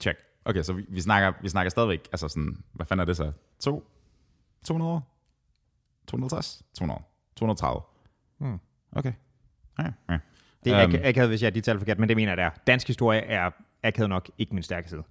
Check. 0.00 0.18
Okay, 0.44 0.62
så 0.62 0.72
vi, 0.72 0.84
vi, 0.88 1.00
snakker, 1.00 1.32
vi 1.42 1.48
snakker 1.48 1.70
stadigvæk, 1.70 2.08
altså 2.12 2.28
sådan, 2.28 2.56
hvad 2.72 2.86
fanden 2.86 3.00
er 3.00 3.04
det 3.04 3.16
så? 3.16 3.32
To? 3.60 3.84
200 4.64 4.90
år? 4.92 5.12
250? 6.06 6.62
200 6.74 7.00
230? 7.36 7.80
Hmm. 8.38 8.58
Okay. 8.92 9.12
Ja, 9.78 9.84
ja. 10.10 10.18
Det 10.64 10.72
er 10.74 10.82
Øhm. 10.84 10.94
um, 10.94 11.00
akavet, 11.04 11.28
hvis 11.28 11.42
jeg 11.42 11.46
er 11.46 11.52
de 11.52 11.60
tal 11.60 11.78
forkert, 11.78 11.98
men 11.98 12.08
det 12.08 12.16
mener 12.16 12.30
jeg, 12.32 12.36
det 12.36 12.44
er. 12.44 12.50
Dansk 12.66 12.86
historie 12.86 13.20
er 13.20 13.50
akavet 13.82 14.08
nok 14.08 14.30
ikke 14.38 14.54
min 14.54 14.62
stærke 14.62 14.88
side. 14.88 15.02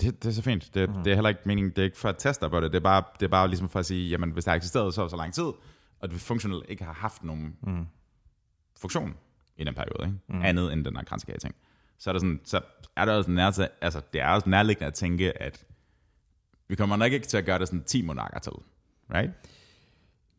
Det, 0.00 0.22
det 0.22 0.28
er 0.28 0.32
så 0.32 0.42
fint. 0.42 0.74
Det, 0.74 0.88
mm. 0.90 1.02
det 1.02 1.10
er 1.10 1.14
heller 1.14 1.28
ikke 1.28 1.40
meningen, 1.44 1.70
det 1.70 1.78
er 1.78 1.84
ikke 1.84 1.98
for 1.98 2.08
at 2.08 2.16
teste 2.18 2.48
på 2.50 2.60
det. 2.60 2.72
Det 2.72 2.78
er 2.78 2.82
bare, 2.82 3.02
det 3.20 3.26
er 3.26 3.30
bare 3.30 3.48
ligesom 3.48 3.68
for 3.68 3.78
at 3.78 3.86
sige, 3.86 4.08
jamen 4.08 4.30
hvis 4.30 4.44
det 4.44 4.50
har 4.50 4.56
eksisteret 4.56 4.94
så 4.94 5.08
så 5.08 5.16
lang 5.16 5.34
tid, 5.34 5.44
og 6.00 6.10
det 6.10 6.20
funktionelt 6.20 6.64
ikke 6.68 6.84
har 6.84 6.92
haft 6.92 7.24
nogen 7.24 7.56
Mm. 7.62 7.86
funktion 8.80 9.14
i 9.56 9.64
den 9.64 9.74
periode, 9.74 10.06
ikke? 10.06 10.18
Mm. 10.28 10.42
andet 10.42 10.72
end 10.72 10.84
den 10.84 10.96
her 10.96 11.04
kransekage 11.04 11.38
ting. 11.38 11.54
Så 11.98 12.10
er, 12.10 12.12
der 12.12 12.18
sådan, 12.20 12.40
så 12.44 12.60
er 12.96 13.04
der 13.04 13.12
også 13.12 13.30
nær 13.30 13.68
altså 13.80 14.00
det 14.12 14.20
er 14.20 14.28
også 14.28 14.48
nærliggende 14.48 14.86
at 14.86 14.94
tænke, 14.94 15.42
at 15.42 15.64
vi 16.68 16.74
kommer 16.74 16.96
nok 16.96 17.12
ikke 17.12 17.26
til 17.26 17.36
at 17.36 17.44
gøre 17.44 17.58
det 17.58 17.68
sådan 17.68 17.84
10 17.84 18.02
monarker 18.02 18.38
til, 18.38 18.52
right? 19.14 19.30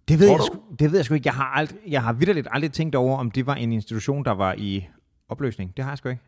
Det 0.07 0.19
ved, 0.19 0.27
jeg, 0.29 0.39
sgu, 0.47 0.59
det 0.79 0.91
ved 0.91 0.97
jeg 0.99 1.05
sgu 1.05 1.13
ikke. 1.13 1.27
Jeg 1.27 1.33
har, 1.35 1.63
ald- 1.63 1.89
jeg 1.89 2.03
har 2.03 2.13
vidderligt 2.13 2.47
aldrig 2.51 2.71
tænkt 2.71 2.95
over, 2.95 3.17
om 3.17 3.31
det 3.31 3.45
var 3.45 3.55
en 3.55 3.71
institution, 3.71 4.25
der 4.25 4.31
var 4.31 4.55
i 4.57 4.87
opløsning. 5.29 5.77
Det 5.77 5.85
har 5.85 5.91
jeg 5.91 5.97
sgu 5.97 6.09
ikke. 6.09 6.21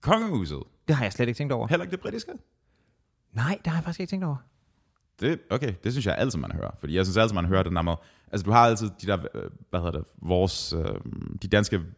Kongehuset, 0.00 0.62
Det 0.88 0.96
har 0.96 1.04
jeg 1.04 1.12
slet 1.12 1.28
ikke 1.28 1.38
tænkt 1.38 1.52
over. 1.52 1.66
heller 1.68 1.84
ikke 1.84 1.92
det 1.92 2.00
britiske. 2.00 2.32
Nej, 3.32 3.58
det 3.64 3.66
har 3.66 3.76
jeg 3.76 3.84
faktisk 3.84 4.00
ikke 4.00 4.10
tænkt 4.10 4.24
over. 4.24 4.36
Det, 5.20 5.40
okay, 5.50 5.74
det 5.84 5.92
synes 5.92 6.06
jeg 6.06 6.14
altid, 6.18 6.38
man 6.38 6.52
hører. 6.52 6.70
Fordi 6.78 6.96
jeg 6.96 7.04
synes 7.04 7.16
altid, 7.16 7.34
man 7.34 7.44
hører 7.44 7.62
den 7.62 7.76
der 7.76 7.82
med, 7.82 7.92
altså 8.32 8.44
du 8.44 8.50
har 8.50 8.66
altid 8.66 8.90
de 9.02 9.06
der, 9.06 9.18
øh, 9.34 9.50
hvad 9.70 9.80
hedder 9.80 9.98
det, 9.98 10.04
vores, 10.22 10.72
øh, 10.72 10.94
de 11.42 11.48
danske, 11.48 11.78
hvad 11.78 11.88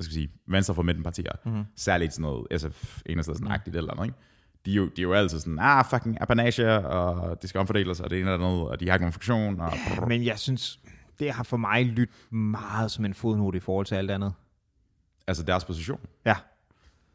skal 0.00 0.08
vi 0.08 0.14
sige, 0.14 0.30
venstre 0.46 0.74
for 0.74 0.82
midten 0.82 1.04
partier, 1.04 1.32
mm-hmm. 1.44 1.64
særligt 1.76 2.12
sådan 2.12 2.22
noget 2.22 2.60
SF, 2.60 3.00
enhedslæsen-agtigt 3.06 3.76
eller 3.76 3.92
andet, 3.92 4.04
ikke? 4.04 4.18
De 4.66 4.72
er, 4.72 4.76
jo, 4.76 4.86
de 4.86 5.00
er 5.00 5.02
jo 5.02 5.12
altid 5.12 5.38
sådan, 5.38 5.58
ah, 5.58 5.84
fucking 5.84 6.20
apanage, 6.20 6.86
og 6.86 7.42
det 7.42 7.48
skal 7.48 7.58
omfordeles, 7.58 8.00
og 8.00 8.10
det 8.10 8.20
ene 8.20 8.32
eller 8.32 8.46
andet, 8.46 8.68
og 8.68 8.80
de 8.80 8.86
har 8.88 8.94
ikke 8.94 9.02
nogen 9.02 9.12
funktion, 9.12 9.60
og 9.60 9.72
Men 10.08 10.24
jeg 10.24 10.38
synes, 10.38 10.80
det 11.18 11.32
har 11.32 11.42
for 11.42 11.56
mig 11.56 11.84
lyttet 11.84 12.32
meget 12.32 12.90
som 12.90 13.04
en 13.04 13.14
fodnote 13.14 13.56
i 13.56 13.60
forhold 13.60 13.86
til 13.86 13.94
alt 13.94 14.10
andet. 14.10 14.32
altså 15.26 15.42
deres 15.42 15.64
position. 15.64 16.00
Ja. 16.24 16.36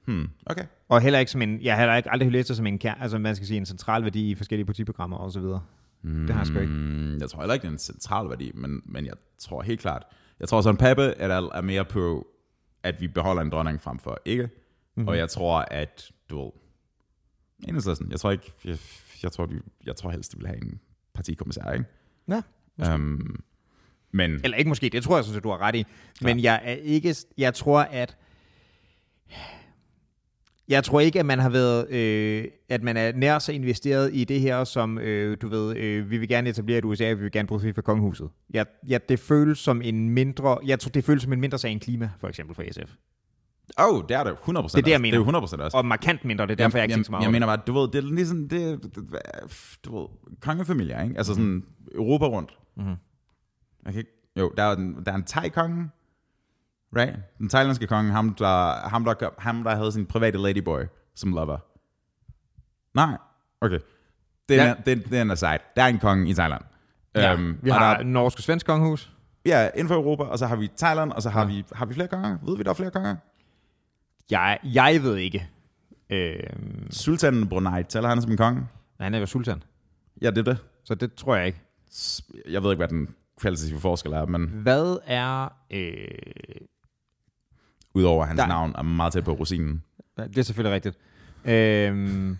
Hmm, 0.07 0.27
okay. 0.45 0.63
Og 0.89 1.01
heller 1.01 1.19
ikke 1.19 1.31
som 1.31 1.41
en, 1.41 1.61
jeg 1.61 1.73
har 1.73 1.81
heller 1.81 1.95
ikke 1.95 2.11
aldrig 2.11 2.31
læst 2.31 2.47
det 2.47 2.57
som 2.57 2.67
en, 2.67 2.79
altså 2.83 3.17
man 3.17 3.35
skal 3.35 3.47
sige, 3.47 3.57
en 3.57 3.65
central 3.65 4.03
værdi 4.03 4.29
i 4.31 4.35
forskellige 4.35 4.65
partiprogrammer 4.65 5.17
og 5.17 5.31
så 5.31 5.39
videre. 5.39 5.61
Det 6.03 6.29
har 6.29 6.37
jeg 6.39 6.47
sgu 6.47 6.59
ikke. 6.59 6.73
Mm, 6.73 7.17
jeg 7.17 7.29
tror 7.29 7.39
heller 7.41 7.53
ikke, 7.53 7.61
det 7.61 7.67
er 7.67 7.71
en 7.73 7.77
central 7.79 8.29
værdi, 8.29 8.51
men, 8.55 8.81
men 8.85 9.05
jeg 9.05 9.13
tror 9.39 9.61
helt 9.61 9.79
klart, 9.79 10.03
jeg 10.39 10.47
tror 10.49 10.61
sådan 10.61 10.77
Pappe 10.77 11.03
er, 11.03 11.27
der 11.27 11.49
er 11.53 11.61
mere 11.61 11.85
på, 11.85 12.27
at 12.83 13.01
vi 13.01 13.07
beholder 13.07 13.41
en 13.41 13.49
dronning 13.51 13.81
frem 13.81 13.99
for 13.99 14.21
ikke, 14.25 14.43
Mhm. 14.43 14.51
mm-hmm. 14.95 15.07
og 15.07 15.17
jeg 15.17 15.29
tror, 15.29 15.59
at 15.71 16.11
du 16.29 16.43
ved, 16.43 16.51
enhedslisten, 17.67 18.11
jeg 18.11 18.19
tror 18.19 18.31
ikke, 18.31 18.51
jeg, 18.65 18.77
jeg, 19.23 19.31
tror, 19.31 19.45
de, 19.45 19.61
jeg 19.85 19.95
tror 19.95 20.09
helst, 20.09 20.31
de 20.33 20.37
vil 20.37 20.47
have 20.47 20.63
en 20.63 20.79
partikommissær, 21.13 21.71
ikke? 21.71 21.85
Ja. 22.27 22.41
Um, 22.93 23.43
men 24.11 24.31
Eller 24.43 24.57
ikke 24.57 24.69
måske, 24.69 24.89
det 24.89 25.03
tror 25.03 25.17
jeg 25.17 25.23
sådan 25.23 25.33
set, 25.33 25.43
du 25.43 25.49
har 25.49 25.57
ret 25.61 25.75
i. 25.75 25.85
Men 26.21 26.39
jeg 26.39 26.61
er 26.63 26.71
ikke, 26.73 27.15
jeg 27.37 27.53
tror, 27.53 27.79
at 27.81 28.17
jeg 30.69 30.83
tror 30.83 30.99
ikke, 30.99 31.19
at 31.19 31.25
man 31.25 31.39
har 31.39 31.49
været, 31.49 31.89
øh, 31.89 32.45
at 32.69 32.83
man 32.83 32.97
er 32.97 33.11
nær 33.15 33.39
så 33.39 33.51
investeret 33.51 34.09
i 34.13 34.23
det 34.23 34.41
her, 34.41 34.63
som 34.63 34.97
øh, 34.97 35.37
du 35.41 35.47
ved, 35.47 35.77
øh, 35.77 36.09
vi 36.09 36.17
vil 36.17 36.27
gerne 36.27 36.49
etablere 36.49 36.77
et 36.77 36.85
USA, 36.85 37.09
vi 37.13 37.21
vil 37.21 37.31
gerne 37.31 37.47
fri 37.47 37.73
fra 37.73 37.81
kongehuset. 37.81 38.29
Jeg, 38.53 38.65
jeg, 38.87 39.09
det 39.09 39.19
føles 39.19 39.59
som 39.59 39.81
en 39.81 40.09
mindre, 40.09 40.57
jeg 40.65 40.79
tror, 40.79 40.89
det 40.89 41.03
føles 41.03 41.23
som 41.23 41.33
en 41.33 41.41
mindre 41.41 41.57
sag 41.57 41.71
end 41.71 41.81
klima, 41.81 42.09
for 42.19 42.27
eksempel 42.27 42.55
for 42.55 42.63
SF. 42.71 42.93
oh, 43.79 44.03
det 44.09 44.17
er 44.17 44.23
det 44.23 44.31
100% 44.31 44.47
Det 44.47 44.73
er 44.73 44.81
det, 44.81 44.91
jeg 44.91 45.01
mener. 45.01 45.17
Det 45.19 45.27
er 45.27 45.31
jo 45.31 45.39
100% 45.39 45.61
også. 45.63 45.77
Og 45.77 45.85
markant 45.85 46.25
mindre, 46.25 46.47
det 46.47 46.51
er 46.51 46.55
derfor, 46.55 46.77
jeg, 46.77 46.85
ikke 46.85 46.97
jeg, 46.97 47.05
så 47.05 47.11
meget 47.11 47.23
jeg 47.23 47.31
mener 47.31 47.47
bare, 47.47 47.59
du 47.67 47.73
ved, 47.73 47.87
det 47.87 47.95
er 47.95 48.13
ligesom, 48.13 48.49
det, 48.49 48.83
det, 48.83 48.95
du 49.85 49.99
ved, 49.99 50.07
kongefamilier, 50.41 51.03
ikke? 51.03 51.17
Altså 51.17 51.33
sådan 51.33 51.63
Europa 51.95 52.25
rundt. 52.25 52.57
Mhm. 52.77 52.95
Jeg 53.85 53.93
kan 53.93 53.99
ikke, 53.99 54.11
jo, 54.39 54.51
der 54.57 54.63
er, 54.63 54.75
en, 54.75 54.97
der 55.05 55.11
er 55.11 55.15
en 55.15 55.23
thai-konge, 55.23 55.89
right? 56.95 57.15
Den 57.37 57.49
thailandske 57.49 57.87
konge, 57.87 58.11
ham 58.11 58.33
der, 58.35 58.87
ham, 58.89 59.03
der, 59.05 59.29
ham, 59.37 59.63
der 59.63 59.75
havde 59.75 59.91
sin 59.91 60.05
private 60.05 60.37
ladyboy 60.37 60.81
som 61.15 61.33
lover. 61.33 61.57
Nej, 62.93 63.17
okay. 63.61 63.79
Det 64.49 64.59
er, 64.59 64.63
Ja. 64.63 64.67
ja. 64.69 64.75
det, 64.85 65.05
det 65.09 65.17
er 65.17 65.21
en 65.21 65.31
aside. 65.31 65.57
Der 65.75 65.83
er 65.83 65.87
en 65.87 65.99
konge 65.99 66.29
i 66.29 66.33
Thailand. 66.33 66.61
Ja, 67.15 67.33
Øhm, 67.33 67.57
vi 67.61 67.69
har 67.69 67.97
der, 67.97 68.03
norsk 68.03 68.37
og 68.39 68.43
svensk 68.43 68.65
kongehus. 68.65 69.11
ja, 69.45 69.69
inden 69.75 69.87
for 69.87 69.95
Europa, 69.95 70.23
og 70.23 70.39
så 70.39 70.47
har 70.47 70.55
vi 70.55 70.69
Thailand, 70.77 71.11
og 71.11 71.21
så 71.21 71.29
har, 71.29 71.41
Ja. 71.41 71.47
vi, 71.47 71.65
har 71.73 71.85
vi 71.85 71.93
flere 71.93 72.07
konger? 72.07 72.37
Ved 72.43 72.57
vi, 72.57 72.63
der 72.63 72.69
er 72.69 72.73
flere 72.73 72.91
konger? 72.91 73.15
Jeg, 74.31 74.59
jeg 74.63 74.99
ved 75.03 75.15
ikke. 75.15 75.49
Øh, 76.09 76.39
Sultanen 76.89 77.47
Brunei, 77.49 77.83
tæller 77.83 78.09
han 78.09 78.21
som 78.21 78.31
en 78.31 78.37
konge? 78.37 78.67
han 78.99 79.13
er 79.13 79.19
jo 79.19 79.25
sultan, 79.25 79.63
Ja, 80.21 80.29
det 80.29 80.37
er 80.37 80.43
det. 80.43 80.57
så 80.83 80.95
det 80.95 81.13
tror 81.13 81.35
jeg 81.35 81.45
ikke. 81.47 81.61
Jeg 82.49 82.63
ved 82.63 82.71
ikke, 82.71 82.79
hvad 82.79 82.87
den 82.87 83.15
kvalitative 83.41 83.79
forskel 83.79 84.11
er, 84.13 84.25
men 84.25 84.47
Hvad 84.47 84.97
er... 85.05 85.53
Øh, 85.71 86.07
udover 87.97 88.21
at 88.21 88.27
hans 88.27 88.39
Der- 88.39 88.47
navn 88.47 88.73
er 88.77 88.81
meget 88.81 89.13
tæt 89.13 89.23
på 89.23 89.31
rosinen. 89.33 89.83
det 90.17 90.37
er 90.37 90.41
selvfølgelig 90.41 90.73
rigtigt. 90.75 90.97
Øh, 91.45 92.35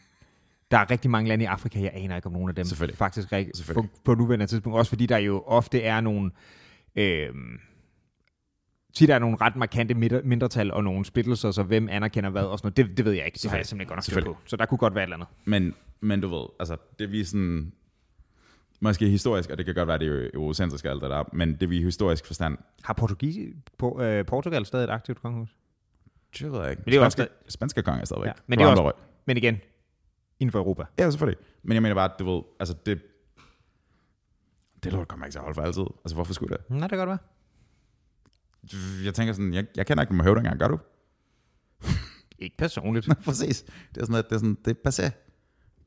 der 0.72 0.78
er 0.78 0.91
rigtig 0.91 1.12
mange 1.12 1.28
lande 1.30 1.43
i 1.43 1.48
Afrika, 1.48 1.82
jeg 1.82 1.91
aner 1.93 2.15
ikke 2.15 2.26
om 2.26 2.32
nogen 2.34 2.50
af 2.50 2.56
dem 2.56 2.65
Selvfølgelig. 2.65 2.98
faktisk 2.98 3.30
Selvfølgelig. 3.30 3.89
på, 3.91 4.00
på 4.06 4.13
nuværende 4.15 4.46
tidspunkt. 4.46 4.78
Også 4.78 4.89
fordi 4.89 5.06
der 5.06 5.17
jo 5.17 5.43
ofte 5.46 5.82
er 5.82 6.02
nogle... 6.02 6.32
Øh, 6.96 7.30
tit 8.93 9.10
er 9.10 9.20
nogle 9.20 9.38
ret 9.41 9.56
markante 9.56 9.93
mindre- 9.96 10.22
mindretal 10.24 10.72
og 10.72 10.84
nogle 10.84 11.06
splittelser, 11.06 11.52
så 11.52 11.63
hvem 11.63 11.89
anerkender 11.91 12.30
hvad 12.30 12.43
og 12.43 12.60
sådan 12.60 12.74
noget. 12.78 12.89
Det, 12.89 12.98
det 12.98 13.06
ved 13.06 13.13
jeg 13.13 13.26
ikke. 13.26 13.39
Det 13.43 13.50
har 13.50 13.58
jeg 13.58 13.65
simpelthen 13.65 13.82
ikke 14.02 14.13
godt 14.13 14.26
nok 14.26 14.36
på. 14.36 14.41
Så 14.46 14.56
der 14.56 14.65
kunne 14.65 14.78
godt 14.78 14.96
være 14.96 15.04
et 15.04 15.08
eller 15.08 15.15
andet. 15.15 15.28
Men, 15.46 15.74
men 16.02 16.22
du 16.22 16.28
ved, 16.28 16.46
altså, 16.60 16.78
det 17.00 17.12
vi 17.12 17.24
sådan... 17.24 17.72
Måske 18.79 19.09
historisk, 19.09 19.49
og 19.49 19.57
det 19.57 19.65
kan 19.65 19.75
godt 19.75 19.87
være, 19.87 19.97
det 19.99 20.07
er 20.25 20.29
eurocentrisk 20.33 20.85
alt 20.85 21.01
det 21.01 21.09
der, 21.09 21.23
men 21.33 21.55
det 21.59 21.69
vi 21.69 21.77
i 21.79 21.83
historisk 21.83 22.25
forstand, 22.25 22.57
Har 22.83 22.93
Portugis, 22.93 23.55
på, 23.77 24.01
øh, 24.01 24.25
Portugal 24.25 24.65
stadig 24.65 24.83
et 24.83 24.89
aktivt 24.89 25.21
kongehus? 25.21 25.55
det 26.39 26.51
ved 26.51 26.61
jeg 26.61 26.69
ikke. 26.71 26.81
Men 26.85 26.91
det 26.93 26.99
er 27.01 27.09
spanske, 27.09 27.27
spanske 27.49 27.81
konge 27.83 28.01
er 28.01 28.05
stadigvæk. 28.05 28.27
Ja, 28.27 28.33
men 28.47 28.59
det 28.59 28.65
er 28.65 28.69
også- 28.69 28.83
røg. 28.83 28.93
Men 29.25 29.37
igen, 29.37 29.57
inden 30.39 30.51
for 30.51 30.59
Europa. 30.59 30.83
Ja, 30.99 31.09
selvfølgelig. 31.11 31.45
Men 31.63 31.73
jeg 31.73 31.81
mener 31.81 31.95
bare, 31.95 32.09
du 32.19 32.33
ved, 32.35 32.41
altså 32.59 32.75
det... 32.85 33.01
Det 34.83 34.93
lort 34.93 35.07
kommer 35.07 35.25
ikke 35.25 35.33
til 35.33 35.39
at 35.39 35.43
holde 35.43 35.55
for 35.55 35.61
altid. 35.61 35.83
Altså, 36.05 36.15
hvorfor 36.15 36.33
skulle 36.33 36.57
det? 36.57 36.69
Nej, 36.69 36.79
det 36.79 36.89
kan 36.89 36.97
godt 36.97 37.09
være. 37.09 37.17
Jeg 39.05 39.13
tænker 39.13 39.33
sådan, 39.33 39.53
jeg, 39.53 39.65
jeg 39.77 39.85
kender 39.85 40.03
ikke 40.03 40.11
dem 40.11 40.19
høvdinger, 40.19 40.55
gør 40.55 40.67
du? 40.67 40.79
Ikke 42.39 42.57
personligt. 42.57 43.07
Præcis. 43.25 43.61
Det 43.95 44.01
er 44.01 44.05
sådan, 44.05 44.15
at 44.15 44.25
det 44.29 44.35
er, 44.35 44.39
sådan, 44.39 44.57
det 44.65 44.77
er 44.85 44.89
passé. 44.89 45.11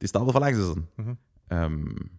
De 0.01 0.07
stoppede 0.07 0.33
for 0.33 0.41
lang 0.41 0.55
tid 0.55 0.63
siden. 0.65 0.87
Mhm. 0.99 1.17
Um, 1.65 2.11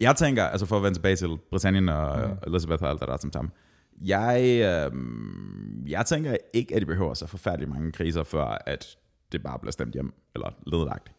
jeg 0.00 0.16
tænker, 0.16 0.44
altså 0.44 0.66
for 0.66 0.76
at 0.76 0.82
vende 0.82 0.96
tilbage 0.98 1.16
til 1.16 1.38
Britannien 1.50 1.88
og 1.88 2.28
mm. 2.28 2.36
Elizabeth 2.46 2.82
og 2.82 2.90
alt 2.90 3.00
det 3.00 3.08
der 3.08 3.16
som 3.16 3.32
sammen. 3.32 3.52
Jeg, 4.00 4.88
um, 4.92 5.84
jeg 5.86 6.06
tænker 6.06 6.36
ikke, 6.54 6.74
at 6.74 6.80
de 6.80 6.86
behøver 6.86 7.14
så 7.14 7.26
forfærdeligt 7.26 7.70
mange 7.70 7.92
kriser, 7.92 8.22
før 8.22 8.62
at 8.66 8.96
det 9.32 9.42
bare 9.42 9.58
bliver 9.58 9.72
stemt 9.72 9.92
hjem, 9.92 10.12
eller 10.34 10.50
ledlagt. 10.66 11.12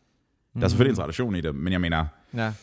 Der 0.55 0.63
er 0.63 0.67
selvfølgelig 0.67 0.91
en 0.91 1.01
tradition 1.01 1.35
i 1.35 1.41
det, 1.41 1.55
men 1.55 1.73
jeg 1.73 1.81
mener, 1.81 2.05
Ja. 2.33 2.53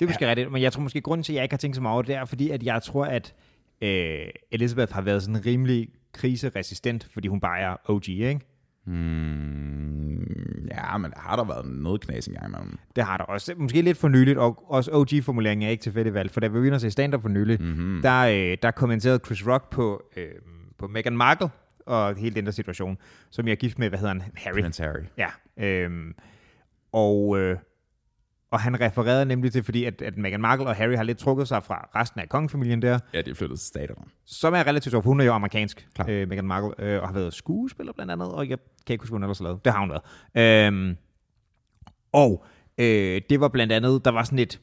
Det 0.00 0.04
er 0.04 0.08
måske 0.08 0.24
ja. 0.24 0.30
rigtigt, 0.30 0.52
men 0.52 0.62
jeg 0.62 0.72
tror 0.72 0.82
måske, 0.82 1.00
grunden 1.00 1.24
til, 1.24 1.32
at 1.32 1.36
jeg 1.36 1.42
ikke 1.42 1.52
har 1.52 1.58
tænkt 1.58 1.76
så 1.76 1.82
meget 1.82 1.92
over 1.92 2.02
det, 2.02 2.14
er, 2.14 2.24
fordi 2.24 2.50
at 2.50 2.62
jeg 2.62 2.82
tror, 2.82 3.04
at 3.04 3.34
øh, 3.82 4.26
Elizabeth 4.50 4.94
har 4.94 5.02
været 5.02 5.22
sådan 5.22 5.46
rimelig 5.46 5.88
kriseresistent, 6.12 7.08
fordi 7.12 7.28
hun 7.28 7.40
bare 7.40 7.60
er 7.60 7.76
OG, 7.90 8.08
ikke? 8.08 8.40
Hmm, 8.88 10.68
ja, 10.70 10.98
men 10.98 11.10
der 11.10 11.20
har 11.20 11.36
der 11.36 11.44
været 11.44 11.66
noget 11.66 12.00
knas 12.00 12.26
engang 12.26 12.46
imellem. 12.46 12.78
Det 12.96 13.04
har 13.04 13.16
der 13.16 13.24
også. 13.24 13.54
Måske 13.56 13.82
lidt 13.82 13.98
for 13.98 14.08
nyligt, 14.08 14.38
og 14.38 14.64
også 14.70 14.90
OG-formuleringen 14.92 15.66
er 15.66 15.70
ikke 15.70 15.82
tilfældigt 15.82 16.14
valgt, 16.14 16.32
for 16.32 16.40
da 16.40 16.46
vi 16.48 16.70
var 16.70 16.78
se 16.78 16.90
stand-up 16.90 17.22
for 17.22 17.28
nylig, 17.28 17.62
mm-hmm. 17.62 18.02
der, 18.02 18.20
øh, 18.20 18.56
der 18.62 18.70
kommenterede 18.70 19.20
Chris 19.26 19.46
Rock 19.46 19.70
på, 19.70 20.02
øh, 20.16 20.26
på 20.78 20.86
Meghan 20.86 21.16
Markle 21.16 21.48
og 21.86 22.16
hele 22.16 22.34
den 22.34 22.46
der 22.46 22.52
situation, 22.52 22.98
som 23.30 23.46
jeg 23.46 23.52
er 23.52 23.56
gift 23.56 23.78
med, 23.78 23.88
hvad 23.88 23.98
hedder 23.98 24.14
han? 24.14 24.22
Harry. 24.34 24.60
Prince 24.60 24.82
Harry. 24.82 25.04
Ja. 25.18 25.28
Øhm, 25.56 26.14
og, 26.92 27.38
øh, 27.38 27.56
og 28.50 28.60
han 28.60 28.80
refererede 28.80 29.24
nemlig 29.26 29.52
til, 29.52 29.62
fordi 29.62 29.84
at, 29.84 30.02
at 30.02 30.16
Meghan 30.16 30.40
Markle 30.40 30.66
og 30.66 30.76
Harry 30.76 30.96
har 30.96 31.02
lidt 31.02 31.18
trukket 31.18 31.48
sig 31.48 31.64
fra 31.64 31.88
resten 31.94 32.20
af 32.20 32.28
kongefamilien 32.28 32.82
der, 32.82 32.98
Ja, 33.14 33.20
de 33.20 33.30
er 33.30 33.34
flyttet 33.34 33.58
til 33.58 33.68
staterne. 33.68 34.00
som 34.24 34.54
er 34.54 34.66
relativt 34.66 34.90
sjovt, 34.92 35.04
hun 35.04 35.20
er 35.20 35.24
jo 35.24 35.32
amerikansk, 35.32 35.88
Klar. 35.94 36.06
øh, 36.08 36.28
Meghan 36.28 36.46
Markle, 36.46 36.84
øh, 36.84 37.02
og 37.02 37.08
har 37.08 37.14
været 37.14 37.34
skuespiller 37.34 37.92
blandt 37.92 38.12
andet, 38.12 38.32
og 38.32 38.48
jeg 38.48 38.58
kan 38.86 38.94
ikke 38.94 39.02
huske, 39.02 39.12
hvad 39.12 39.18
hun 39.18 39.24
ellers 39.24 39.38
har 39.38 39.44
lavet. 39.44 39.64
Det 39.64 39.72
har 39.72 39.80
hun 39.80 39.90
været. 39.90 40.66
Øhm, 40.66 40.96
og 42.12 42.44
øh, 42.78 43.20
det 43.30 43.40
var 43.40 43.48
blandt 43.48 43.72
andet, 43.72 44.04
der 44.04 44.10
var 44.10 44.22
sådan 44.24 44.38
et, 44.38 44.60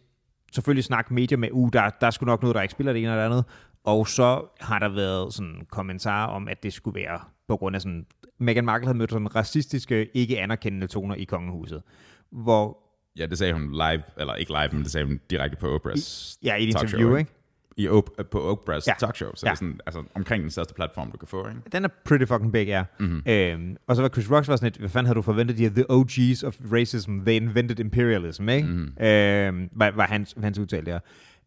selvfølgelig 0.55 0.83
snak 0.83 1.11
medier 1.11 1.37
med, 1.37 1.49
uh, 1.51 1.69
der, 1.73 1.89
der 1.89 2.07
er 2.07 2.11
sgu 2.11 2.25
nok 2.25 2.41
noget, 2.41 2.55
der 2.55 2.61
ikke 2.61 2.71
spiller 2.71 2.93
det 2.93 2.99
ene 3.01 3.11
eller 3.11 3.23
det 3.23 3.31
andet, 3.31 3.45
og 3.83 4.07
så 4.07 4.45
har 4.61 4.79
der 4.79 4.89
været 4.89 5.33
sådan 5.33 5.61
kommentarer 5.71 6.27
om, 6.27 6.47
at 6.47 6.63
det 6.63 6.73
skulle 6.73 6.99
være 6.99 7.19
på 7.47 7.57
grund 7.57 7.75
af 7.75 7.81
sådan, 7.81 8.05
Meghan 8.39 8.65
Markle 8.65 8.87
havde 8.87 8.97
mødt 8.97 9.11
sådan 9.11 9.35
racistiske, 9.35 10.05
ikke 10.17 10.39
anerkendende 10.41 10.87
toner 10.87 11.15
i 11.15 11.23
kongehuset, 11.23 11.81
hvor, 12.31 12.77
Ja, 13.17 13.25
det 13.25 13.37
sagde 13.37 13.53
hun 13.53 13.71
live, 13.71 14.03
eller 14.17 14.35
ikke 14.35 14.51
live, 14.51 14.69
men 14.71 14.83
det 14.83 14.91
sagde 14.91 15.05
hun 15.07 15.19
direkte 15.29 15.57
på 15.57 15.75
Oprah's 15.77 16.37
ja, 16.43 16.55
i 16.55 16.63
et 16.63 16.67
interview, 16.67 17.15
ikke? 17.15 17.31
I 17.77 17.87
Op- 17.87 18.09
på 18.31 18.53
Oprah's 18.53 18.83
Ja. 18.87 18.93
talkshow, 18.99 19.31
så 19.35 19.45
Ja. 19.45 19.49
det 19.49 19.55
er 19.55 19.55
sådan, 19.55 19.79
altså, 19.85 20.03
omkring 20.15 20.41
den 20.43 20.51
største 20.51 20.73
platform, 20.73 21.11
du 21.11 21.17
kan 21.17 21.27
få, 21.27 21.47
ikke? 21.47 21.59
Den 21.71 21.83
er 21.85 21.89
pretty 22.05 22.25
fucking 22.25 22.51
big, 22.51 22.67
ja. 22.67 22.83
Mhm. 22.99 23.07
Mm-hmm. 23.09 23.31
Øhm, 23.31 23.77
og 23.87 23.95
så 23.95 24.01
var 24.01 24.09
Chris 24.09 24.31
Rock 24.31 24.47
var 24.47 24.55
sådan 24.55 24.67
et, 24.67 24.77
hvad 24.77 24.89
fanden 24.89 25.05
havde 25.05 25.15
du 25.15 25.21
forventet? 25.21 25.57
De 25.57 25.65
er 25.65 25.69
the 25.69 25.85
OGs 25.91 26.43
of 26.43 26.55
racism, 26.71 27.19
they 27.19 27.33
invented 27.35 27.79
imperialism, 27.79 28.49
ikke? 28.49 28.67
Mhm. 28.67 28.77
Mm-hmm. 28.77 29.05
Øhm, 29.05 29.69
var, 29.71 29.91
var 29.91 30.05
hans, 30.07 30.35
hans 30.41 30.59
udtale 30.59 30.85
der. 30.85 30.99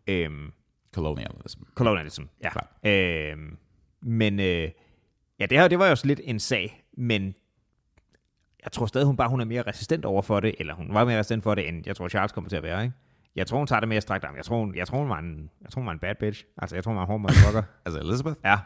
Øhm, 0.09 0.53
Colonialism. 0.95 1.61
colonialism, 1.75 2.23
ja. 2.45 2.51
Klart. 2.51 2.69
Øhm, 3.33 3.57
men 4.03 4.41
øh, 4.41 4.69
ja, 5.41 5.47
det, 5.47 5.59
her, 5.59 5.69
det 5.69 5.79
var 5.79 5.85
jo 5.85 5.91
også 5.91 6.07
lidt 6.07 6.21
en 6.25 6.39
sag, 6.41 6.85
men 6.97 7.35
jeg 8.64 8.73
tror 8.73 8.87
stadig, 8.87 9.07
hun 9.07 9.16
bare 9.16 9.29
hun 9.29 9.40
er 9.40 9.44
mere 9.44 9.62
resistent 9.62 10.05
over 10.05 10.23
for 10.23 10.40
det, 10.40 10.55
eller 10.59 10.75
hun 10.75 10.94
var 10.94 11.05
mere 11.05 11.18
resistent 11.18 11.42
for 11.42 11.55
det, 11.55 11.68
end 11.68 11.83
jeg 11.87 11.97
tror, 11.97 12.09
Charles 12.09 12.33
kommer 12.33 12.49
til 12.49 12.57
at 12.57 12.62
være, 12.62 12.83
ikke? 12.83 12.94
Jeg 13.37 13.47
tror, 13.47 13.59
hun 13.59 13.66
tager 13.66 13.81
det 13.81 13.88
mere 13.88 14.01
strækt 14.01 14.25
arm. 14.25 14.37
Jeg 14.37 14.44
tror, 14.44 14.59
hun, 14.59 14.75
jeg 14.75 14.87
tror, 14.87 14.99
hun 14.99 15.09
var 15.09 15.18
en, 15.18 15.51
jeg 15.62 15.71
tror, 15.71 15.81
hun 15.81 15.87
var 15.87 15.92
en 15.92 15.99
bad 15.99 16.14
bitch. 16.21 16.44
Altså, 16.57 16.77
jeg 16.77 16.85
tror, 16.85 16.92
hun 16.92 16.97
var 16.97 17.03
en 17.03 17.09
hård 17.09 17.21
motherfucker. 17.21 17.62
Altså 17.87 18.01
Elizabeth? 18.01 18.37
ja. 18.44 18.59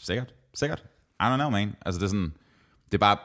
Sikkert. 0.00 0.34
Sikkert. 0.54 0.84
I 1.20 1.22
don't 1.22 1.36
know, 1.36 1.50
man. 1.50 1.74
Altså 1.86 1.98
det 1.98 2.04
er 2.04 2.08
sådan, 2.08 2.32
det 2.84 2.94
er 2.94 2.98
bare, 2.98 3.16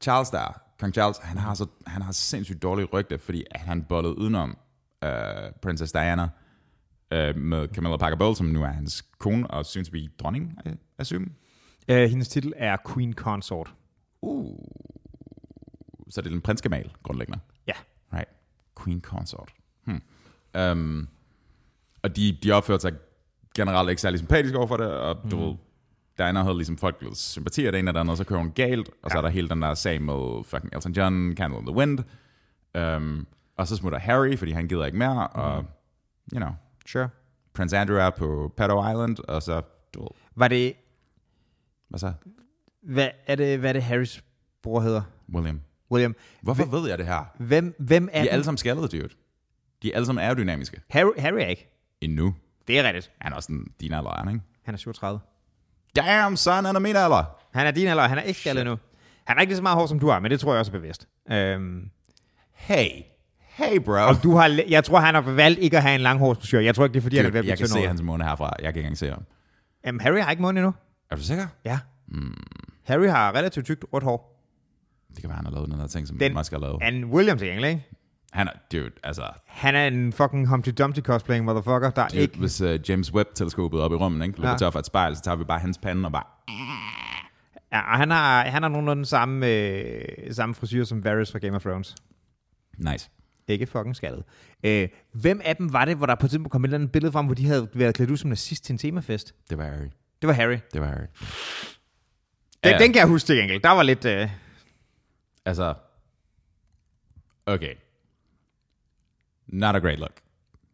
Charles 0.00 0.30
der, 0.30 0.60
kong 0.80 0.94
Charles, 0.94 1.18
han 1.18 1.38
har, 1.38 1.54
så, 1.54 1.66
han 1.86 2.02
har 2.02 2.12
sindssygt 2.12 2.62
dårligt 2.62 2.92
rygte, 2.92 3.18
fordi 3.18 3.44
han 3.54 3.84
bollede 3.84 4.18
udenom 4.18 4.58
uh, 5.04 5.10
Princess 5.62 5.92
Diana 5.92 6.22
uh, 6.22 7.36
med 7.36 7.68
Camilla 7.74 7.96
Parker 7.96 8.16
Bowles, 8.16 8.38
som 8.38 8.46
nu 8.46 8.62
er 8.62 8.66
hans 8.66 9.02
kone, 9.18 9.50
og 9.50 9.66
synes 9.66 9.88
to 9.88 9.92
be 9.92 10.08
dronning, 10.18 10.58
I 10.66 10.70
assume. 10.98 11.26
Øh, 11.88 12.10
hendes 12.10 12.28
titel 12.28 12.52
er 12.56 12.76
Queen 12.94 13.12
Consort. 13.12 13.74
Uh. 14.22 14.58
Så 16.10 16.20
det 16.20 16.26
er 16.26 16.30
den 16.30 16.40
prinskamal, 16.40 16.90
grundlæggende. 17.02 17.38
Ja. 17.66 17.72
Right. 18.12 18.28
Queen 18.84 19.00
Consort. 19.00 19.52
Hmm. 19.84 20.02
Um, 20.58 21.08
og 22.02 22.16
de, 22.16 22.38
de 22.42 22.52
opførte 22.52 22.80
sig 22.82 22.92
generelt 23.54 23.90
ikke 23.90 24.02
særlig 24.02 24.18
sympatisk 24.20 24.54
overfor 24.54 24.76
det, 24.76 24.86
og 24.86 25.16
du 25.30 25.36
Mhm. 25.36 25.46
ved, 25.46 25.54
Diana 26.18 26.42
havde 26.42 26.56
ligesom 26.56 26.78
folk 26.78 27.04
sympati 27.12 27.66
af 27.66 27.72
det 27.72 27.78
ene 27.78 27.90
og 27.90 27.94
det 27.94 28.00
andet, 28.00 28.10
og 28.10 28.16
så 28.16 28.24
kører 28.24 28.40
hun 28.40 28.50
galt, 28.52 28.88
og 28.88 28.94
ja. 29.04 29.08
så 29.08 29.18
er 29.18 29.22
der 29.22 29.28
hele 29.28 29.48
den 29.48 29.62
der 29.62 29.74
sag 29.74 30.02
med 30.02 30.44
fucking 30.44 30.74
Elton 30.74 30.92
John, 30.92 31.36
Candle 31.36 31.58
in 31.58 31.66
the 31.66 31.74
Wind, 31.76 31.98
um, 32.96 33.26
og 33.56 33.66
så 33.68 33.76
smutter 33.76 33.98
Harry, 33.98 34.36
fordi 34.36 34.52
han 34.52 34.68
gider 34.68 34.86
ikke 34.86 34.98
mere, 34.98 35.26
og, 35.28 35.64
you 36.32 36.38
know, 36.40 36.50
Sure. 36.86 37.08
Prince 37.54 37.78
Andrew 37.78 37.96
er 37.96 38.10
på 38.10 38.52
Paddo 38.56 38.88
Island, 38.90 39.16
og 39.28 39.42
så, 39.42 39.62
du 39.94 40.00
ved, 40.00 40.08
Var 40.34 40.48
det, 40.48 40.74
hvad 41.88 41.98
så? 42.00 42.12
Hvad 42.82 43.08
er 43.26 43.34
det, 43.34 43.58
hvad 43.58 43.68
er 43.68 43.72
det 43.72 43.82
Harrys 43.82 44.24
bror 44.62 44.80
hedder? 44.80 45.02
William. 45.34 45.60
William. 45.92 46.16
Hvorfor 46.42 46.64
ved 46.64 46.88
jeg 46.88 46.98
det 46.98 47.06
her? 47.06 47.24
Hvem, 47.38 47.74
hvem 47.78 48.08
er 48.12 48.22
De 48.22 48.28
er 48.28 48.32
alle 48.32 48.44
sammen 48.44 48.58
skaldede, 48.58 48.88
dude. 48.88 49.08
De 49.82 49.90
er 49.92 49.96
alle 49.96 50.06
sammen 50.06 50.24
aerodynamiske. 50.24 50.80
Harry, 50.90 51.10
Harry 51.18 51.38
er 51.40 51.46
ikke. 51.46 51.68
Endnu. 52.00 52.34
Det 52.68 52.78
er 52.78 52.82
rigtigt. 52.84 53.10
Han 53.20 53.32
er 53.32 53.36
også 53.36 53.52
en, 53.52 53.66
din 53.80 53.92
alder, 53.92 54.10
er 54.10 54.18
han, 54.24 54.28
ikke? 54.28 54.40
Han 54.64 54.74
er 54.74 54.78
37. 54.78 55.20
Damn, 55.96 56.36
son, 56.36 56.64
han 56.64 56.76
er 56.76 56.80
min 56.80 56.96
alder. 56.96 57.24
Han 57.52 57.66
er 57.66 57.70
din 57.70 57.86
alder, 57.88 58.08
han 58.08 58.18
er 58.18 58.22
ikke 58.22 58.40
skaldet 58.40 58.64
nu. 58.64 58.78
Han 59.24 59.36
er 59.36 59.40
ikke 59.40 59.50
lige 59.50 59.56
så 59.56 59.62
meget 59.62 59.76
hård, 59.76 59.88
som 59.88 59.98
du 60.00 60.08
er, 60.08 60.18
men 60.18 60.30
det 60.30 60.40
tror 60.40 60.52
jeg 60.52 60.58
også 60.60 60.72
er 60.72 60.78
bevidst. 60.78 61.08
Øhm, 61.30 61.90
Hey, 62.52 62.88
hey, 63.38 63.78
bro. 63.78 63.92
og 63.92 64.22
du 64.22 64.36
har, 64.36 64.60
jeg 64.68 64.84
tror, 64.84 64.98
han 65.00 65.14
har 65.14 65.20
valgt 65.22 65.58
ikke 65.60 65.76
at 65.76 65.82
have 65.82 65.94
en 65.94 66.00
lang 66.00 66.18
hårsfrisyr. 66.18 66.58
Jeg 66.60 66.74
tror 66.74 66.84
ikke, 66.84 66.94
det 66.94 67.00
er, 67.00 67.02
fordi 67.02 67.16
han 67.16 67.26
er 67.26 67.30
ved 67.30 67.32
Dude, 67.32 67.38
at 67.38 67.42
blive 67.44 67.50
jeg 67.50 67.58
kan 67.58 67.68
se 67.82 67.88
hans 67.88 68.02
måne 68.02 68.24
herfra. 68.24 68.44
Jeg 68.58 68.62
kan 68.62 68.68
ikke 68.68 68.78
engang 68.80 68.98
se 68.98 69.10
ham. 69.10 69.24
Jamen, 69.86 70.00
Harry 70.00 70.18
har 70.20 70.30
ikke 70.30 70.42
mund 70.42 70.58
endnu. 70.58 70.74
Er 71.10 71.16
du 71.16 71.22
sikker? 71.22 71.46
Ja. 71.64 71.78
Mm. 72.08 72.34
Harry 72.84 73.06
har 73.06 73.32
relativt 73.34 73.66
tykt 73.66 73.84
rødt 73.92 74.04
hår. 74.04 74.36
Det 75.14 75.20
kan 75.20 75.28
være, 75.28 75.36
han 75.36 75.44
har 75.44 75.52
lavet 75.52 75.70
den 75.70 75.80
der 75.80 75.86
ting, 75.86 76.08
som 76.08 76.18
Den- 76.18 76.34
man 76.34 76.44
skal 76.44 76.58
have 76.60 76.66
lavet. 76.68 76.82
Han 76.82 77.04
William 77.04 77.38
til 77.38 77.48
gengæld, 77.48 77.66
ikke? 77.66 77.86
Han 78.32 78.48
er, 78.48 78.52
dude, 78.72 78.90
altså... 79.04 79.22
Han 79.46 79.74
er 79.74 79.86
en 79.86 80.12
fucking 80.12 80.48
Humpty 80.48 80.70
Dumpty 80.78 81.00
cosplaying 81.00 81.44
motherfucker, 81.44 81.90
der 81.90 82.08
Dude, 82.08 82.20
ikke... 82.20 82.38
Hvis 82.38 82.60
uh, 82.60 82.90
James 82.90 83.14
Webb-teleskopet 83.14 83.80
op 83.80 83.92
i 83.92 83.94
rummet, 83.94 84.26
ikke, 84.26 84.38
løber 84.38 84.50
ja. 84.50 84.56
tør 84.56 84.70
for 84.70 84.78
et 84.78 84.86
spejl, 84.86 85.16
så 85.16 85.22
tager 85.22 85.36
vi 85.36 85.44
bare 85.44 85.58
hans 85.58 85.78
pande 85.78 86.06
og 86.06 86.12
bare... 86.12 86.24
Ja, 87.72 87.92
og 87.92 87.98
han 87.98 88.10
har, 88.10 88.44
han 88.44 88.62
har 88.62 88.68
nogenlunde 88.68 88.98
den 88.98 89.04
samme, 89.04 89.46
øh, 89.48 90.02
samme 90.30 90.54
frisyr 90.54 90.84
som 90.84 91.04
Varys 91.04 91.32
fra 91.32 91.38
Game 91.38 91.56
of 91.56 91.62
Thrones. 91.62 91.94
Nice. 92.78 93.10
Ikke 93.48 93.66
fucking 93.66 93.96
skaldet. 93.96 94.24
Øh, 94.64 94.88
hvem 95.12 95.40
af 95.44 95.56
dem 95.56 95.72
var 95.72 95.84
det, 95.84 95.96
hvor 95.96 96.06
der 96.06 96.14
på 96.14 96.26
et 96.26 96.30
tidspunkt 96.30 96.52
kom 96.52 96.64
et 96.64 96.68
eller 96.68 96.78
andet 96.78 96.92
billede 96.92 97.12
frem, 97.12 97.26
hvor 97.26 97.34
de 97.34 97.46
havde 97.46 97.68
været 97.74 97.94
klædt 97.94 98.10
ud 98.10 98.16
som 98.16 98.30
nazist 98.30 98.64
til 98.64 98.72
en 98.72 98.78
temafest? 98.78 99.34
Det 99.50 99.58
var 99.58 99.64
Harry. 99.64 99.88
Det 100.22 100.28
var 100.28 100.32
Harry. 100.32 100.58
Det 100.72 100.80
var 100.80 100.86
Harry. 100.86 101.06
Den, 102.64 102.72
Ja. 102.72 102.78
den 102.78 102.92
kan 102.92 103.00
jeg 103.00 103.08
huske 103.08 103.26
til 103.26 103.36
gengæld. 103.36 103.62
Der 103.62 103.70
var 103.70 103.82
lidt... 103.82 104.04
Øh, 104.04 104.30
Altså... 105.44 105.74
Okay. 107.46 107.74
Not 109.46 109.76
a 109.76 109.78
great 109.78 109.98
look. 109.98 110.12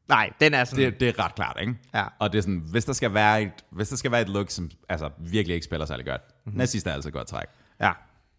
nej, 0.09 0.31
den 0.41 0.55
er 0.55 0.65
sådan... 0.65 0.85
Det, 0.93 1.01
det 1.01 1.09
er 1.09 1.25
ret 1.25 1.35
klart, 1.35 1.57
ikke? 1.61 1.75
Ja. 1.95 2.05
Og 2.19 2.33
det 2.33 2.39
er 2.39 2.43
sådan, 2.43 2.63
hvis 2.71 2.85
der 2.85 2.93
skal 2.93 3.15
være 3.15 3.43
et, 3.43 3.53
hvis 3.71 3.89
der 3.89 3.97
skal 3.97 4.11
være 4.11 4.21
et 4.21 4.29
look, 4.29 4.51
som 4.51 4.71
altså, 4.89 5.11
virkelig 5.19 5.55
ikke 5.55 5.65
spiller 5.65 5.87
særlig 5.87 6.07
godt, 6.07 6.21
mm-hmm. 6.45 6.59
nazist 6.59 6.87
er 6.87 6.93
altså 6.93 7.09
et 7.09 7.13
godt 7.13 7.27
træk. 7.29 7.47
Ja. 7.81 7.93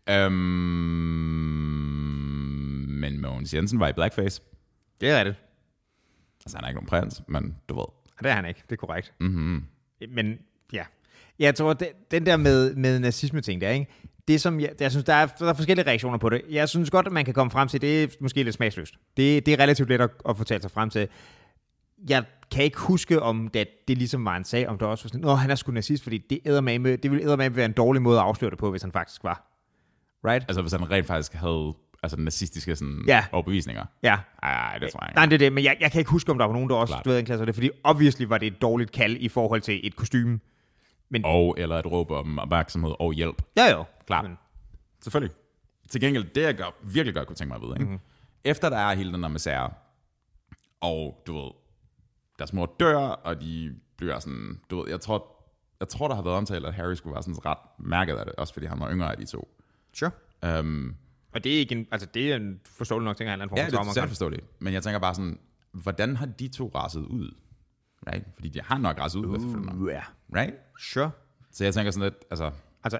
Øhm, 0.09 0.33
men 2.99 3.21
Mogens 3.21 3.53
Jensen 3.53 3.79
var 3.79 3.87
i 3.87 3.93
blackface. 3.93 4.41
Det 5.01 5.09
er 5.09 5.17
rigtigt. 5.19 5.37
Altså, 6.45 6.57
han 6.57 6.63
er 6.63 6.67
ikke 6.69 6.77
nogen 6.77 6.87
prins, 6.87 7.21
men 7.27 7.57
du 7.69 7.75
ved. 7.75 7.85
Det 8.19 8.31
er 8.31 8.35
han 8.35 8.45
ikke. 8.45 8.61
Det 8.69 8.71
er 8.71 8.75
korrekt. 8.87 9.13
Mm-hmm. 9.19 9.65
Men 10.09 10.39
ja. 10.73 10.83
Jeg 11.39 11.55
tror, 11.55 11.73
den, 11.73 11.87
den 12.11 12.25
der 12.25 12.37
med, 12.37 12.75
med 12.75 12.99
nazisme-ting 12.99 13.61
der, 13.61 13.69
ikke? 13.69 13.87
Det 14.27 14.41
som 14.41 14.59
jeg, 14.59 14.69
jeg 14.79 14.91
synes, 14.91 15.03
der 15.05 15.13
er, 15.13 15.25
der 15.25 15.49
er 15.49 15.53
forskellige 15.53 15.87
reaktioner 15.87 16.17
på 16.17 16.29
det. 16.29 16.41
Jeg 16.49 16.69
synes 16.69 16.89
godt, 16.89 17.05
at 17.07 17.11
man 17.13 17.25
kan 17.25 17.33
komme 17.33 17.51
frem 17.51 17.67
til, 17.67 17.81
det 17.81 18.03
er 18.03 18.07
måske 18.19 18.43
lidt 18.43 18.55
smagsløst. 18.55 18.93
Det, 19.17 19.45
det 19.45 19.53
er 19.53 19.59
relativt 19.59 19.89
let 19.89 20.01
at, 20.01 20.09
at 20.29 20.35
talt 20.45 20.61
sig 20.61 20.71
frem 20.71 20.89
til. 20.89 21.07
jeg 22.09 22.23
kan 22.51 22.63
ikke 22.63 22.77
huske, 22.79 23.21
om 23.21 23.47
det, 23.47 23.67
det 23.87 23.97
ligesom 23.97 24.25
var 24.25 24.37
en 24.37 24.43
sag, 24.43 24.67
om 24.67 24.77
der 24.77 24.85
også 24.85 25.03
var 25.03 25.07
sådan, 25.09 25.21
Nå, 25.21 25.33
han 25.35 25.51
er 25.51 25.55
sgu 25.55 25.71
nazist, 25.71 26.03
fordi 26.03 26.17
det, 26.29 26.39
eddermame, 26.45 26.95
det 26.95 27.11
ville 27.11 27.23
eddermame 27.25 27.55
være 27.55 27.65
en 27.65 27.71
dårlig 27.71 28.01
måde 28.01 28.17
at 28.19 28.23
afsløre 28.23 28.51
det 28.51 28.59
på, 28.59 28.71
hvis 28.71 28.81
han 28.81 28.91
faktisk 28.91 29.23
var. 29.23 29.53
Right? 30.25 30.45
Altså 30.47 30.61
hvis 30.61 30.71
han 30.71 30.91
rent 30.91 31.07
faktisk 31.07 31.33
havde 31.33 31.73
altså, 32.03 32.17
nazistiske 32.17 32.75
sådan, 32.75 33.03
Ja. 33.07 33.25
overbevisninger. 33.31 33.85
Ja. 34.03 34.17
Ej, 34.43 34.77
det 34.77 34.91
tror 34.91 34.99
jeg 35.03 35.09
ikke. 35.09 35.15
Nej, 35.15 35.25
det 35.25 35.33
er 35.33 35.37
det, 35.37 35.53
men 35.53 35.63
jeg, 35.63 35.77
jeg 35.79 35.91
kan 35.91 35.99
ikke 35.99 36.11
huske, 36.11 36.31
om 36.31 36.37
der 36.37 36.45
var 36.45 36.53
nogen, 36.53 36.69
der 36.69 36.75
også 36.75 36.91
Klart. 36.91 37.03
stod 37.03 37.19
en 37.19 37.25
klasse 37.25 37.41
af 37.41 37.45
det, 37.45 37.55
fordi 37.55 37.69
obviously 37.83 38.25
var 38.25 38.37
det 38.37 38.47
et 38.47 38.61
dårligt 38.61 38.91
kald 38.91 39.17
i 39.19 39.29
forhold 39.29 39.61
til 39.61 39.79
et 39.87 39.95
kostume. 39.95 40.39
Og 41.25 41.55
eller 41.57 41.75
et 41.79 41.85
råb 41.85 42.11
om 42.11 42.39
opmærksomhed 42.39 42.91
og 42.99 43.13
hjælp. 43.13 43.41
Ja, 43.57 43.71
jo. 43.71 43.83
Klart. 44.07 44.23
Men, 44.25 44.37
Selvfølgelig. 45.03 45.35
Til 45.89 46.01
gengæld, 46.01 46.23
det 46.23 46.41
jeg 46.41 46.55
gør, 46.55 46.75
virkelig 46.83 47.15
godt 47.15 47.27
kunne 47.27 47.35
tænke 47.35 47.49
mig 47.49 47.55
at 47.55 47.61
vide, 47.61 47.71
ikke? 47.73 47.83
Mhm. 47.83 47.91
Mm-hmm. 47.91 48.41
efter 48.43 48.69
der 48.69 48.77
er 48.77 48.95
hele 48.95 49.13
den 49.13 49.23
der 49.23 49.29
misære, 49.29 49.69
og 50.81 51.23
du 51.27 51.33
ved, 51.43 51.51
deres 52.39 52.53
mor 52.53 52.75
dør, 52.79 52.97
og 52.97 53.41
de 53.41 53.75
bliver 53.97 54.19
sådan, 54.19 54.59
du 54.69 54.81
ved, 54.81 54.89
jeg 54.89 55.01
tror, 55.01 55.33
jeg 55.79 55.87
tror, 55.87 56.07
der 56.07 56.15
har 56.15 56.21
været 56.21 56.35
omtalt, 56.35 56.65
at 56.65 56.73
Harry 56.73 56.93
skulle 56.93 57.13
være 57.13 57.23
sådan 57.23 57.45
ret 57.45 57.57
mærket 57.79 58.15
af 58.15 58.25
det, 58.25 58.35
også 58.35 58.53
fordi 58.53 58.65
han 58.65 58.79
var 58.79 58.91
yngre 58.91 59.11
af 59.11 59.17
de 59.17 59.25
to. 59.25 59.47
sure. 59.93 60.11
Um, 60.59 60.95
Og 61.33 61.43
det 61.43 61.55
er 61.55 61.59
ikke 61.59 61.75
en, 61.75 61.87
altså 61.91 62.07
det 62.13 62.31
er 62.31 62.35
en 62.35 62.59
forståelig 62.65 63.05
nok 63.05 63.17
ting, 63.17 63.27
at 63.27 63.31
han 63.31 63.39
er 63.39 63.43
en 63.43 63.49
form 63.49 63.57
ja, 63.57 63.65
for 63.65 63.83
det 63.93 63.97
er 63.97 64.07
forståeligt. 64.07 64.45
Men 64.61 64.73
jeg 64.73 64.83
tænker 64.83 64.99
bare 64.99 65.15
sådan, 65.15 65.39
hvordan 65.71 66.15
har 66.15 66.25
de 66.25 66.47
to 66.47 66.71
raset 66.75 67.01
ud? 67.05 67.35
Right? 68.07 68.25
Fordi 68.35 68.49
de 68.49 68.61
har 68.61 68.77
nok 68.77 68.99
raset 68.99 69.19
ud 69.19 69.25
uh. 69.25 69.35
efterfølgende. 69.35 69.91
Ja. 69.91 70.01
Right? 70.35 70.53
Sure. 70.79 71.11
Så 71.51 71.63
jeg 71.63 71.73
tænker 71.73 71.91
sådan 71.91 72.03
lidt, 72.03 72.15
altså, 72.31 72.51
Altså, 72.83 72.99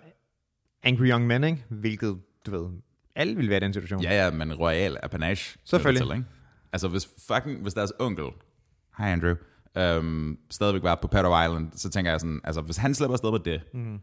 Angry 0.84 1.05
Young 1.10 1.28
Men, 1.28 1.43
ikke? 1.43 1.66
Hvilket, 1.70 2.20
du 2.45 2.51
ved, 2.51 2.70
alle 3.16 3.36
vil 3.36 3.49
være 3.49 3.58
i 3.58 3.60
den 3.60 3.74
situation. 3.74 4.01
ja, 4.01 4.26
ja, 4.26 4.32
men 4.32 4.53
royal 4.53 4.97
apanage. 5.03 5.60
Selvfølgelig. 5.66 6.08
Til, 6.08 6.16
ikke? 6.16 6.30
Altså, 6.72 6.88
hvis 6.88 7.10
fucking, 7.28 7.62
hvis 7.62 7.74
deres 7.74 7.93
onkel, 7.99 8.26
hej 8.97 9.12
Andrew, 9.12 9.36
øhm, 9.78 10.38
stadigvæk 10.49 10.84
var 10.84 10.95
på 10.95 11.08
Pedo 11.08 11.43
Island, 11.43 11.72
så 11.74 11.89
tænker 11.89 12.12
jeg 12.12 12.20
sådan, 12.20 12.41
altså, 12.43 12.62
hvis 12.62 12.78
han 12.78 12.93
slipper 12.93 13.14
afsted 13.14 13.32
med 13.32 13.39
det, 13.39 13.62
mm. 13.74 13.99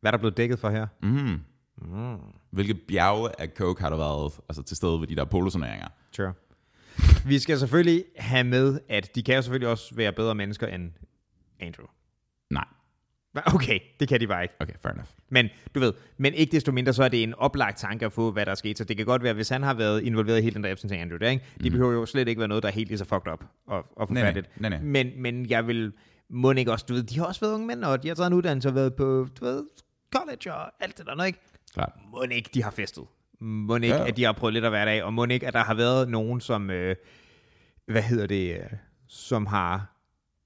Hvad 0.00 0.08
er 0.08 0.16
der 0.16 0.18
blevet 0.18 0.36
dækket 0.36 0.58
for 0.58 0.70
her? 0.70 0.86
Mm, 1.02 1.40
hvilke 2.50 2.74
bjerge 2.74 3.40
af 3.40 3.48
coke 3.56 3.82
har 3.82 3.90
der 3.90 3.96
været 3.96 4.32
altså, 4.48 4.62
til 4.62 4.76
stede 4.76 5.00
ved 5.00 5.06
de 5.06 5.16
der 5.16 5.24
poloturneringer? 5.24 5.88
Sure. 6.12 6.32
Vi 7.26 7.38
skal 7.38 7.58
selvfølgelig 7.58 8.04
have 8.16 8.44
med, 8.44 8.80
at 8.88 9.14
de 9.14 9.22
kan 9.22 9.34
jo 9.34 9.42
selvfølgelig 9.42 9.68
også 9.68 9.94
være 9.94 10.12
bedre 10.12 10.34
mennesker 10.34 10.66
end 10.66 10.90
Andrew. 11.60 11.86
Nej. 12.50 12.64
Okay, 13.54 13.78
det 14.00 14.08
kan 14.08 14.20
de 14.20 14.26
bare 14.26 14.42
ikke. 14.42 14.54
Okay, 14.60 14.72
fair 14.82 14.92
enough. 14.92 15.08
Men 15.28 15.48
du 15.74 15.80
ved, 15.80 15.92
men 16.16 16.34
ikke 16.34 16.52
desto 16.52 16.72
mindre, 16.72 16.92
så 16.92 17.04
er 17.04 17.08
det 17.08 17.22
en 17.22 17.34
oplagt 17.34 17.78
tanke 17.78 18.06
at 18.06 18.12
få, 18.12 18.30
hvad 18.30 18.46
der 18.46 18.52
er 18.52 18.56
sket. 18.56 18.78
Så 18.78 18.84
det 18.84 18.96
kan 18.96 19.06
godt 19.06 19.22
være, 19.22 19.34
hvis 19.34 19.48
han 19.48 19.62
har 19.62 19.74
været 19.74 20.02
involveret 20.02 20.38
i 20.38 20.42
hele 20.42 20.54
den 20.54 20.64
der 20.64 20.72
Epstein 20.72 20.88
til 20.88 20.96
Andrew, 20.96 21.18
der, 21.18 21.28
ikke? 21.30 21.44
det 21.62 21.72
behøver 21.72 21.92
jo 21.92 22.06
slet 22.06 22.28
ikke 22.28 22.38
være 22.38 22.48
noget, 22.48 22.62
der 22.62 22.68
er 22.68 22.72
helt 22.72 22.88
lige 22.88 22.98
så 22.98 23.04
fucked 23.04 23.32
up 23.32 23.44
og, 23.66 23.84
og 23.96 24.12
Nej, 24.12 24.22
nej, 24.22 24.22
forfærdeligt. 24.22 24.60
nej, 24.60 24.70
nej. 24.70 24.80
Men, 24.82 25.22
men 25.22 25.50
jeg 25.50 25.66
vil, 25.66 25.92
må 26.30 26.52
ikke 26.52 26.72
også, 26.72 26.86
du 26.88 26.94
ved, 26.94 27.02
de 27.02 27.18
har 27.18 27.26
også 27.26 27.40
været 27.40 27.54
unge 27.54 27.66
mænd, 27.66 27.84
og 27.84 28.02
de 28.02 28.08
har 28.08 28.14
taget 28.14 28.26
en 28.26 28.32
uddannelse 28.32 28.68
og 28.68 28.74
været 28.74 28.94
på, 28.94 29.28
du 29.40 29.44
ved, 29.44 29.64
college 30.16 30.54
og 30.54 30.72
alt 30.80 30.98
det 30.98 31.06
der, 31.06 31.24
ikke? 31.24 31.38
Klart. 31.74 31.92
Må 32.10 32.22
ikke, 32.22 32.50
de 32.54 32.62
har 32.62 32.70
festet. 32.70 33.04
Må 33.40 33.76
ikke, 33.76 33.86
Ja. 33.88 33.96
ja. 33.96 34.08
at 34.08 34.16
de 34.16 34.24
har 34.24 34.32
prøvet 34.32 34.52
lidt 34.54 34.64
at 34.64 34.72
være 34.72 34.86
der, 34.96 35.04
og 35.04 35.14
må 35.14 35.24
ikke, 35.24 35.46
at 35.46 35.54
der 35.54 35.64
har 35.64 35.74
været 35.74 36.08
nogen, 36.08 36.40
som, 36.40 36.70
øh, 36.70 36.96
hvad 37.86 38.02
hedder 38.02 38.26
det, 38.26 38.54
øh, 38.54 38.60
som 39.08 39.46
har, 39.46 39.96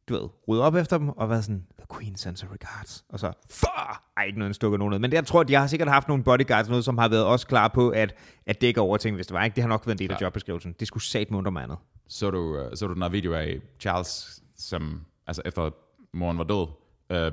du 0.08 0.14
ved, 0.14 0.28
ryddet 0.48 0.64
op 0.64 0.74
efter 0.74 0.98
dem, 0.98 1.08
og 1.08 1.30
været 1.30 1.44
sådan, 1.44 1.66
the 1.78 1.86
queen 1.96 2.16
sends 2.16 2.40
her 2.40 2.48
regards, 2.52 3.04
og 3.08 3.20
så, 3.20 3.32
far, 3.50 4.12
ej, 4.16 4.24
ikke 4.24 4.38
noget, 4.38 4.54
stukket 4.54 4.78
nogen 4.78 4.90
ned. 4.92 4.98
Men 4.98 5.10
det, 5.10 5.16
jeg 5.16 5.26
tror, 5.26 5.42
de 5.42 5.54
har 5.54 5.66
sikkert 5.66 5.88
haft 5.88 6.08
nogle 6.08 6.24
bodyguards, 6.24 6.68
noget, 6.68 6.84
som 6.84 6.98
har 6.98 7.08
været 7.08 7.24
også 7.24 7.46
klar 7.46 7.68
på, 7.68 7.88
at, 7.88 8.14
at 8.46 8.60
dække 8.60 8.80
over 8.80 8.96
ting, 8.96 9.16
hvis 9.16 9.26
det 9.26 9.34
var, 9.34 9.44
ikke? 9.44 9.54
Det 9.54 9.62
har 9.62 9.68
nok 9.68 9.86
været 9.86 9.94
en 9.94 9.98
del 9.98 10.10
af 10.10 10.18
Klart. 10.18 10.22
jobbeskrivelsen. 10.22 10.74
Det 10.80 10.88
skulle 10.88 11.04
sat 11.04 11.30
under 11.30 11.50
mig 11.50 11.62
andet. 11.62 11.78
Så 12.08 12.30
du, 12.30 12.56
øh, 12.56 12.76
så 12.76 12.86
du 12.86 12.94
den 12.94 13.02
her 13.02 13.08
video 13.08 13.32
af 13.32 13.60
Charles, 13.80 14.42
som 14.58 15.00
altså 15.26 15.42
efter 15.44 15.70
moren 16.14 16.38
var 16.38 16.44
død, 16.44 16.66
øh, 17.12 17.32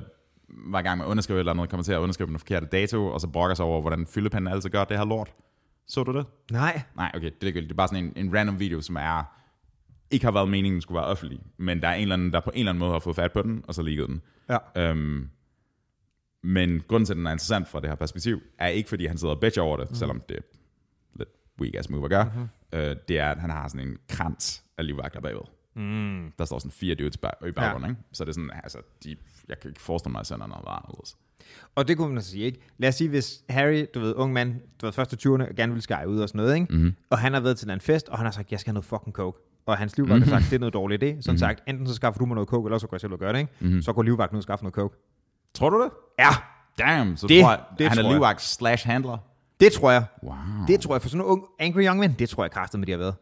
var 0.72 0.78
i 0.78 0.82
gang 0.82 0.98
med 0.98 1.06
at 1.06 1.10
underskrive 1.10 1.38
eller 1.38 1.52
andet, 1.52 1.70
kommer 1.70 1.84
til 1.84 1.92
at 1.92 1.98
underskrive 1.98 2.28
den 2.28 2.38
forkerte 2.38 2.66
dato, 2.66 3.06
og 3.06 3.20
så 3.20 3.26
brokker 3.28 3.54
sig 3.54 3.64
over, 3.64 3.80
hvordan 3.80 4.06
fyldepinden 4.06 4.52
altid 4.54 4.70
gør 4.70 4.84
det 4.84 4.98
her 4.98 5.04
lort. 5.04 5.32
Så 5.88 6.04
du 6.04 6.18
det? 6.18 6.26
Nej. 6.50 6.82
Nej, 6.96 7.12
okay, 7.14 7.26
det 7.26 7.32
er 7.32 7.44
ligegyldigt. 7.44 7.68
Det 7.68 7.74
er 7.74 7.76
bare 7.76 7.88
sådan 7.88 8.04
en, 8.04 8.26
en 8.26 8.36
random 8.36 8.60
video, 8.60 8.80
som 8.80 8.96
er 8.96 9.38
ikke 10.10 10.24
har 10.24 10.32
været 10.32 10.48
meningen, 10.48 10.80
skulle 10.80 10.96
være 10.96 11.06
offentlig, 11.06 11.40
men 11.56 11.82
der 11.82 11.88
er 11.88 11.94
en 11.94 12.02
eller 12.02 12.14
anden, 12.14 12.32
der 12.32 12.40
på 12.40 12.50
en 12.50 12.58
eller 12.58 12.72
anden 12.72 12.78
måde 12.78 12.92
har 12.92 12.98
fået 12.98 13.16
fat 13.16 13.32
på 13.32 13.42
den, 13.42 13.64
og 13.68 13.74
så 13.74 13.82
ligget 13.82 14.08
den. 14.08 14.22
Ja. 14.48 14.58
Øhm, 14.76 15.30
men 16.42 16.82
grunden 16.88 17.06
til, 17.06 17.12
at 17.12 17.16
den 17.16 17.26
er 17.26 17.30
interessant 17.30 17.68
fra 17.68 17.80
det 17.80 17.88
her 17.88 17.94
perspektiv, 17.94 18.40
er 18.58 18.66
ikke 18.66 18.88
fordi, 18.88 19.06
han 19.06 19.18
sidder 19.18 19.34
og 19.34 19.40
bitcher 19.40 19.62
over 19.62 19.76
det, 19.76 19.90
mm. 19.90 19.94
selvom 19.94 20.22
det 20.28 20.36
er 20.36 20.40
lidt 21.14 21.28
weak 21.60 21.74
ass 21.74 21.90
move 21.90 22.04
at 22.04 22.10
gøre. 22.10 22.24
Mm-hmm. 22.24 22.48
Øh, 22.72 22.96
det 23.08 23.18
er, 23.18 23.30
at 23.30 23.40
han 23.40 23.50
har 23.50 23.68
sådan 23.68 23.88
en 23.88 23.98
krans 24.08 24.64
af 24.78 24.86
livvagter 24.86 25.20
bagved. 25.20 25.42
Mm. 25.74 26.32
Der 26.38 26.44
står 26.44 26.58
sådan 26.58 26.70
fire 26.70 26.94
dudes 26.94 27.16
bag, 27.16 27.32
i 27.48 27.52
baggrunden, 27.52 27.90
ja. 27.90 27.92
ikke? 27.96 28.02
Så 28.12 28.24
det 28.24 28.28
er 28.28 28.34
sådan, 28.34 28.50
altså, 28.62 28.78
de, 29.04 29.16
jeg 29.48 29.60
kan 29.60 29.70
ikke 29.70 29.80
forestille 29.80 30.12
mig, 30.12 30.20
at 30.20 30.26
sådan 30.26 30.48
noget 30.48 30.64
var 30.64 30.84
anderledes. 30.84 31.16
Og 31.74 31.88
det 31.88 31.96
kunne 31.96 32.12
man 32.14 32.22
så 32.22 32.30
sige, 32.30 32.44
ikke? 32.44 32.60
Lad 32.78 32.88
os 32.88 32.94
sige, 32.94 33.08
hvis 33.10 33.40
Harry, 33.48 33.86
du 33.94 34.00
ved, 34.00 34.14
ung 34.16 34.32
mand, 34.32 34.54
du 34.80 34.86
ved, 34.86 34.92
første 34.92 35.16
20'erne, 35.28 35.54
gerne 35.54 35.72
vil 35.72 35.82
skære 35.82 36.08
ud 36.08 36.18
og 36.20 36.28
sådan 36.28 36.38
noget, 36.38 36.54
ikke? 36.54 36.66
Mm-hmm. 36.74 36.94
Og 37.10 37.18
han 37.18 37.32
har 37.32 37.40
været 37.40 37.56
til 37.58 37.70
en 37.70 37.80
fest, 37.80 38.08
og 38.08 38.18
han 38.18 38.26
har 38.26 38.32
sagt, 38.32 38.50
jeg 38.52 38.60
skal 38.60 38.70
have 38.70 38.74
noget 38.74 38.84
fucking 38.84 39.14
coke. 39.14 39.38
Og 39.66 39.78
hans 39.78 39.96
livvagt 39.96 40.18
mm-hmm. 40.18 40.32
har 40.32 40.40
sagt, 40.40 40.50
det 40.50 40.56
er 40.56 40.60
noget 40.60 40.74
dårligt 40.74 41.02
idé. 41.02 41.06
Sådan 41.06 41.16
mm-hmm. 41.26 41.38
sagt, 41.38 41.62
enten 41.66 41.86
så 41.86 41.94
skaffer 41.94 42.18
du 42.18 42.26
mig 42.26 42.34
noget 42.34 42.48
coke, 42.48 42.66
eller 42.66 42.78
så 42.78 42.86
går 42.86 42.94
jeg 42.96 43.00
selv 43.00 43.12
og 43.12 43.18
gør 43.18 43.32
det, 43.32 43.38
ikke? 43.38 43.52
Mm-hmm. 43.60 43.82
Så 43.82 43.92
går 43.92 44.02
livvagten 44.02 44.36
ud 44.36 44.38
og 44.38 44.42
skaffer 44.42 44.64
noget 44.64 44.74
coke. 44.74 44.96
Tror 45.54 45.70
du 45.70 45.82
det? 45.82 45.90
Ja, 46.18 46.28
Damn, 46.78 47.16
så 47.16 47.26
Det- 47.26 47.42
tror 47.42 47.50
jeg, 47.50 47.60
det 47.78 47.88
han 47.88 47.98
er 48.04 48.10
livvagt 48.12 48.42
slash 48.42 48.86
handler. 48.86 49.18
det 49.60 49.72
tror 49.72 49.90
jeg. 49.90 50.04
Wow. 50.22 50.34
Det 50.68 50.80
tror 50.80 50.94
jeg, 50.94 51.02
for 51.02 51.08
sådan 51.08 51.18
nogle 51.18 51.32
ung, 51.32 51.44
angry 51.58 51.82
young 51.84 51.98
men, 52.00 52.12
det 52.18 52.28
tror 52.28 52.44
jeg 52.44 52.50
kraftet 52.50 52.80
med, 52.80 52.86
de 52.86 52.92
har 52.92 52.98
været. 52.98 53.14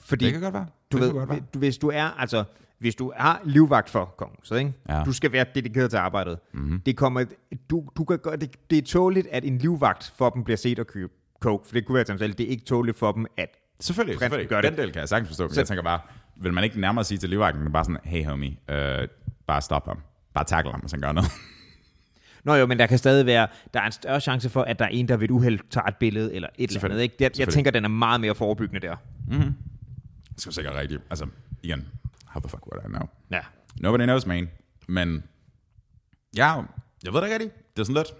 Fordi, 0.00 0.24
Det 0.24 0.32
kan 0.32 0.42
godt 0.42 0.54
være. 0.54 0.66
du 0.92 0.96
det 0.98 1.06
ved, 1.06 1.12
godt 1.12 1.28
være. 1.30 1.40
hvis 1.52 1.78
du 1.78 1.88
er, 1.88 2.04
altså, 2.04 2.44
hvis 2.82 2.94
du 2.94 3.12
er 3.16 3.40
livvagt 3.44 3.90
for 3.90 4.04
kongen, 4.18 4.36
så 4.42 4.54
ikke? 4.54 4.72
Ja. 4.88 5.02
Du 5.04 5.12
skal 5.12 5.32
være 5.32 5.46
dedikeret 5.54 5.90
til 5.90 5.96
arbejdet. 5.96 6.38
Mhm. 6.52 6.62
Mm-hmm. 6.62 6.80
Det 6.80 6.96
kommer, 6.96 7.24
du, 7.70 7.88
du 7.96 8.04
kan 8.04 8.18
gøre, 8.18 8.36
det, 8.36 8.70
det 8.70 8.78
er 8.78 8.82
tåligt, 8.82 9.26
at 9.30 9.44
en 9.44 9.58
livvagt 9.58 10.12
for 10.16 10.30
dem 10.30 10.44
bliver 10.44 10.56
set 10.56 10.78
og 10.78 10.86
købe 10.86 11.12
coke, 11.40 11.66
for 11.66 11.74
det 11.74 11.86
kunne 11.86 11.94
være 11.94 12.04
til 12.04 12.12
dem 12.12 12.18
selv. 12.18 12.32
Det 12.34 12.46
er 12.46 12.50
ikke 12.50 12.64
tåligt 12.64 12.98
for 12.98 13.12
dem, 13.12 13.26
at 13.36 13.48
Selvfølgelig, 13.80 14.18
Prinsen 14.18 14.24
selvfølgelig. 14.30 14.48
gør 14.48 14.60
Den 14.60 14.70
det. 14.72 14.78
del 14.78 14.92
kan 14.92 15.00
jeg 15.00 15.08
sagtens 15.08 15.28
forstå, 15.28 15.44
men 15.44 15.54
Så- 15.54 15.60
jeg 15.60 15.66
tænker 15.68 15.82
bare, 15.82 16.00
vil 16.36 16.52
man 16.52 16.64
ikke 16.64 16.80
nærmere 16.80 17.04
sige 17.04 17.18
til 17.18 17.30
livvagten, 17.30 17.72
bare 17.72 17.84
sådan, 17.84 17.98
hey 18.04 18.24
homie, 18.26 18.56
øh, 18.70 19.08
bare 19.46 19.60
stop 19.62 19.86
ham. 19.86 19.98
Bare 20.34 20.44
tackle 20.44 20.70
ham, 20.72 20.80
hvis 20.80 20.92
han 20.92 21.00
gør 21.00 21.12
noget. 21.12 21.30
Nå 22.44 22.54
jo, 22.54 22.66
men 22.66 22.78
der 22.78 22.86
kan 22.86 22.98
stadig 22.98 23.26
være, 23.26 23.48
der 23.74 23.80
er 23.80 23.86
en 23.86 23.92
større 23.92 24.20
chance 24.20 24.48
for, 24.50 24.62
at 24.62 24.78
der 24.78 24.84
er 24.84 24.88
en, 24.88 25.08
der 25.08 25.16
ved 25.16 25.24
et 25.24 25.30
uheld 25.30 25.60
tager 25.70 25.86
et 25.86 25.96
billede 25.96 26.34
eller 26.34 26.48
et 26.58 26.70
eller 26.70 26.84
andet. 26.84 27.00
Ikke? 27.00 27.14
Jeg, 27.20 27.30
jeg 27.38 27.48
tænker, 27.48 27.70
den 27.70 27.84
er 27.84 27.88
meget 27.88 28.20
mere 28.20 28.34
forebyggende 28.34 28.86
der. 28.86 28.96
det 29.30 29.54
skal 30.36 30.52
sikkert 30.52 30.74
rigtigt. 30.74 31.02
Altså, 31.10 31.26
igen, 31.62 31.88
how 32.32 32.40
the 32.40 32.48
fuck 32.48 32.66
would 32.66 32.84
I 32.84 32.88
know? 32.88 33.08
Ja. 33.30 33.40
Nobody 33.80 34.02
knows, 34.02 34.26
man. 34.26 34.50
Men, 34.88 35.24
ja, 36.36 36.62
jeg 37.04 37.12
ved 37.12 37.20
det 37.20 37.26
ikke 37.26 37.34
rigtigt. 37.34 37.76
Det 37.76 37.82
er 37.82 37.84
sådan 37.84 38.02
lidt... 38.02 38.14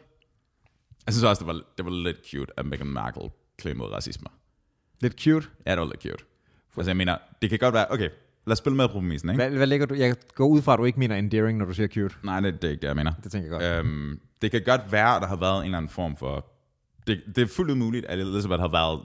Jeg 1.06 1.14
synes 1.14 1.24
også, 1.24 1.40
det 1.40 1.46
var, 1.46 1.60
det 1.76 1.84
var 1.84 1.90
lidt 1.90 2.16
cute, 2.30 2.52
at 2.56 2.66
Meghan 2.66 2.86
Markle 2.86 3.30
claimede 3.60 3.88
racisme. 3.88 4.28
Lidt 5.00 5.20
cute. 5.20 5.46
Ja, 5.66 5.70
det 5.70 5.80
var 5.80 5.86
lidt 5.86 6.02
cute. 6.02 6.24
Altså, 6.76 6.90
jeg 6.90 6.96
mener, 6.96 7.18
det 7.42 7.50
kan 7.50 7.58
godt 7.58 7.74
være... 7.74 7.86
Okay, 7.90 8.08
lad 8.46 8.52
os 8.52 8.58
spille 8.58 8.76
med 8.76 8.88
på 8.88 8.92
præmissen, 8.92 9.30
ikke? 9.30 9.42
Hvad, 9.42 9.56
hvad 9.56 9.66
lægger 9.66 9.86
du? 9.86 9.94
Jeg 9.94 10.16
går 10.34 10.46
ud 10.46 10.62
fra, 10.62 10.72
at 10.72 10.78
du 10.78 10.84
ikke 10.84 10.98
mener 10.98 11.16
endearing, 11.16 11.58
når 11.58 11.64
du 11.64 11.74
siger 11.74 11.88
cute. 11.88 12.14
Nej, 12.22 12.40
det, 12.40 12.62
det 12.62 12.68
er 12.68 12.70
ikke 12.72 12.82
det, 12.82 12.88
jeg 12.88 12.96
mener. 12.96 13.12
Det 13.24 13.32
tænker 13.32 13.58
jeg 13.58 13.60
godt. 13.60 13.86
Øhm, 13.86 14.20
det 14.42 14.50
kan 14.50 14.62
godt 14.64 14.92
være, 14.92 15.16
at 15.16 15.22
der 15.22 15.28
har 15.28 15.36
været 15.36 15.58
en 15.58 15.64
eller 15.64 15.78
anden 15.78 15.90
form 15.90 16.16
for... 16.16 16.46
Det, 17.06 17.22
det 17.36 17.42
er 17.42 17.46
fuldt 17.46 17.78
muligt, 17.78 18.06
at 18.06 18.18
Elizabeth 18.18 18.60
har 18.60 18.68
været 18.68 19.00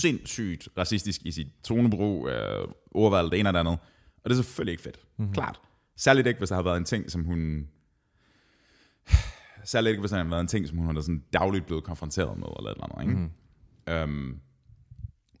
sindssygt 0.00 0.68
racistisk 0.78 1.20
i 1.24 1.30
sit 1.30 1.46
tonebrug, 1.64 2.28
øh, 2.28 2.68
ordvalg, 2.90 3.30
det 3.30 3.40
ene 3.40 3.48
og 3.48 3.52
det 3.52 3.60
andet. 3.60 3.78
Og 4.24 4.30
det 4.30 4.38
er 4.38 4.42
selvfølgelig 4.42 4.72
ikke 4.72 4.82
fedt. 4.82 4.98
Mm-hmm. 5.16 5.34
Klart. 5.34 5.60
Særligt 5.96 6.26
ikke, 6.26 6.38
hvis 6.38 6.48
der 6.48 6.54
har 6.56 6.62
været 6.62 6.76
en 6.76 6.84
ting, 6.84 7.10
som 7.10 7.24
hun... 7.24 7.68
Særligt 9.64 9.90
ikke, 9.90 10.00
hvis 10.00 10.10
der 10.10 10.16
har 10.16 10.24
været 10.24 10.40
en 10.40 10.46
ting, 10.46 10.68
som 10.68 10.78
hun 10.78 10.94
har 10.94 11.02
sådan 11.02 11.24
dagligt 11.32 11.66
blevet 11.66 11.84
konfronteret 11.84 12.38
med, 12.38 12.46
eller 12.58 12.70
et 12.70 12.74
eller 12.74 12.84
andet, 12.98 13.02
ikke? 13.02 13.20
Mm-hmm. 13.20 13.94
Øhm, 13.94 14.40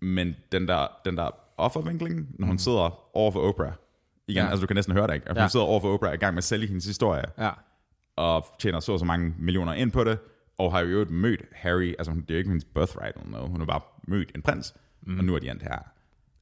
men 0.00 0.34
den 0.52 0.68
der, 0.68 0.86
den 1.04 1.16
der 1.16 1.30
offervinkling, 1.56 2.26
når 2.38 2.46
hun 2.46 2.58
sidder 2.58 3.16
over 3.16 3.30
for 3.32 3.40
Oprah, 3.40 3.72
igen, 4.28 4.42
ja. 4.44 4.48
Altså 4.50 4.60
du 4.60 4.66
kan 4.66 4.74
næsten 4.76 4.94
høre 4.94 5.06
det, 5.06 5.14
ikke? 5.14 5.28
At 5.28 5.36
hun 5.36 5.42
Ja. 5.42 5.48
sidder 5.48 5.66
over 5.66 5.80
for 5.80 5.94
Oprah 5.94 6.14
i 6.14 6.16
gang 6.16 6.34
med 6.34 6.38
at 6.38 6.44
sælge 6.44 6.66
hendes 6.66 6.84
historie, 6.86 7.24
Ja. 7.38 7.50
og 8.16 8.44
tjener 8.58 8.80
så 8.80 8.92
og 8.92 8.98
så 8.98 9.04
mange 9.04 9.34
millioner 9.38 9.72
ind 9.72 9.92
på 9.92 10.04
det, 10.04 10.18
og 10.58 10.72
har 10.72 10.80
jo 10.80 10.86
øvrigt 10.86 11.10
mødt 11.10 11.42
Harry, 11.52 11.94
altså 11.98 12.12
hun- 12.12 12.20
det 12.20 12.30
er 12.30 12.34
jo 12.34 12.38
ikke 12.38 12.50
hendes 12.50 12.64
birthright 12.64 13.16
eller 13.16 13.30
noget, 13.30 13.48
hun 13.50 13.60
har 13.60 13.66
bare 13.66 13.80
mødt 14.08 14.32
en 14.34 14.42
prins, 14.42 14.74
mm. 15.02 15.18
og 15.18 15.24
nu 15.24 15.34
er 15.34 15.38
de 15.38 15.50
endt 15.50 15.62
her. 15.62 15.78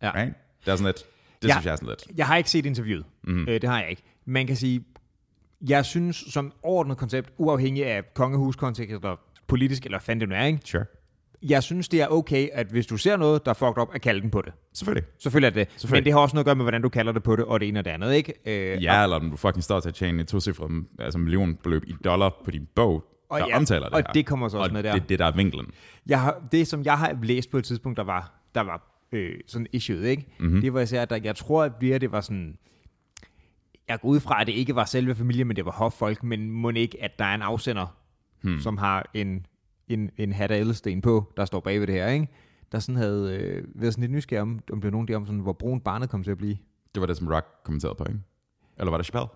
Ja. 0.02 0.10
Right? 0.14 0.34
Det 0.64 0.72
er 0.72 0.76
sådan 0.76 0.86
lidt, 0.86 1.04
det 1.42 1.48
Ja. 1.48 1.52
synes 1.54 1.64
jeg 1.66 1.72
er 1.72 1.76
sådan 1.76 1.88
lidt. 1.88 2.18
Jeg 2.18 2.26
har 2.26 2.36
ikke 2.36 2.50
set 2.50 2.66
interviewet. 2.66 3.04
Mm. 3.24 3.40
Øh, 3.48 3.60
det 3.60 3.64
har 3.64 3.80
jeg 3.80 3.90
ikke. 3.90 4.02
Man 4.26 4.46
kan 4.46 4.56
sige, 4.56 4.84
jeg 5.68 5.84
synes 5.84 6.16
som 6.16 6.52
overordnet 6.62 6.96
koncept, 6.96 7.30
uafhængig 7.36 7.86
af 7.86 8.14
kongehuskontekst 8.14 8.94
eller 8.94 9.16
politisk, 9.46 9.84
eller 9.84 9.98
fandt 9.98 10.20
det 10.20 10.28
nu 10.28 10.34
er, 10.34 10.44
ikke? 10.44 10.60
Sure. 10.64 10.84
Jeg 11.42 11.62
synes, 11.62 11.88
det 11.88 12.02
er 12.02 12.06
okay, 12.08 12.48
at 12.52 12.66
hvis 12.66 12.86
du 12.86 12.96
ser 12.96 13.16
noget, 13.16 13.44
der 13.44 13.50
er 13.50 13.54
fucked 13.54 13.78
up, 13.82 13.88
at 13.94 14.00
kalde 14.00 14.20
den 14.20 14.30
på 14.30 14.42
det. 14.42 14.52
Selvfølgelig. 14.72 15.04
Selvfølgelig 15.18 15.46
er 15.46 15.64
det. 15.64 15.68
Selvfølgelig. 15.76 16.00
Men 16.00 16.04
det 16.04 16.12
har 16.12 16.20
også 16.20 16.34
noget 16.36 16.42
at 16.44 16.46
gøre 16.46 16.54
med, 16.54 16.64
hvordan 16.64 16.82
du 16.82 16.88
kalder 16.88 17.12
det 17.12 17.22
på 17.22 17.36
det, 17.36 17.44
og 17.44 17.60
det 17.60 17.68
ene 17.68 17.78
og 17.78 17.84
det 17.84 17.90
andet, 17.90 18.14
ikke? 18.14 18.32
Øh, 18.46 18.82
Ja, 18.82 19.02
eller 19.02 19.16
om 19.16 19.30
du 19.30 19.36
fucking 19.36 19.64
står 19.64 19.80
til 19.80 19.88
at 19.88 19.94
tjene 19.94 20.22
et 20.22 20.28
tocifret 20.28 20.84
altså 20.98 21.18
millionbeløb 21.18 21.84
i 21.86 21.92
dollar 22.04 22.36
på 22.44 22.50
din 22.50 22.68
bog, 22.74 23.04
Og 23.30 23.40
der 23.40 23.46
ja, 23.48 23.56
omtaler 23.56 23.84
det 23.86 23.92
og 23.94 23.98
her. 24.06 24.12
det 24.12 24.26
kommer 24.26 24.48
så 24.48 24.58
også 24.58 24.68
og 24.68 24.72
med 24.72 24.82
der. 24.82 24.92
det 24.92 25.08
det, 25.08 25.18
der 25.18 25.26
er 25.26 25.32
vinklen. 25.36 25.66
Jeg 26.06 26.20
har, 26.20 26.42
det, 26.52 26.66
som 26.66 26.82
jeg 26.84 26.98
har 26.98 27.18
læst 27.22 27.50
på 27.50 27.58
et 27.58 27.64
tidspunkt, 27.64 27.96
der 27.96 28.04
var, 28.04 28.40
der 28.54 28.60
var 28.60 28.97
øh, 29.12 29.34
sådan 29.46 29.66
issue, 29.72 30.02
ikke? 30.02 30.26
Mm-hmm. 30.38 30.60
Det 30.60 30.74
var 30.74 30.80
især, 30.80 31.06
at 31.10 31.24
jeg 31.24 31.36
tror, 31.36 31.64
at 31.64 31.72
mere 31.82 31.98
det 31.98 32.12
var 32.12 32.20
sådan, 32.20 32.58
jeg 33.88 34.00
går 34.00 34.08
ud 34.08 34.20
fra, 34.20 34.40
at 34.40 34.46
det 34.46 34.52
ikke 34.52 34.74
var 34.74 34.84
selve 34.84 35.14
familien, 35.14 35.46
men 35.46 35.56
det 35.56 35.64
var 35.64 35.72
hoffolk, 35.72 36.22
men 36.22 36.50
må 36.50 36.70
ikke, 36.70 37.02
at 37.02 37.18
der 37.18 37.24
er 37.24 37.34
en 37.34 37.42
afsender, 37.42 37.96
hmm. 38.42 38.60
som 38.60 38.78
har 38.78 39.10
en, 39.14 39.46
en, 39.88 40.10
en 40.16 40.32
hat 40.32 40.50
af 40.50 40.60
ædelsten 40.60 41.02
på, 41.02 41.32
der 41.36 41.44
står 41.44 41.60
bag 41.60 41.80
ved 41.80 41.86
det 41.86 41.94
her, 41.94 42.08
ikke? 42.08 42.28
Der 42.72 42.78
sådan 42.78 42.96
havde 42.96 43.38
øh, 43.40 43.64
været 43.74 43.94
sådan 43.94 44.02
lidt 44.02 44.12
nysgerrig 44.12 44.42
om, 44.42 44.60
om 44.72 44.80
det 44.80 44.84
var 44.84 44.90
nogen 44.90 45.08
der 45.08 45.16
om, 45.16 45.26
sådan, 45.26 45.40
hvor 45.40 45.52
brun 45.52 45.80
barnet 45.80 46.10
kom 46.10 46.22
til 46.22 46.30
at 46.30 46.38
blive. 46.38 46.56
Det 46.94 47.00
var 47.00 47.06
det, 47.06 47.16
som 47.16 47.28
Rock 47.28 47.46
kommenterede 47.64 47.94
på, 47.94 48.04
ikke? 48.08 48.20
Eller 48.78 48.90
var 48.90 48.98
det 48.98 49.06
Chappelle? 49.06 49.28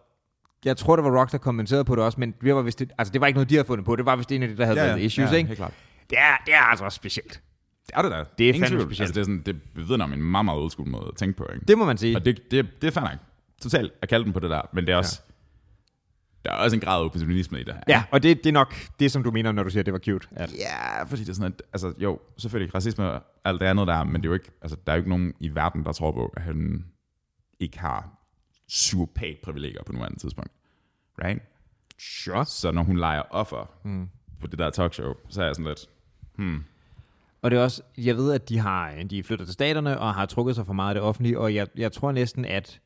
Jeg 0.64 0.76
tror, 0.76 0.96
det 0.96 1.04
var 1.04 1.20
Rock, 1.20 1.32
der 1.32 1.38
kommenterede 1.38 1.84
på 1.84 1.96
det 1.96 2.04
også, 2.04 2.20
men 2.20 2.34
det 2.44 2.54
var, 2.54 2.62
vist 2.62 2.78
det, 2.78 2.92
altså, 2.98 3.12
det 3.12 3.20
var 3.20 3.26
ikke 3.26 3.36
noget, 3.36 3.50
de 3.50 3.54
havde 3.54 3.66
fundet 3.66 3.86
på. 3.86 3.96
Det 3.96 4.06
var 4.06 4.16
vist 4.16 4.32
en 4.32 4.42
af 4.42 4.48
de, 4.48 4.56
der 4.56 4.64
havde 4.64 4.80
ja, 4.80 4.86
været 4.86 5.00
issues, 5.00 5.32
ja, 5.32 5.36
ikke? 5.36 5.48
helt 5.48 5.56
klart. 5.56 5.74
Det 6.10 6.18
er, 6.18 6.36
det 6.46 6.54
er 6.54 6.60
altså 6.60 6.84
også 6.84 6.96
specielt. 6.96 7.42
Det 7.86 7.92
er 7.94 8.02
det 8.02 8.10
da. 8.10 8.24
Det 8.38 8.44
er 8.44 8.48
Ingen 8.54 8.62
fandme 8.62 8.78
tvivl. 8.78 8.88
specielt. 8.94 9.08
Altså, 9.08 9.14
det, 9.14 9.20
er 9.20 9.24
sådan, 9.24 9.60
det 9.74 9.88
vidner 9.88 10.04
om 10.04 10.12
en 10.12 10.22
meget, 10.22 10.44
meget 10.44 10.60
old 10.60 10.86
måde 10.86 11.04
at 11.08 11.16
tænke 11.16 11.36
på, 11.36 11.46
ikke? 11.54 11.66
Det 11.66 11.78
må 11.78 11.84
man 11.84 11.98
sige. 11.98 12.16
Og 12.16 12.24
det, 12.24 12.50
det, 12.50 12.82
det 12.82 12.86
er 12.86 12.90
fair 12.90 13.04
nok. 13.04 13.18
Totalt 13.62 13.92
at 14.02 14.08
kalde 14.08 14.24
den 14.24 14.32
på 14.32 14.40
det 14.40 14.50
der. 14.50 14.62
Men 14.72 14.86
det 14.86 14.92
er 14.92 14.96
også... 14.96 15.20
Ja. 15.26 15.32
Der 16.44 16.50
er 16.50 16.54
også 16.56 16.76
en 16.76 16.80
grad 16.80 17.00
af 17.00 17.04
opportunisme 17.04 17.60
i 17.60 17.64
det 17.64 17.74
her. 17.74 17.80
Ja, 17.88 18.04
og 18.10 18.22
det, 18.22 18.36
det 18.44 18.46
er 18.46 18.52
nok 18.52 18.74
det, 19.00 19.12
som 19.12 19.22
du 19.22 19.30
mener, 19.30 19.52
når 19.52 19.62
du 19.62 19.70
siger, 19.70 19.82
at 19.82 19.86
det 19.86 19.92
var 19.92 19.98
cute. 19.98 20.28
At, 20.30 20.52
Ja, 20.58 21.02
fordi 21.02 21.22
det 21.22 21.28
er 21.28 21.32
sådan, 21.32 21.52
at, 21.52 21.62
altså 21.72 21.92
jo, 21.98 22.20
selvfølgelig 22.38 22.74
racisme 22.74 23.10
og 23.10 23.22
alt 23.44 23.60
det 23.60 23.66
andet 23.66 23.86
der, 23.86 24.04
men 24.04 24.14
det 24.14 24.22
er 24.24 24.28
jo 24.28 24.34
ikke, 24.34 24.50
altså 24.62 24.76
der 24.86 24.92
er 24.92 24.96
jo 24.96 25.00
ikke 25.00 25.08
nogen 25.10 25.34
i 25.40 25.54
verden, 25.54 25.84
der 25.84 25.92
tror 25.92 26.12
på, 26.12 26.32
at 26.36 26.42
han 26.42 26.84
ikke 27.60 27.78
har 27.78 28.10
surpat-privilegier 28.68 29.82
på 29.86 29.92
nuværende 29.92 30.18
tidspunkt. 30.18 30.50
Right? 31.24 31.42
sure. 31.98 32.44
Så 32.46 32.70
når 32.72 32.82
hun 32.82 32.96
leger 32.98 33.22
offer 33.30 33.70
mm. 33.84 34.08
på 34.40 34.46
det 34.46 34.58
der 34.58 34.70
talkshow, 34.70 35.12
så 35.28 35.42
er 35.42 35.46
jeg 35.46 35.54
sådan 35.54 35.68
lidt, 35.68 35.86
hmm, 36.36 36.64
Og 37.42 37.50
det 37.50 37.58
er 37.58 37.62
også, 37.62 37.82
jeg 37.98 38.16
ved, 38.16 38.32
at 38.32 38.48
de 38.48 38.58
har 38.58 38.92
de 39.10 39.22
flyttet 39.22 39.46
til 39.46 39.52
staterne 39.54 39.98
og 39.98 40.14
har 40.14 40.26
trukket 40.26 40.54
sig 40.56 40.66
for 40.66 40.72
meget 40.72 40.88
af 40.88 40.94
det 40.94 41.02
offentlige, 41.02 41.38
og 41.38 41.54
jeg, 41.54 41.66
jeg 41.76 41.92
tror 41.92 42.12
næsten, 42.12 42.44
at 42.44 42.80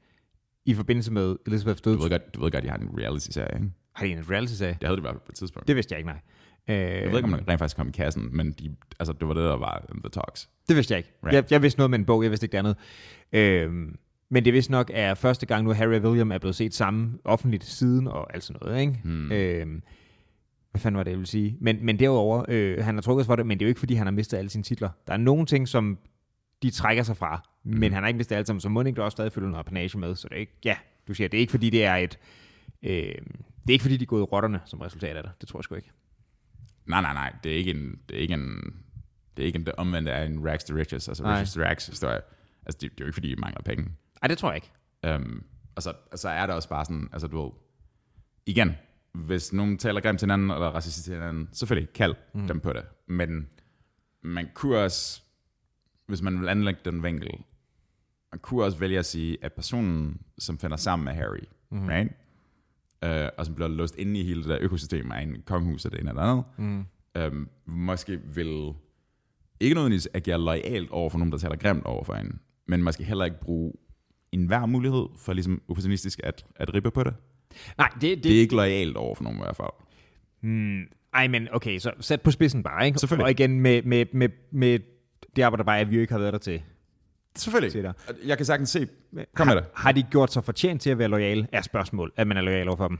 i 0.64 0.74
forbindelse 0.74 1.12
med 1.12 1.36
Elizabeth 1.46 1.78
død, 1.84 1.96
du 1.96 2.02
ved 2.02 2.10
godt, 2.10 2.34
du 2.34 2.40
ved 2.40 2.50
godt, 2.50 2.64
jeg 2.64 2.72
har 2.72 2.78
en 2.78 2.90
reality-serie, 2.98 3.54
ikke? 3.54 3.70
har 3.94 4.06
de 4.06 4.12
en 4.12 4.30
reality-serie? 4.30 4.76
Det 4.80 4.86
havde 4.88 4.96
det 4.96 5.00
i 5.00 5.06
hvert 5.06 5.14
fald 5.14 5.20
på 5.20 5.30
et 5.30 5.34
tidspunkt. 5.36 5.68
Det 5.68 5.76
vidste 5.76 5.92
jeg 5.92 5.98
ikke, 5.98 6.08
nej. 6.10 6.18
Øh, 6.68 6.76
Jeg 7.02 7.10
ved 7.10 7.16
ikke, 7.16 7.24
om 7.24 7.30
man 7.30 7.48
rent 7.48 7.58
faktisk 7.58 7.76
kom 7.76 7.88
i 7.88 7.92
kassen, 7.92 8.28
men 8.36 8.52
de, 8.52 8.76
altså, 9.00 9.12
det 9.12 9.28
var 9.28 9.34
det, 9.34 9.42
der 9.42 9.56
var 9.56 9.84
The 9.90 10.10
Talks. 10.12 10.48
Det 10.68 10.76
vidste 10.76 10.92
jeg 10.92 10.98
ikke. 10.98 11.12
Right. 11.24 11.34
Jeg, 11.34 11.44
jeg 11.50 11.62
vidste 11.62 11.78
noget 11.80 11.90
med 11.90 11.98
en 11.98 12.04
bog, 12.04 12.22
jeg 12.22 12.30
vidste 12.30 12.44
ikke 12.44 12.52
det 12.52 12.58
andet. 12.58 12.76
Øhm, 13.32 13.96
men 14.30 14.44
det 14.44 14.50
er 14.50 14.52
vist 14.52 14.70
nok 14.70 14.90
er 14.94 15.14
første 15.14 15.46
gang 15.46 15.64
nu, 15.64 15.72
Harry 15.72 15.94
og 15.94 16.02
William 16.02 16.32
er 16.32 16.38
blevet 16.38 16.54
set 16.56 16.74
sammen 16.74 17.18
offentligt 17.24 17.64
siden 17.64 18.08
og 18.08 18.34
alt 18.34 18.44
sådan 18.44 18.60
noget. 18.62 18.80
Ikke? 18.80 19.00
Hmm. 19.04 19.32
Øhm, 19.32 19.82
hvad 20.76 20.82
fanden 20.82 20.96
var 20.96 21.02
det, 21.02 21.10
jeg 21.10 21.18
ville 21.18 21.26
sige? 21.26 21.56
Men, 21.60 21.84
men 21.84 21.98
derudover, 21.98 22.44
øh, 22.48 22.84
han 22.84 22.94
har 22.94 23.02
trukket 23.02 23.24
sig 23.24 23.26
for 23.26 23.36
det, 23.36 23.46
men 23.46 23.58
det 23.58 23.64
er 23.64 23.66
jo 23.66 23.68
ikke, 23.68 23.80
fordi 23.80 23.94
han 23.94 24.06
har 24.06 24.12
mistet 24.12 24.38
alle 24.38 24.50
sine 24.50 24.64
titler. 24.64 24.90
Der 25.06 25.12
er 25.12 25.16
nogle 25.16 25.46
ting, 25.46 25.68
som 25.68 25.98
de 26.62 26.70
trækker 26.70 27.02
sig 27.02 27.16
fra, 27.16 27.42
mm. 27.64 27.78
men 27.78 27.92
han 27.92 28.02
har 28.02 28.08
ikke 28.08 28.16
mistet 28.16 28.36
alt 28.36 28.46
sammen, 28.46 28.60
så 28.60 28.84
ikke 28.86 29.04
også 29.04 29.14
stadig 29.14 29.32
følge 29.32 29.50
noget 29.50 29.66
panage 29.66 29.98
med. 29.98 30.16
Så 30.16 30.28
det 30.28 30.36
er 30.36 30.40
ikke, 30.40 30.58
ja, 30.64 30.76
du 31.08 31.14
siger, 31.14 31.28
det 31.28 31.38
er 31.38 31.40
ikke, 31.40 31.50
fordi 31.50 31.70
det 31.70 31.84
er 31.84 31.94
et... 31.94 32.18
Øh, 32.82 32.90
det 32.92 33.68
er 33.68 33.72
ikke, 33.72 33.82
fordi 33.82 33.96
de 33.96 34.02
er 34.02 34.06
gået 34.06 34.20
i 34.20 34.24
rotterne 34.24 34.60
som 34.64 34.80
resultat 34.80 35.16
af 35.16 35.22
det. 35.22 35.32
Det 35.40 35.48
tror 35.48 35.58
jeg 35.58 35.64
sgu 35.64 35.74
ikke. 35.74 35.90
Nej, 36.86 37.00
nej, 37.00 37.12
nej, 37.12 37.34
det 37.44 37.52
er 37.52 37.56
ikke 37.56 37.70
en, 37.70 38.00
det 38.08 38.16
er 38.16 38.20
ikke 38.20 38.34
en, 38.34 38.74
det 39.36 39.42
er 39.42 39.46
ikke 39.46 39.58
en, 39.58 39.66
det 39.66 39.74
omvendte 39.76 40.12
af 40.12 40.26
en 40.26 40.48
rags 40.48 40.64
to 40.64 40.74
riches, 40.74 41.08
altså 41.08 41.22
Nej. 41.22 41.32
riches 41.32 41.54
to 41.54 41.60
rags 41.60 41.86
historie. 41.86 42.20
Altså, 42.66 42.78
det, 42.80 42.90
det 42.90 43.00
er 43.00 43.04
jo 43.04 43.06
ikke, 43.06 43.14
fordi 43.14 43.34
de 43.34 43.40
mangler 43.40 43.62
penge. 43.62 43.82
Nej, 44.22 44.28
det 44.28 44.38
tror 44.38 44.52
jeg 44.52 44.56
ikke. 44.56 45.14
Um, 45.14 45.44
og, 45.76 45.82
så, 45.82 45.92
og 46.12 46.18
så 46.18 46.28
er 46.28 46.46
det 46.46 46.54
også 46.54 46.68
bare 46.68 46.84
sådan, 46.84 47.08
altså 47.12 47.26
du 47.26 47.42
ved, 47.42 47.50
igen, 48.46 48.76
hvis 49.16 49.52
nogen 49.52 49.78
taler 49.78 50.00
grimt 50.00 50.18
til 50.18 50.26
hinanden, 50.26 50.50
eller 50.50 50.66
racistisk 50.66 51.04
til 51.04 51.14
hinanden, 51.14 51.48
selvfølgelig 51.52 51.92
kald 51.92 52.14
mm. 52.34 52.46
dem 52.46 52.60
på 52.60 52.72
det. 52.72 52.84
Men 53.06 53.48
man 54.22 54.48
kunne 54.54 54.78
også, 54.78 55.22
hvis 56.06 56.22
man 56.22 56.40
vil 56.40 56.48
anlægge 56.48 56.80
den 56.84 57.02
vinkel, 57.02 57.30
man 58.32 58.38
kunne 58.40 58.64
også 58.64 58.78
vælge 58.78 58.98
at 58.98 59.06
sige, 59.06 59.38
at 59.42 59.52
personen, 59.52 60.20
som 60.38 60.58
finder 60.58 60.76
sammen 60.76 61.04
med 61.04 61.12
Harry, 61.12 61.44
mm. 61.70 61.86
right? 61.86 62.12
Uh, 63.06 63.38
og 63.38 63.46
som 63.46 63.54
bliver 63.54 63.68
låst 63.68 63.96
inde 63.96 64.20
i 64.20 64.24
hele 64.24 64.40
det 64.40 64.48
der 64.48 64.58
økosystem 64.60 65.12
af 65.12 65.22
en 65.22 65.42
kongehus 65.46 65.84
og 65.84 65.92
det 65.92 66.00
ene 66.00 66.10
eller 66.10 66.22
andet, 66.22 66.44
mm. 66.58 66.86
um, 67.26 67.48
måske 67.66 68.20
vil 68.34 68.74
ikke 69.60 69.74
nødvendigvis 69.74 70.08
agere 70.14 70.38
lojalt 70.38 70.90
over 70.90 71.10
for 71.10 71.18
nogen, 71.18 71.32
der 71.32 71.38
taler 71.38 71.56
grimt 71.56 71.84
over 71.84 72.04
for 72.04 72.14
en, 72.14 72.40
men 72.66 72.82
måske 72.82 73.04
heller 73.04 73.24
ikke 73.24 73.40
bruge 73.40 73.72
enhver 74.32 74.66
mulighed 74.66 75.06
for 75.16 75.32
ligesom 75.32 75.62
opportunistisk 75.68 76.20
at, 76.24 76.46
at 76.56 76.74
rippe 76.74 76.90
på 76.90 77.04
det. 77.04 77.14
Nej, 77.78 77.88
det, 77.94 78.02
det, 78.02 78.24
Det 78.24 78.36
er 78.36 78.40
ikke 78.40 78.54
lojalt 78.54 78.96
over 78.96 79.14
for 79.14 79.24
nogen 79.24 79.38
i 79.38 79.42
hvert 79.42 79.56
fald. 79.56 80.86
Ej, 81.14 81.28
men 81.28 81.48
okay, 81.52 81.78
så 81.78 81.92
sæt 82.00 82.20
på 82.20 82.30
spidsen 82.30 82.62
bare, 82.62 82.86
ikke? 82.86 82.98
Selvfølgelig. 82.98 83.24
Og 83.24 83.30
igen 83.30 83.60
med, 83.60 83.82
med, 83.82 84.06
med, 84.12 84.28
med 84.50 84.78
det 85.36 85.42
arbejder 85.42 85.64
bare, 85.64 85.80
at 85.80 85.90
vi 85.90 85.94
jo 85.94 86.00
ikke 86.00 86.12
har 86.12 86.20
været 86.20 86.32
der 86.32 86.38
til. 86.38 86.62
Selvfølgelig. 87.36 87.72
Se 87.72 87.82
der. 87.82 87.92
Jeg 88.26 88.36
kan 88.36 88.46
sagtens 88.46 88.70
se, 88.70 88.88
kom 89.34 89.46
med 89.46 89.54
har, 89.54 89.60
det. 89.60 89.70
har 89.74 89.92
de 89.92 90.02
gjort 90.02 90.32
sig 90.32 90.44
fortjent 90.44 90.82
til 90.82 90.90
at 90.90 90.98
være 90.98 91.08
lojale? 91.08 91.48
Er 91.52 91.62
spørgsmål, 91.62 92.12
at 92.16 92.26
man 92.26 92.36
er 92.36 92.40
lojal 92.40 92.68
over 92.68 92.76
for 92.76 92.88
dem. 92.88 92.98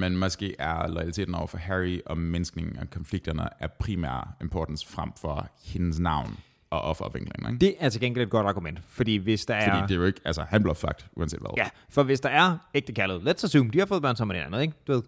Men 0.00 0.16
måske 0.16 0.54
er 0.58 0.88
loyaliteten 0.88 1.34
over 1.34 1.46
for 1.46 1.58
Harry 1.58 2.00
og 2.06 2.18
mindskningen 2.18 2.78
af 2.78 2.90
konflikterne 2.90 3.48
er 3.58 3.66
primær 3.66 4.36
importance 4.40 4.86
frem 4.88 5.10
for 5.20 5.48
hendes 5.64 5.98
navn 5.98 6.36
og 6.72 6.80
offervinklingen. 6.80 7.54
Ikke? 7.54 7.66
Det 7.66 7.74
er 7.80 7.88
til 7.88 8.00
gengæld 8.00 8.24
et 8.24 8.30
godt 8.30 8.46
argument, 8.46 8.78
fordi 8.88 9.16
hvis 9.16 9.46
der 9.46 9.54
er... 9.54 9.70
Fordi 9.70 9.82
det 9.82 9.90
er 9.90 10.00
jo 10.00 10.06
ikke, 10.06 10.20
altså 10.24 10.44
han 10.48 10.62
bliver 10.62 10.74
fucked, 10.74 11.04
uanset 11.16 11.40
hvad. 11.40 11.50
Ja, 11.56 11.68
for 11.90 12.02
hvis 12.02 12.20
der 12.20 12.28
er 12.28 12.58
ægte 12.74 12.92
kærlighed, 12.92 13.28
let's 13.28 13.44
assume, 13.44 13.70
de 13.70 13.78
har 13.78 13.86
fået 13.86 14.02
børn 14.02 14.16
sammen 14.16 14.34
med 14.34 14.44
hinanden, 14.44 14.62
ikke? 14.62 14.74
Du 14.86 14.92
ved, 14.92 15.02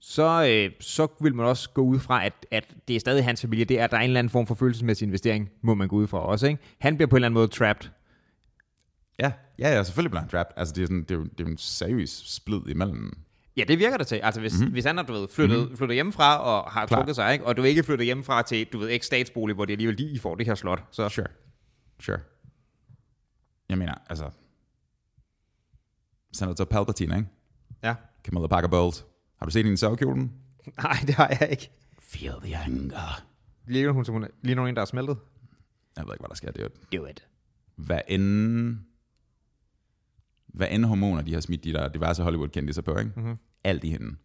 så, 0.00 0.46
øh, 0.48 0.70
så 0.80 1.06
vil 1.20 1.34
man 1.34 1.46
også 1.46 1.70
gå 1.70 1.82
ud 1.82 1.98
fra, 1.98 2.26
at, 2.26 2.46
at 2.50 2.74
det 2.88 2.96
er 2.96 3.00
stadig 3.00 3.24
hans 3.24 3.40
familie. 3.40 3.64
Det 3.64 3.80
er, 3.80 3.84
at 3.84 3.90
der 3.90 3.96
er 3.96 4.00
en 4.00 4.10
eller 4.10 4.18
anden 4.18 4.30
form 4.30 4.46
for 4.46 4.54
følelsesmæssig 4.54 5.06
investering, 5.06 5.50
må 5.62 5.74
man 5.74 5.88
gå 5.88 5.96
ud 5.96 6.06
fra 6.06 6.18
også. 6.18 6.46
Ikke? 6.46 6.62
Han 6.78 6.96
bliver 6.96 7.08
på 7.08 7.16
en 7.16 7.18
eller 7.18 7.26
anden 7.26 7.34
måde 7.34 7.48
trapped. 7.48 7.90
Ja, 9.18 9.32
ja, 9.58 9.74
ja 9.76 9.82
selvfølgelig 9.82 10.10
bliver 10.10 10.20
han 10.20 10.28
trapped. 10.28 10.54
Altså 10.56 10.74
det 10.74 10.82
er, 10.82 10.86
sådan, 10.86 11.02
det 11.02 11.10
er, 11.10 11.14
jo, 11.14 11.24
det 11.24 11.40
er 11.40 11.44
jo 11.44 11.50
en 11.50 11.58
seriøs 11.58 12.22
splid 12.26 12.60
imellem. 12.68 13.18
Ja, 13.56 13.64
det 13.68 13.78
virker 13.78 13.96
det 13.96 14.06
til. 14.06 14.16
Altså, 14.16 14.40
hvis, 14.40 14.58
mm-hmm. 14.58 14.72
hvis 14.72 14.84
han 14.84 14.96
har, 14.96 15.04
du 15.04 15.12
ved, 15.12 15.28
flyttet, 15.28 15.58
mm-hmm. 15.58 15.76
flyttet 15.76 15.94
hjemmefra 15.94 16.38
og 16.38 16.70
har 16.70 16.86
Klar. 16.86 16.98
trukket 16.98 17.16
sig, 17.16 17.32
ikke? 17.32 17.46
og 17.46 17.56
du 17.56 17.62
er 17.62 17.66
ikke 17.66 17.82
flyttet 17.82 18.04
hjemmefra 18.04 18.42
til, 18.42 18.66
du 18.72 18.78
ved, 18.78 18.88
ikke 18.88 19.06
statsbolig, 19.06 19.54
hvor 19.54 19.64
det 19.64 19.72
alligevel 19.72 19.96
lige 19.96 20.20
får 20.20 20.34
det 20.34 20.46
her 20.46 20.54
slot. 20.54 20.84
Så 20.90 21.08
Sure. 21.08 21.26
Sure. 22.00 22.18
Jeg 23.68 23.78
mener, 23.78 23.94
altså... 24.08 24.30
Senator 26.32 26.64
Palpatine, 26.64 27.16
ikke? 27.16 27.28
ja. 27.82 27.94
Camilla 28.24 28.46
Parker 28.46 28.68
Bowles. 28.68 29.04
Har 29.38 29.46
du 29.46 29.52
set 29.52 29.64
hende 29.64 29.74
i 29.74 29.76
sovekjolen? 29.76 30.32
Nej, 30.82 30.96
det 31.06 31.14
har 31.14 31.36
jeg 31.40 31.48
ikke. 31.50 31.70
Feel 32.00 32.34
the 32.42 32.56
anger. 32.56 33.22
Ligner 33.66 33.92
hun 33.92 34.04
som 34.04 34.12
hun, 34.12 34.26
lige 34.42 34.54
nogen, 34.54 34.76
der 34.76 34.82
er 34.82 34.86
smeltet? 34.86 35.18
Jeg 35.96 36.04
ved 36.06 36.14
ikke, 36.14 36.20
hvad 36.22 36.28
der 36.28 36.34
sker. 36.34 36.50
Det 36.50 36.62
er 36.62 36.68
jo 36.94 36.98
Do 37.00 37.06
it. 37.06 37.26
hvad 37.76 38.00
end, 38.08 38.76
hvad 40.52 40.66
end 40.70 40.84
hormoner, 40.84 41.22
de 41.22 41.34
har 41.34 41.40
smidt 41.40 41.64
de 41.64 41.72
der 41.72 41.88
diverse 41.88 42.22
Hollywood-kendte 42.22 42.82
på, 42.82 42.96
ikke? 42.98 43.12
Mm-hmm. 43.16 43.36
Alt 43.64 43.84
i 43.84 43.88
hende. 43.90 44.16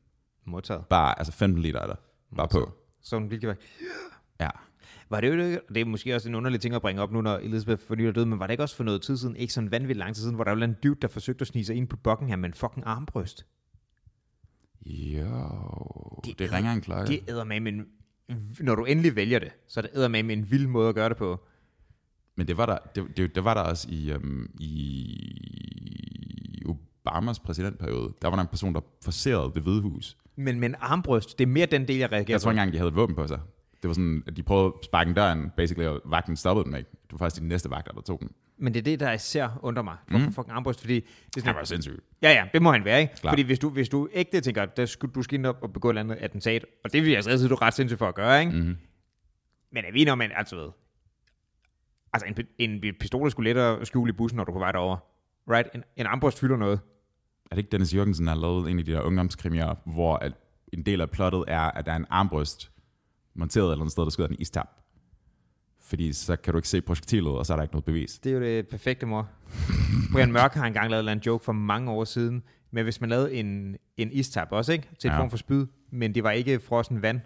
Modtaget. 0.46 0.86
Bare, 0.90 1.20
altså 1.20 1.34
15 1.34 1.62
liter 1.62 1.80
er 1.80 1.88
der. 1.88 1.96
Bare 2.36 2.48
på. 2.48 2.72
Så 3.02 3.16
hun 3.20 3.30
virkelig 3.32 3.48
var... 3.48 3.56
Ja. 4.40 4.50
Var 5.10 5.22
det 5.22 5.28
jo 5.28 5.34
ikke, 5.34 5.60
det 5.70 5.78
er 5.82 5.86
måske 5.86 6.16
også 6.16 6.30
en 6.30 6.36
underlig 6.36 6.62
ting 6.62 6.76
at 6.76 6.82
bringe 6.82 7.02
op 7.02 7.12
nu, 7.12 7.22
når 7.22 7.38
Elizabeth 7.38 7.82
for 7.88 7.96
nylig 7.96 8.08
er 8.08 8.12
død, 8.14 8.26
men 8.26 8.40
var 8.40 8.48
det 8.48 8.54
ikke 8.54 8.64
også 8.64 8.76
for 8.76 8.84
noget 8.84 9.02
tid 9.02 9.18
siden, 9.18 9.36
ikke 9.36 9.54
sådan 9.54 9.72
vanvittigt 9.72 10.00
lang 10.00 10.16
tid 10.16 10.22
siden, 10.22 10.36
hvor 10.36 10.44
der 10.44 10.52
var 10.56 10.64
en 10.66 10.76
dude, 10.84 10.96
der 11.02 11.08
forsøgte 11.08 11.42
at 11.42 11.48
snige 11.48 11.66
sig 11.66 11.76
ind 11.76 11.88
på 11.88 11.98
Buckingham 11.98 12.40
med 12.40 12.50
en 12.50 12.54
fucking 12.54 12.84
armbryst? 12.86 13.46
Jo, 14.86 15.28
det, 16.26 16.26
Det 16.26 16.40
det 16.40 16.52
er- 16.54 16.58
ringer 16.58 16.72
en 16.72 16.82
klokke. 16.82 17.12
Det 17.12 17.20
æder 17.30 17.44
med 17.44 17.58
en, 17.58 17.86
når 18.60 18.76
du 18.76 18.86
endelig 18.86 19.16
vælger 19.16 19.40
det, 19.40 19.52
så 19.68 19.80
er 19.80 19.82
det 19.82 19.92
æder 19.96 20.08
med 20.08 20.20
en 20.24 20.52
vild 20.52 20.68
måde 20.68 20.90
at 20.90 20.96
gøre 20.96 21.10
det 21.10 21.18
på. 21.18 21.46
Men 22.38 22.48
det 22.48 22.58
var 22.58 22.66
der, 22.66 22.78
det, 22.96 23.18
det, 23.18 23.36
det 23.36 23.44
var 23.44 23.54
der 23.54 23.62
også 23.62 23.88
i, 23.90 24.14
um, 24.14 24.50
i 24.60 25.38
Obamas 26.66 27.40
præsidentperiode. 27.40 28.14
Der 28.22 28.28
var 28.28 28.36
der 28.36 28.42
en 28.42 28.48
person, 28.48 28.74
der 28.74 28.82
forserede 29.04 29.52
det 29.56 29.64
hvide 29.64 29.82
hus. 29.82 30.18
Men 30.36 30.60
med 30.60 30.70
en 30.70 30.76
armbryst, 30.80 31.40
det 31.40 31.46
er 31.46 31.48
mere 31.48 31.66
den 31.66 31.88
del, 31.88 31.98
jeg 31.98 32.12
reagerer 32.12 32.34
Jeg 32.34 32.42
tror 32.42 32.52
ikke 32.52 32.60
engang, 32.60 32.74
de 32.74 32.78
havde 32.78 32.90
et 32.90 32.96
våben 32.96 33.16
på 33.16 33.28
sig. 33.28 33.40
Det 33.82 33.88
var 33.88 33.94
sådan, 33.94 34.24
at 34.28 34.38
de 34.38 34.44
prøvede 34.44 34.66
at 34.66 34.86
sparke 34.86 35.08
en 35.08 35.16
døren, 35.16 35.52
basically, 35.58 35.88
og 35.88 36.02
vagten 36.06 36.36
stoppede 36.36 36.66
dem 36.66 36.76
ikke. 36.76 36.90
Det 36.90 37.12
var 37.12 37.18
faktisk 37.18 37.42
de 37.42 37.48
næste 37.48 37.70
vagter, 37.70 37.92
der 37.92 38.02
tog 38.02 38.20
den. 38.20 38.30
Men 38.58 38.74
det 38.74 38.80
er 38.80 38.84
det, 38.84 39.00
der 39.00 39.12
især 39.12 39.60
undrer 39.62 39.84
mig. 39.84 39.96
Hvorfor 40.08 40.26
mm. 40.26 40.34
fucking 40.34 40.56
armbrust? 40.56 40.82
Fordi 40.82 40.96
det 40.96 41.38
er 41.38 41.42
sådan, 41.42 41.56
var 41.56 41.64
sindssygt. 41.64 42.00
ja, 42.22 42.32
ja, 42.32 42.46
det 42.54 42.62
må 42.62 42.72
han 42.72 42.86
være, 42.86 43.02
ikke? 43.02 43.16
Klart. 43.16 43.32
Fordi 43.32 43.42
hvis 43.42 43.60
du, 43.60 43.70
hvis 43.70 43.90
du 43.90 44.10
ægte 44.14 44.42
tænker, 44.42 44.64
at 44.64 44.78
der 44.78 44.86
skulle, 44.86 45.14
du 45.14 45.22
skal 45.22 45.40
ind 45.40 45.46
op 45.46 45.58
og 45.62 45.74
begå 45.74 45.90
et 45.90 45.92
eller 45.92 46.02
andet 46.02 46.16
attentat, 46.16 46.66
og 46.84 46.94
det 46.94 47.04
vil 47.04 47.12
jeg 47.12 47.24
stadig 47.24 47.40
sige, 47.40 47.50
du 47.50 47.56
er 47.56 47.62
ret 47.62 47.74
sindssygt 47.74 48.00
for 48.00 48.08
at 48.08 48.16
gøre, 48.16 48.40
ikke? 48.40 48.52
Mm-hmm. 48.52 48.78
Men 49.72 49.86
er 49.86 49.92
vi 49.92 50.10
om, 50.10 50.22
at 50.22 50.32
altså, 50.36 50.56
ved, 50.56 50.70
altså 52.24 52.43
en, 52.57 52.70
en 52.84 52.93
pistol 52.99 53.32
skulle 53.32 53.49
lettere 53.49 53.86
skjule 53.86 54.09
i 54.09 54.13
bussen, 54.13 54.38
når 54.38 54.43
du 54.43 54.51
er 54.51 54.53
på 54.55 54.59
vej 54.59 54.72
derover. 54.72 54.97
Right? 55.51 55.70
En, 55.76 55.84
en 55.95 56.05
armbrust 56.05 56.39
fylder 56.39 56.57
noget. 56.57 56.80
Er 57.51 57.55
det 57.55 57.57
ikke 57.57 57.72
Dennis 57.72 57.95
Jørgensen, 57.95 58.26
der 58.28 58.34
har 58.34 58.39
lavet 58.41 58.72
en 58.72 58.80
af 58.80 58.86
de 58.86 58.91
der 58.91 59.01
ungdomskrimier, 59.01 59.76
hvor 59.86 60.15
at 60.15 60.34
en 60.74 60.84
del 60.84 61.01
af 61.01 61.09
plottet 61.09 61.43
er, 61.47 61.59
at 61.61 61.86
der 61.86 61.91
er 61.91 61.95
en 61.95 62.05
armbryst 62.09 62.72
monteret 63.36 63.65
et 63.65 63.72
eller 63.72 63.82
andet 63.82 63.91
sted, 63.91 64.03
der 64.03 64.09
skyder 64.09 64.28
en 64.28 64.36
istab? 64.39 64.65
Fordi 65.82 66.13
så 66.13 66.36
kan 66.36 66.53
du 66.53 66.57
ikke 66.57 66.68
se 66.68 66.82
projektilet, 66.82 67.32
og 67.32 67.45
så 67.45 67.53
er 67.53 67.57
der 67.57 67.63
ikke 67.63 67.74
noget 67.74 67.86
bevis. 67.86 68.20
Det 68.20 68.30
er 68.30 68.34
jo 68.36 68.41
det 68.41 68.68
perfekte, 68.68 69.05
mor. 69.05 69.30
Brian 70.13 70.32
Mørk 70.32 70.53
har 70.53 70.65
engang 70.65 70.91
lavet 70.91 71.11
en 71.11 71.20
joke 71.26 71.45
for 71.45 71.51
mange 71.51 71.91
år 71.91 72.03
siden, 72.03 72.43
men 72.72 72.84
hvis 72.84 73.01
man 73.01 73.09
lavede 73.09 73.34
en, 73.34 73.78
en 73.97 74.11
istab 74.11 74.47
også, 74.51 74.74
ikke? 74.74 74.89
Til 74.99 75.07
en 75.07 75.13
Ja. 75.13 75.20
form 75.20 75.30
for 75.30 75.38
spyd, 75.38 75.65
men 75.91 76.15
det 76.15 76.24
var 76.24 76.32
ikke 76.32 76.59
frossen 76.59 77.01
vand. 77.01 77.20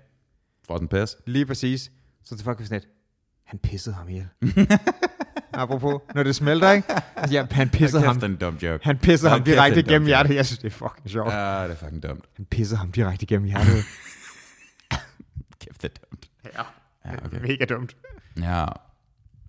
For 0.63 0.77
den 0.77 0.87
pæs. 0.87 1.17
Lige 1.25 1.45
præcis. 1.45 1.91
Så 2.23 2.43
var 2.45 2.53
sådan 2.59 2.67
lidt, 2.71 2.87
han 3.51 3.59
pissede 3.59 3.95
ham 3.95 4.09
ihjel. 4.09 4.27
apropos, 5.53 6.01
når 6.15 6.23
det 6.23 6.35
smelter, 6.35 6.71
ikke? 6.71 6.93
Altså, 7.15 7.33
ja, 7.35 7.45
han 7.51 7.69
pissede 7.69 8.03
ham, 8.03 8.23
en 8.23 8.35
dum 8.35 8.55
joke. 8.55 8.83
han 8.83 8.97
pissede 8.97 9.31
ham 9.31 9.43
direkte 9.43 9.79
igennem 9.79 10.05
hjertet. 10.07 10.35
Jeg 10.35 10.45
synes, 10.45 10.59
det 10.59 10.67
er 10.67 10.71
fucking 10.71 11.09
sjovt. 11.09 11.31
Ja, 11.33 11.63
det 11.63 11.71
er 11.71 11.75
fucking 11.75 12.03
dumt. 12.03 12.25
Han 12.35 12.45
pissede 12.45 12.77
ham 12.77 12.91
direkte 12.91 13.23
igennem 13.23 13.47
hjertet. 13.47 13.73
Kæft, 15.61 15.81
det 15.81 15.91
er 15.95 16.05
dumt. 16.11 16.29
ja, 16.55 16.63
Ja, 17.05 17.25
okay. 17.25 17.41
mega 17.41 17.65
dumt. 17.65 17.97
Ja. 18.39 18.65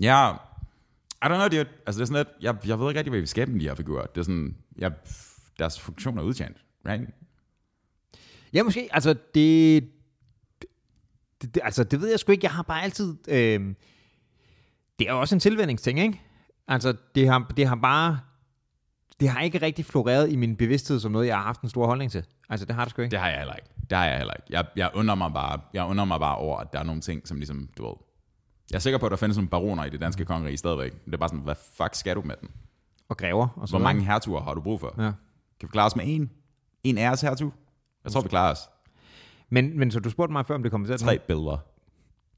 Ja. 0.01 0.33
I 0.33 1.25
don't 1.25 1.29
know, 1.35 1.49
dude. 1.49 1.59
Altså, 1.87 1.99
det 1.99 2.01
er 2.01 2.05
sådan 2.05 2.17
lidt, 2.17 2.29
jeg, 2.41 2.57
jeg 2.67 2.79
ved 2.81 2.89
ikke 2.89 2.99
rigtig, 2.99 3.11
hvad 3.11 3.21
vi 3.21 3.27
skal 3.27 3.51
med 3.51 3.61
de 3.61 3.69
her 3.69 3.75
figurer. 3.75 4.07
Det 4.07 4.21
er 4.21 4.25
sådan, 4.25 4.57
jeg, 4.79 4.93
deres 5.59 5.81
funktion 5.81 6.19
er 6.19 6.23
udtjent, 6.23 6.57
right? 6.89 7.11
Ja, 8.53 8.63
måske. 8.63 8.89
Altså, 8.93 9.15
det, 9.35 9.89
det, 11.43 11.55
det, 11.55 11.61
altså, 11.65 11.85
det 11.85 12.01
ved 12.01 12.11
jeg 12.11 12.19
sgu 12.19 12.33
ikke. 12.33 12.45
Jeg 12.45 12.53
har 12.53 12.63
bare 12.63 12.83
altid... 12.83 13.17
Øh, 13.29 13.75
det 14.99 15.09
er 15.09 15.13
jo 15.13 15.21
også 15.21 15.35
en 15.35 15.41
tilvændingsting, 15.41 16.01
ikke? 16.01 16.21
Altså, 16.69 16.95
det 17.15 17.29
har, 17.29 17.53
det 17.57 17.67
har 17.67 17.75
bare... 17.75 18.19
Det 19.21 19.29
har 19.31 19.41
ikke 19.41 19.63
rigtig 19.63 19.85
floreret 19.85 20.33
i 20.33 20.37
min 20.37 20.57
bevidsthed 20.57 21.01
som 21.01 21.13
noget, 21.13 21.27
jeg 21.27 21.37
har 21.37 21.43
haft 21.43 21.61
en 21.61 21.69
stor 21.69 21.87
holdning 21.87 22.11
til. 22.11 22.25
Altså, 22.49 22.67
det 22.67 22.75
har 22.75 22.85
det 22.85 22.91
sgu 22.91 23.03
ikke. 23.03 23.11
Det 23.11 23.19
har 23.21 23.29
jeg 23.29 23.39
heller 23.39 23.55
ikke. 23.55 23.69
Det 23.91 23.99
har 23.99 24.05
jeg 24.05 24.17
heller 24.17 24.35
ikke. 24.35 24.47
Jeg, 24.51 24.65
jeg, 24.77 24.91
undrer 24.95 25.15
mig 25.15 25.33
bare, 25.33 25.61
jeg 25.75 25.85
undrer 25.85 26.05
mig 26.05 26.21
bare 26.21 26.37
over, 26.37 26.59
at 26.59 26.73
der 26.73 26.79
er 26.79 26.83
nogle 26.83 27.01
ting, 27.01 27.29
som 27.29 27.37
ligesom, 27.37 27.69
du 27.79 27.87
ved... 27.87 27.95
Jeg 28.71 28.77
er 28.77 28.81
sikker 28.81 28.99
på, 28.99 29.07
at 29.07 29.11
der 29.11 29.17
findes 29.17 29.37
nogle 29.37 29.49
baroner 29.49 29.85
i 29.85 29.91
det 29.91 30.01
danske 30.01 30.25
kongerige 30.25 30.57
stadigvæk. 30.57 31.05
Det 31.05 31.15
er 31.15 31.19
bare 31.19 31.29
sådan, 31.29 31.45
hvad 31.45 31.55
fuck 31.77 31.95
skal 31.95 32.17
du 32.17 32.23
med 32.25 32.35
den? 32.41 32.49
Og 33.09 33.17
græver 33.17 33.49
og 33.57 33.69
så 33.69 33.73
Hvor 33.73 33.85
mange 33.85 34.05
hertuger 34.05 34.41
har 34.43 34.55
du 34.55 34.61
brug 34.61 34.81
for? 34.81 34.95
Ja. 34.99 35.13
Kan 35.61 35.69
vi 35.69 35.69
klare 35.69 35.87
os 35.87 35.97
med 35.97 36.05
en? 36.07 36.31
En 36.85 36.99
æres 36.99 37.21
hertug? 37.21 37.53
Jeg 38.05 38.13
tror, 38.13 38.21
vi 38.21 38.29
klarer 38.29 38.53
os. 38.53 38.59
Men, 39.51 39.79
men 39.79 39.91
så 39.91 40.01
du 40.01 40.11
spurgte 40.11 40.33
mig 40.33 40.47
før, 40.47 40.55
om 40.55 40.63
det 40.63 40.71
kommer 40.71 40.87
til 40.87 40.95
at... 40.95 41.01
Tre 41.01 41.19
billeder. 41.19 41.59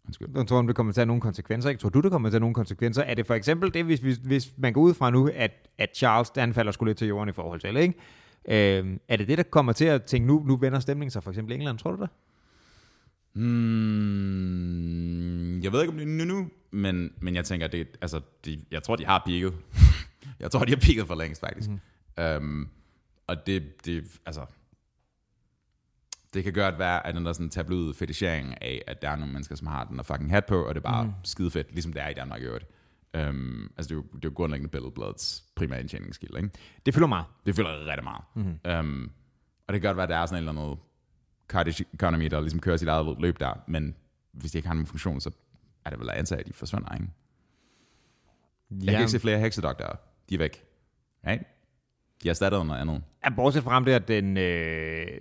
Undskyld. 0.05 0.29
Jeg 0.35 0.47
tror, 0.47 0.63
det 0.63 0.77
kommer 0.77 0.93
til 0.93 1.01
at 1.01 1.03
have 1.03 1.07
nogle 1.07 1.21
konsekvenser. 1.21 1.71
Ikke? 1.71 1.81
Tror 1.81 1.89
du, 1.89 2.01
det 2.01 2.11
kommer 2.11 2.29
til 2.29 2.37
at 2.37 2.41
have 2.41 2.41
nogle 2.41 2.55
konsekvenser? 2.55 3.03
Er 3.03 3.15
det 3.15 3.27
for 3.27 3.35
eksempel 3.35 3.75
det, 3.75 3.85
hvis, 3.85 4.01
hvis, 4.01 4.17
hvis 4.17 4.53
man 4.57 4.73
går 4.73 4.81
ud 4.81 4.95
fra 4.95 5.11
nu, 5.11 5.31
at, 5.35 5.69
at 5.79 5.97
Charles, 5.97 6.33
han 6.37 6.55
falder 6.55 6.73
sgu 6.73 6.85
lidt 6.85 6.99
til 6.99 7.09
jorden 7.09 7.29
i 7.29 7.33
forhold 7.33 7.61
til, 7.61 7.77
ikke? 7.77 7.95
Øhm, 8.49 9.01
er 9.09 9.17
det 9.17 9.29
det, 9.29 9.39
der 9.39 9.45
kommer 9.45 9.73
til 9.73 9.85
at 9.85 10.03
tænke, 10.03 10.27
nu, 10.27 10.43
nu 10.47 10.57
vender 10.57 10.81
stemningen 10.81 11.11
sig 11.11 11.23
for 11.23 11.31
eksempel 11.31 11.53
i 11.53 11.55
England? 11.55 11.79
Tror 11.79 11.91
du 11.91 12.03
det? 12.03 12.09
Mm, 13.35 14.65
jeg 15.63 15.73
ved 15.73 15.81
ikke, 15.81 15.93
om 15.93 15.99
det 15.99 16.03
er 16.03 16.25
nu, 16.25 16.25
nu 16.25 16.49
men, 16.71 17.13
men 17.21 17.35
jeg 17.35 17.45
tænker, 17.45 17.67
det, 17.67 17.87
altså, 18.01 18.21
de, 18.45 18.61
jeg 18.71 18.83
tror, 18.83 18.97
de 18.97 19.07
har 19.07 19.23
peaked. 19.27 19.53
jeg 20.41 20.51
tror, 20.51 20.65
de 20.65 20.73
har 20.73 20.81
peaked 20.81 21.07
for 21.07 21.15
længst, 21.15 21.41
faktisk. 21.41 21.71
Mm. 21.71 21.81
Um, 22.37 22.69
og 23.27 23.47
det, 23.47 23.87
det, 23.87 24.05
altså, 24.27 24.41
det 26.35 26.45
kan 26.45 26.53
godt 26.53 26.79
være, 26.79 27.07
at 27.07 27.15
den 27.15 27.27
der 27.27 27.33
sådan 27.33 27.51
tabloid 27.51 27.95
fetichering 27.95 28.63
af, 28.63 28.83
at 28.87 29.03
der 29.03 29.11
er 29.11 29.17
nogle 29.17 29.33
mennesker, 29.33 29.55
som 29.55 29.67
har 29.67 29.85
den 29.85 29.97
der 29.97 30.03
fucking 30.03 30.31
hat 30.31 30.45
på, 30.47 30.65
og 30.65 30.75
det 30.75 30.81
er 30.81 30.91
bare 30.91 31.05
mm. 31.05 31.13
skide 31.25 31.51
fedt, 31.51 31.73
ligesom 31.73 31.93
det 31.93 32.03
er 32.03 32.09
i 32.09 32.15
Danmark 32.15 32.43
i 32.43 32.45
øvrigt. 32.45 32.67
Um, 33.19 33.71
altså, 33.77 33.89
det 33.89 33.91
er, 33.91 33.95
jo, 33.95 34.03
det 34.03 34.25
er 34.25 34.29
jo 34.29 34.33
grundlæggende 34.35 34.71
Billedbladets 34.71 35.45
primære 35.55 35.81
indtjeningskilde, 35.81 36.37
ikke? 36.37 36.51
Det 36.87 36.95
fylder 36.95 37.07
meget. 37.07 37.27
Det 37.47 37.57
føler 37.57 37.87
rigtig 37.87 38.05
meget. 38.05 38.23
Mm-hmm. 38.35 38.79
Um, 38.79 39.11
og 39.67 39.75
det 39.75 39.83
kan 39.83 39.89
godt 39.89 39.97
være, 39.97 40.05
at 40.05 40.11
der 40.11 40.17
er 40.17 40.27
sådan 40.27 40.43
en 40.43 40.49
eller 40.49 40.63
anden 40.63 40.79
cottage 41.49 41.85
economy, 41.95 42.27
der 42.27 42.41
ligesom 42.41 42.61
kører 42.61 42.77
sit 42.77 42.89
eget 42.89 43.17
løb 43.21 43.41
der, 43.41 43.63
men 43.67 43.95
hvis 44.33 44.53
de 44.53 44.59
ikke 44.59 44.69
har 44.69 44.75
nogen 44.75 44.87
funktion, 44.87 45.21
så 45.21 45.31
er 45.85 45.91
det 45.91 45.99
vel 46.01 46.11
at 46.11 46.17
antage, 46.17 46.41
at 46.41 46.47
de 46.47 46.53
forsvinder, 46.53 46.95
ikke? 46.95 47.07
Jeg 48.71 48.93
kan 48.93 49.01
ikke 49.01 49.11
se 49.11 49.21
flere 49.21 49.41
heksedoktorer. 49.41 49.97
De 50.29 50.35
er 50.35 50.39
væk. 50.39 50.65
Right? 51.27 51.43
De 52.23 52.29
har 52.29 52.31
erstattet 52.31 52.67
noget 52.67 52.81
andet. 52.81 53.03
Ja, 53.25 53.31
bortset 53.31 53.63
fra 53.63 53.71
ham 53.71 53.85
der, 53.85 53.99
den... 53.99 54.37
Øh... 54.37 55.21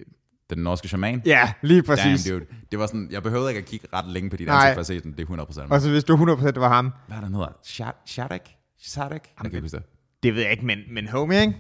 Den 0.50 0.58
norske 0.58 0.88
shaman. 0.88 1.22
Ja, 1.26 1.54
lige 1.62 1.84
præcis. 1.84 2.24
Damn, 2.24 2.40
dude. 2.40 2.52
Det 2.72 2.80
var 2.80 2.86
sådan, 2.88 3.08
jeg 3.12 3.24
behøvede 3.24 3.50
ikke 3.50 3.60
at 3.60 3.66
kigge 3.66 3.88
ret 3.94 4.06
længe 4.08 4.30
på 4.30 4.36
dit 4.38 4.50
ansigt 4.50 4.74
for 4.74 4.80
at 4.80 4.86
se 4.86 5.00
den. 5.02 5.12
Det 5.12 5.30
er 5.30 5.46
100%. 5.68 5.68
Og 5.74 5.82
så 5.82 5.90
hvis 5.90 6.04
du 6.04 6.16
100% 6.36 6.46
det 6.46 6.62
var 6.62 6.68
ham. 6.74 6.94
Hvad 7.08 7.18
er 7.18 7.22
den 7.22 7.34
hedder? 7.34 7.48
Sha- 7.66 8.02
Shadak? 8.06 8.50
Shadak? 8.84 9.12
Jeg 9.12 9.22
kan 9.38 9.46
ikke 9.46 9.62
huske 9.62 9.78
det. 9.78 9.86
Det 10.24 10.36
ved 10.36 10.42
jeg 10.42 10.52
ikke, 10.52 10.66
men, 10.66 10.78
men 10.92 11.08
homie, 11.08 11.42
ikke? 11.42 11.58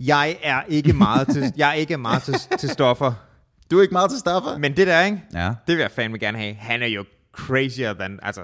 Jeg 0.00 0.36
er 0.42 0.62
ikke 0.68 0.92
meget 0.92 1.28
til, 1.28 1.52
jeg 1.56 1.68
er 1.70 1.72
ikke 1.74 1.96
meget 1.98 2.22
til, 2.22 2.34
til 2.58 2.68
stoffer. 2.68 3.12
Du 3.70 3.78
er 3.78 3.82
ikke 3.82 3.92
meget 3.92 4.10
til 4.10 4.18
stoffer? 4.18 4.58
Men 4.58 4.76
det 4.76 4.86
der, 4.86 5.00
ikke? 5.04 5.22
Ja. 5.34 5.46
Det 5.66 5.76
vil 5.76 5.78
jeg 5.82 5.90
fandme 5.90 6.18
gerne 6.18 6.38
have. 6.38 6.54
Han 6.54 6.82
er 6.82 6.86
jo 6.86 7.04
crazier 7.32 7.94
than, 7.94 8.18
altså... 8.22 8.40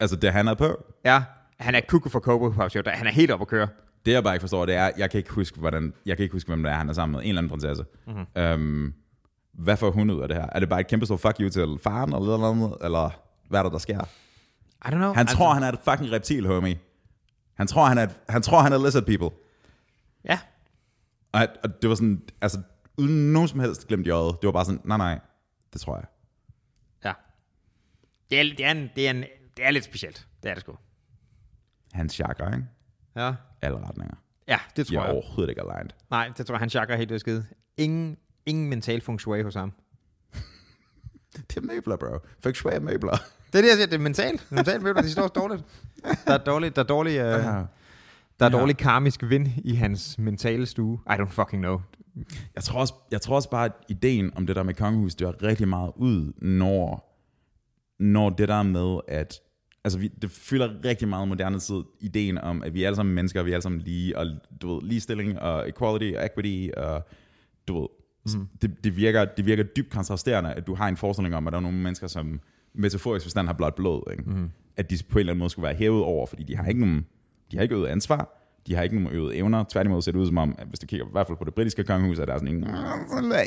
Altså, 0.00 0.16
det 0.16 0.32
han 0.32 0.48
er 0.48 0.54
på, 0.54 0.84
Ja, 1.04 1.22
han 1.60 1.74
er 1.74 1.80
kuku 1.88 2.08
for 2.08 2.20
Coco 2.20 2.50
Pop 2.50 2.70
Show. 2.70 2.82
Han 2.86 3.06
er 3.06 3.10
helt 3.10 3.30
oppe 3.30 3.42
at 3.42 3.48
køre. 3.48 3.68
Det 4.06 4.12
jeg 4.12 4.22
bare 4.22 4.34
ikke 4.34 4.42
forstår, 4.42 4.66
det 4.66 4.74
er, 4.74 4.90
jeg 4.96 5.10
kan 5.10 5.18
ikke 5.18 5.30
huske, 5.32 5.58
hvordan, 5.60 5.94
jeg 6.06 6.16
kan 6.16 6.22
ikke 6.22 6.32
huske, 6.32 6.48
hvem 6.48 6.62
det 6.62 6.72
er, 6.72 6.76
han 6.76 6.88
er 6.88 6.92
sammen 6.92 7.12
med. 7.12 7.20
En 7.20 7.28
eller 7.28 7.40
anden 7.40 7.50
prinsesse. 7.50 7.84
Mm-hmm. 8.06 8.42
Um, 8.42 8.94
hvad 9.52 9.76
får 9.76 9.90
hun 9.90 10.10
ud 10.10 10.22
af 10.22 10.28
det 10.28 10.36
her? 10.36 10.46
Er 10.52 10.60
det 10.60 10.68
bare 10.68 10.80
et 10.80 10.86
kæmpe 10.86 11.06
stort 11.06 11.20
fuck 11.20 11.40
you 11.40 11.48
til 11.48 11.78
faren, 11.82 12.12
eller 12.12 12.38
noget 12.38 12.52
andet? 12.52 12.76
Eller 12.84 13.10
hvad 13.48 13.60
er 13.60 13.62
der, 13.62 13.70
der 13.70 13.78
sker? 13.78 14.00
I 14.84 14.88
don't 14.88 14.90
know. 14.90 15.12
Han 15.12 15.18
altså, 15.18 15.36
tror, 15.36 15.54
han 15.54 15.62
er 15.62 15.68
et 15.68 15.78
fucking 15.84 16.12
reptil, 16.12 16.46
homie. 16.46 16.78
Han 17.54 17.66
tror, 17.66 17.84
han 17.84 17.98
er, 17.98 18.02
et, 18.02 18.20
han 18.28 18.42
tror, 18.42 18.60
han 18.60 18.72
er 18.72 18.84
lizard 18.84 19.04
people. 19.04 19.30
Ja. 20.24 20.38
Og, 21.32 21.46
og 21.64 21.82
det 21.82 21.90
var 21.90 21.94
sådan, 21.94 22.22
altså, 22.40 22.60
uden 22.98 23.32
nogen 23.32 23.48
som 23.48 23.60
helst 23.60 23.86
glemt 23.86 24.06
i 24.06 24.10
øjet. 24.10 24.36
Det 24.42 24.46
var 24.46 24.52
bare 24.52 24.64
sådan, 24.64 24.80
nej, 24.84 24.96
nej, 24.96 25.18
det 25.72 25.80
tror 25.80 25.96
jeg. 25.96 26.04
Ja. 27.04 27.12
Det 28.30 28.40
er, 28.40 28.54
det 28.56 28.66
er, 28.66 28.70
en, 28.70 28.90
det 28.96 29.06
er, 29.06 29.10
en, 29.10 29.24
det 29.56 29.66
er 29.66 29.70
lidt 29.70 29.84
specielt. 29.84 30.26
Det 30.42 30.50
er 30.50 30.54
det 30.54 30.60
sgu. 30.60 30.76
Hans 31.92 32.12
chakra, 32.12 32.54
ikke? 32.54 32.66
Ja. 33.24 33.34
Alle 33.62 33.78
retninger. 33.88 34.14
Ja, 34.48 34.58
det 34.76 34.88
De 34.88 34.94
tror 34.94 35.02
er 35.02 35.06
jeg. 35.06 35.14
overhovedet 35.14 35.48
ikke 35.50 35.62
aligned. 35.62 35.90
Nej, 36.10 36.30
det 36.38 36.46
tror 36.46 36.54
jeg, 36.54 36.60
han 36.60 36.70
chakra 36.70 36.92
er 36.92 36.96
helt 36.96 37.10
ved 37.10 37.18
skide. 37.18 37.46
Ingen, 37.76 38.16
ingen 38.46 38.68
mental 38.68 39.00
feng 39.00 39.20
shui 39.20 39.42
hos 39.42 39.54
ham. 39.54 39.72
Det 41.48 41.56
er 41.56 41.60
møbler, 41.60 41.96
bro. 41.96 42.18
Feng 42.42 42.56
shui 42.56 42.72
er 42.72 42.80
møbler. 42.80 43.10
Det 43.52 43.58
er 43.58 43.62
det, 43.62 43.68
jeg 43.68 43.76
siger. 43.76 43.86
Det 43.86 43.94
er 43.94 43.98
mentalt. 43.98 44.40
Det 44.40 44.50
er 44.50 44.54
mentalt 44.54 44.82
møbler, 44.82 45.02
de 45.02 45.10
står 45.10 45.28
dårligt. 45.28 45.64
Der 46.26 46.32
er 46.34 46.38
dårlig, 46.38 46.76
der 46.76 46.82
er 46.82 46.86
dårlig, 46.86 47.10
øh, 47.10 47.16
Ja. 47.16 47.24
der 47.32 47.36
er 47.42 47.66
Ja. 48.40 48.48
dårlig 48.48 48.76
karmisk 48.76 49.22
vind 49.22 49.48
i 49.64 49.74
hans 49.74 50.18
mentale 50.18 50.66
stue. 50.66 50.98
I 51.06 51.12
don't 51.12 51.28
fucking 51.30 51.62
know. 51.62 51.80
Jeg 52.54 52.64
tror, 52.64 52.80
også, 52.80 52.94
jeg 53.10 53.20
tror 53.20 53.36
også 53.36 53.50
bare, 53.50 53.64
at 53.64 53.72
ideen 53.88 54.32
om 54.36 54.46
det 54.46 54.56
der 54.56 54.62
med 54.62 54.74
kongehus, 54.74 55.14
det 55.14 55.26
var 55.26 55.42
rigtig 55.42 55.68
meget 55.68 55.92
ud, 55.96 56.32
når, 56.42 57.14
når 57.98 58.30
det 58.30 58.48
der 58.48 58.62
med, 58.62 59.00
at 59.08 59.40
altså 59.88 59.98
vi, 59.98 60.08
det 60.22 60.30
fylder 60.30 60.84
rigtig 60.84 61.08
meget 61.08 61.28
moderne 61.28 61.58
tid, 61.58 61.82
ideen 62.00 62.38
om, 62.38 62.62
at 62.62 62.74
vi 62.74 62.82
er 62.82 62.86
alle 62.86 62.96
sammen 62.96 63.14
mennesker, 63.14 63.42
vi 63.42 63.50
er 63.50 63.54
alle 63.54 63.62
sammen 63.62 63.80
lige, 63.80 64.18
og 64.18 64.26
du 64.62 64.74
ved, 64.74 64.82
ligestilling 64.82 65.38
og 65.38 65.68
equality 65.68 66.16
og 66.16 66.26
equity, 66.26 66.70
og 66.76 67.08
du 67.68 67.80
ved, 67.80 67.88
mm. 68.38 68.48
det, 68.62 68.84
det, 68.84 68.96
virker, 68.96 69.24
det 69.24 69.46
virker 69.46 69.62
dybt 69.62 69.90
kontrasterende, 69.90 70.52
at 70.52 70.66
du 70.66 70.74
har 70.74 70.88
en 70.88 70.96
forestilling 70.96 71.36
om, 71.36 71.46
at 71.46 71.52
der 71.52 71.56
er 71.56 71.62
nogle 71.62 71.78
mennesker, 71.78 72.06
som 72.06 72.40
metaforisk 72.74 73.24
forstand 73.24 73.46
har 73.46 73.54
blot 73.54 73.74
blod, 73.74 74.02
ikke? 74.10 74.22
Mm. 74.30 74.50
at 74.76 74.90
de 74.90 74.98
på 75.08 75.18
en 75.18 75.20
eller 75.20 75.32
anden 75.32 75.38
måde 75.38 75.50
skulle 75.50 75.66
være 75.66 75.76
hævet 75.76 76.02
over, 76.02 76.26
fordi 76.26 76.42
de 76.42 76.56
har 76.56 76.66
ikke 76.66 76.80
nogen, 76.80 77.06
de 77.50 77.56
har 77.56 77.62
ikke 77.62 77.74
øvet 77.74 77.86
ansvar, 77.86 78.38
de 78.66 78.74
har 78.74 78.82
ikke 78.82 79.00
nogen 79.00 79.18
øvet 79.18 79.36
evner, 79.36 79.64
tværtimod 79.68 80.02
ser 80.02 80.12
det 80.12 80.18
ud 80.18 80.26
som 80.26 80.38
om, 80.38 80.54
at 80.58 80.66
hvis 80.66 80.78
du 80.78 80.86
kigger 80.86 81.06
i 81.06 81.10
hvert 81.12 81.26
fald 81.26 81.38
på 81.38 81.44
det 81.44 81.54
britiske 81.54 81.84
kongehus, 81.84 82.18
er 82.18 82.24
der 82.24 82.38
sådan 82.38 82.48
en, 82.48 82.64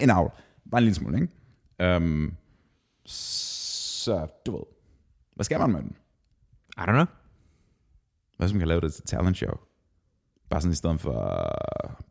en 0.04 0.10
avl, 0.10 0.32
bare 0.72 0.80
en 0.80 0.84
lille 0.84 0.96
smule, 0.96 1.22
ikke? 1.22 1.96
Um, 1.98 2.34
så, 3.06 4.28
du 4.46 4.52
ved, 4.52 4.64
hvad 5.36 5.44
skal 5.44 5.60
man 5.60 5.72
med 5.72 5.82
den? 5.82 5.96
I 6.82 6.86
don't 6.90 6.92
know. 6.92 7.06
Hvad 8.38 8.48
hvis 8.48 8.54
man 8.54 8.60
kan 8.60 8.68
lave 8.68 8.82
det 8.82 8.94
til 8.94 9.04
talent 9.04 9.38
show? 9.38 9.54
Bare 10.50 10.62
sådan 10.62 10.72
i 10.72 10.76
stedet 10.76 11.02
for 11.02 11.48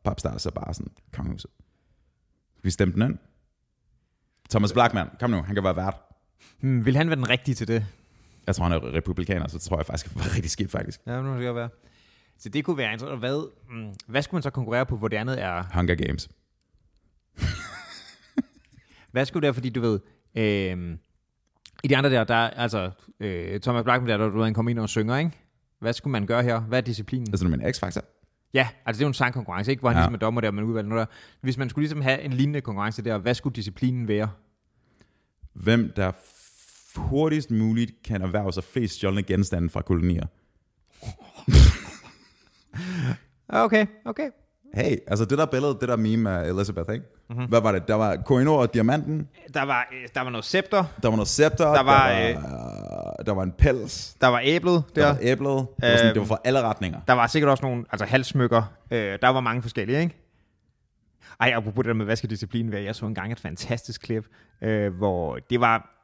popstars, 0.04 0.42
så 0.42 0.50
bare 0.50 0.74
sådan 0.74 0.92
kongehuset. 1.12 1.50
Skal 2.58 2.64
vi 2.64 2.70
stemme 2.70 2.94
den 2.94 3.02
ind? 3.02 3.18
Thomas 4.50 4.72
Blackman, 4.72 5.08
kom 5.20 5.30
nu, 5.30 5.42
han 5.42 5.54
kan 5.54 5.64
være 5.64 5.76
vært. 5.76 5.94
Hmm, 6.60 6.86
vil 6.86 6.96
han 6.96 7.08
være 7.08 7.16
den 7.16 7.28
rigtige 7.28 7.54
til 7.54 7.68
det? 7.68 7.86
Jeg 8.46 8.54
tror, 8.54 8.64
han 8.64 8.72
er 8.72 8.94
republikaner, 8.94 9.48
så 9.48 9.58
tror 9.58 9.76
jeg 9.76 9.86
faktisk, 9.86 10.08
det 10.08 10.16
var 10.16 10.30
rigtig 10.34 10.50
skidt 10.50 10.70
faktisk. 10.70 11.00
Ja, 11.06 11.22
nu 11.22 11.34
skal 11.34 11.46
det 11.46 11.54
være. 11.54 11.68
Så 12.38 12.48
det 12.48 12.64
kunne 12.64 12.76
være 12.76 12.92
interessant. 12.92 13.18
Hvad, 13.18 13.50
mm, 13.70 13.94
hvad 14.06 14.22
skulle 14.22 14.38
man 14.38 14.42
så 14.42 14.50
konkurrere 14.50 14.86
på, 14.86 14.96
hvor 14.96 15.08
det 15.08 15.16
andet 15.16 15.42
er? 15.42 15.64
Hunger 15.74 15.94
Games. 15.94 16.28
Hvad 19.12 19.24
skulle 19.24 19.40
det 19.40 19.46
være, 19.46 19.54
fordi 19.54 19.70
du 19.70 19.80
ved... 19.80 20.00
Øh, 20.34 20.96
I 21.84 21.88
de 21.88 21.96
andre 21.96 22.10
der, 22.10 22.24
der 22.24 22.34
er 22.34 22.50
altså... 22.50 22.90
Øh, 23.20 23.60
Thomas 23.60 23.82
Blackman 23.84 24.08
der, 24.10 24.16
der 24.16 24.28
du 24.28 24.42
han 24.42 24.54
kommer 24.54 24.70
ind 24.70 24.78
og 24.78 24.88
synger, 24.88 25.16
ikke? 25.18 25.30
Hvad 25.80 25.92
skulle 25.92 26.12
man 26.12 26.26
gøre 26.26 26.42
her? 26.42 26.60
Hvad 26.60 26.78
er 26.78 26.82
disciplinen? 26.82 27.26
Altså, 27.32 27.44
du 27.44 27.50
mener 27.50 27.72
X-Factor? 27.72 28.04
Ja, 28.54 28.68
altså 28.86 28.98
det 28.98 29.04
er 29.04 29.06
jo 29.06 29.08
en 29.08 29.14
sangkonkurrence, 29.14 29.70
ikke? 29.70 29.80
Hvor 29.80 29.88
han 29.90 29.96
Ja. 29.96 30.00
ligesom 30.00 30.14
er 30.14 30.18
dommer 30.18 30.40
der, 30.40 30.50
man 30.50 30.64
udvalger 30.64 30.88
noget 30.88 31.08
der. 31.08 31.14
Hvis 31.40 31.56
man 31.58 31.70
skulle 31.70 31.82
ligesom 31.82 32.00
have 32.00 32.20
en 32.22 32.32
lignende 32.32 32.60
konkurrence 32.60 33.04
der, 33.04 33.18
hvad 33.18 33.34
skulle 33.34 33.54
disciplinen 33.56 34.08
være? 34.08 34.30
Hvem 35.54 35.92
der 35.96 36.12
hurtigst 36.96 37.50
muligt 37.50 37.92
kan 38.04 38.22
erhverve 38.22 38.52
sig 38.52 38.64
flest 38.64 38.94
stjålne 38.94 39.22
genstande 39.22 39.70
fra 39.70 39.82
kolonier. 39.82 40.26
Okay, 43.48 43.86
okay. 44.04 44.30
Hey, 44.74 44.96
altså 45.06 45.24
det 45.24 45.38
der 45.38 45.46
billede, 45.46 45.76
det 45.80 45.88
der 45.88 45.96
meme 45.96 46.30
af 46.30 46.48
Elizabeth, 46.48 46.92
ikke? 46.92 47.04
Mm-hmm. 47.30 47.44
Hvad 47.46 47.60
var 47.60 47.72
det? 47.72 47.88
Der 47.88 47.94
var 47.94 48.16
Koinor 48.16 48.60
og 48.62 48.74
diamanten, 48.74 49.28
Der 49.54 49.62
var, 49.62 49.88
øh, 49.92 50.08
der 50.14 50.20
var 50.20 50.30
noget 50.30 50.44
scepter, 50.44 50.84
der 51.02 51.08
var 51.08 51.16
noget 51.16 51.28
scepter, 51.28 51.64
Der 51.72 51.82
var, 51.82 52.08
der, 52.08 52.34
var, 52.40 53.14
der 53.26 53.32
var 53.32 53.42
en 53.42 53.52
pels, 53.52 54.14
der 54.20 54.26
var 54.26 54.40
æblet 54.44 54.82
der 54.96 55.02
der. 55.02 55.08
var 55.12 55.18
æblet. 55.22 55.66
Det 55.80 55.90
var, 55.90 55.96
sådan, 55.96 56.06
Øhm. 56.06 56.14
det 56.14 56.20
var 56.20 56.26
fra 56.26 56.38
alle 56.44 56.62
retninger. 56.62 57.00
Der 57.06 57.12
var 57.12 57.26
sikkert 57.26 57.50
også 57.50 57.64
nogle 57.64 57.84
altså 57.92 58.06
halssmykker. 58.06 58.62
Øh, 58.90 59.18
der 59.22 59.28
var 59.28 59.40
mange 59.40 59.62
forskellige, 59.62 60.00
ikke? 60.00 60.16
Ej, 61.40 61.52
apropos 61.56 61.82
det 61.82 61.88
der 61.88 61.94
med, 61.94 62.04
være? 62.72 62.82
Jeg 62.82 62.94
så 62.94 63.06
engang 63.06 63.32
et 63.32 63.40
fantastisk 63.40 64.00
klip, 64.02 64.26
øh, 64.62 64.94
hvor 64.94 65.36
det 65.50 65.60
var 65.60 65.96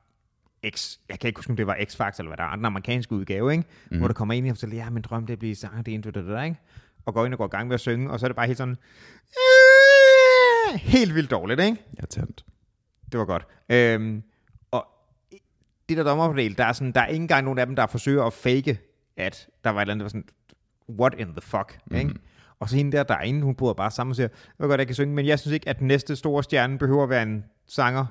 X, 0.74 0.96
jeg 1.08 1.18
kan 1.18 1.28
ikke 1.28 1.38
huske, 1.38 1.50
om 1.50 1.56
det 1.56 1.66
var 1.66 1.74
X-Factor, 1.74 2.18
eller 2.18 2.28
hvad 2.28 2.36
der 2.36 2.44
er, 2.44 2.56
den 2.56 2.64
amerikanske 2.64 3.12
udgave, 3.14 3.52
ikke? 3.52 3.64
Mm. 3.90 3.98
hvor 3.98 4.06
der 4.06 4.14
kommer 4.14 4.34
ind 4.34 4.46
i 4.46 4.50
og 4.50 4.56
fortæller, 4.56 4.76
ja, 4.76 4.90
min 4.90 5.02
drøm 5.02 5.22
det 5.26 5.30
er 5.30 5.34
at 5.34 5.38
blive 5.38 5.54
sanger, 5.54 5.82
det 5.82 5.90
er 5.90 5.94
det, 6.12 6.44
ikke? 6.44 6.56
Og 7.06 7.14
går 7.14 7.24
ind 7.26 7.34
og 7.34 7.38
går 7.38 7.44
i 7.44 7.48
gang 7.48 7.68
med 7.68 7.74
at 7.74 7.80
synge, 7.80 8.10
og 8.10 8.20
så 8.20 8.26
er 8.26 8.28
det 8.28 8.36
bare 8.36 8.46
helt 8.46 8.58
sådan, 8.58 8.76
"Øh", 10.74 10.80
helt 10.80 11.14
vildt 11.14 11.30
dårligt, 11.30 11.60
ikke? 11.60 11.82
Jeg 11.96 12.02
er 12.02 12.06
tændt. 12.06 12.44
Det 13.12 13.20
var 13.20 13.26
godt. 13.26 13.46
Øhm, 13.68 14.22
og 14.70 14.86
det 15.88 15.96
der 15.96 16.02
dommerpanel, 16.04 16.58
der 16.58 16.64
er, 16.64 16.72
sådan, 16.72 16.92
der 16.92 17.00
er 17.00 17.06
ikke 17.06 17.22
engang 17.22 17.44
nogen 17.44 17.58
af 17.58 17.66
dem, 17.66 17.76
der 17.76 17.86
forsøger 17.86 18.24
at 18.24 18.32
fake, 18.32 18.78
at 19.16 19.48
der 19.64 19.70
var 19.70 19.80
et 19.80 19.82
eller 19.82 19.94
andet, 19.94 20.00
der 20.00 20.04
var 20.04 20.22
sådan, 20.88 20.98
what 21.00 21.14
in 21.18 21.26
the 21.26 21.40
fuck, 21.40 21.78
mm. 21.86 21.96
ikke? 21.96 22.14
Og 22.60 22.68
så 22.68 22.76
hende 22.76 22.96
der 22.96 23.02
derinde, 23.02 23.42
hun 23.42 23.54
bryder 23.54 23.74
bare 23.74 23.90
sammen 23.90 24.10
og 24.10 24.16
siger, 24.16 24.28
jeg 24.28 24.64
ved 24.64 24.68
godt, 24.68 24.78
jeg 24.78 24.86
kan 24.86 24.94
synge, 24.94 25.14
men 25.14 25.26
jeg 25.26 25.38
synes 25.38 25.52
ikke, 25.54 25.68
at 25.68 25.78
den 25.78 25.86
næste 25.86 26.16
store 26.16 26.42
stjerne 26.42 26.78
behøver 26.78 27.02
at 27.02 27.08
være 27.10 27.22
en 27.22 27.44
sanger. 27.66 28.06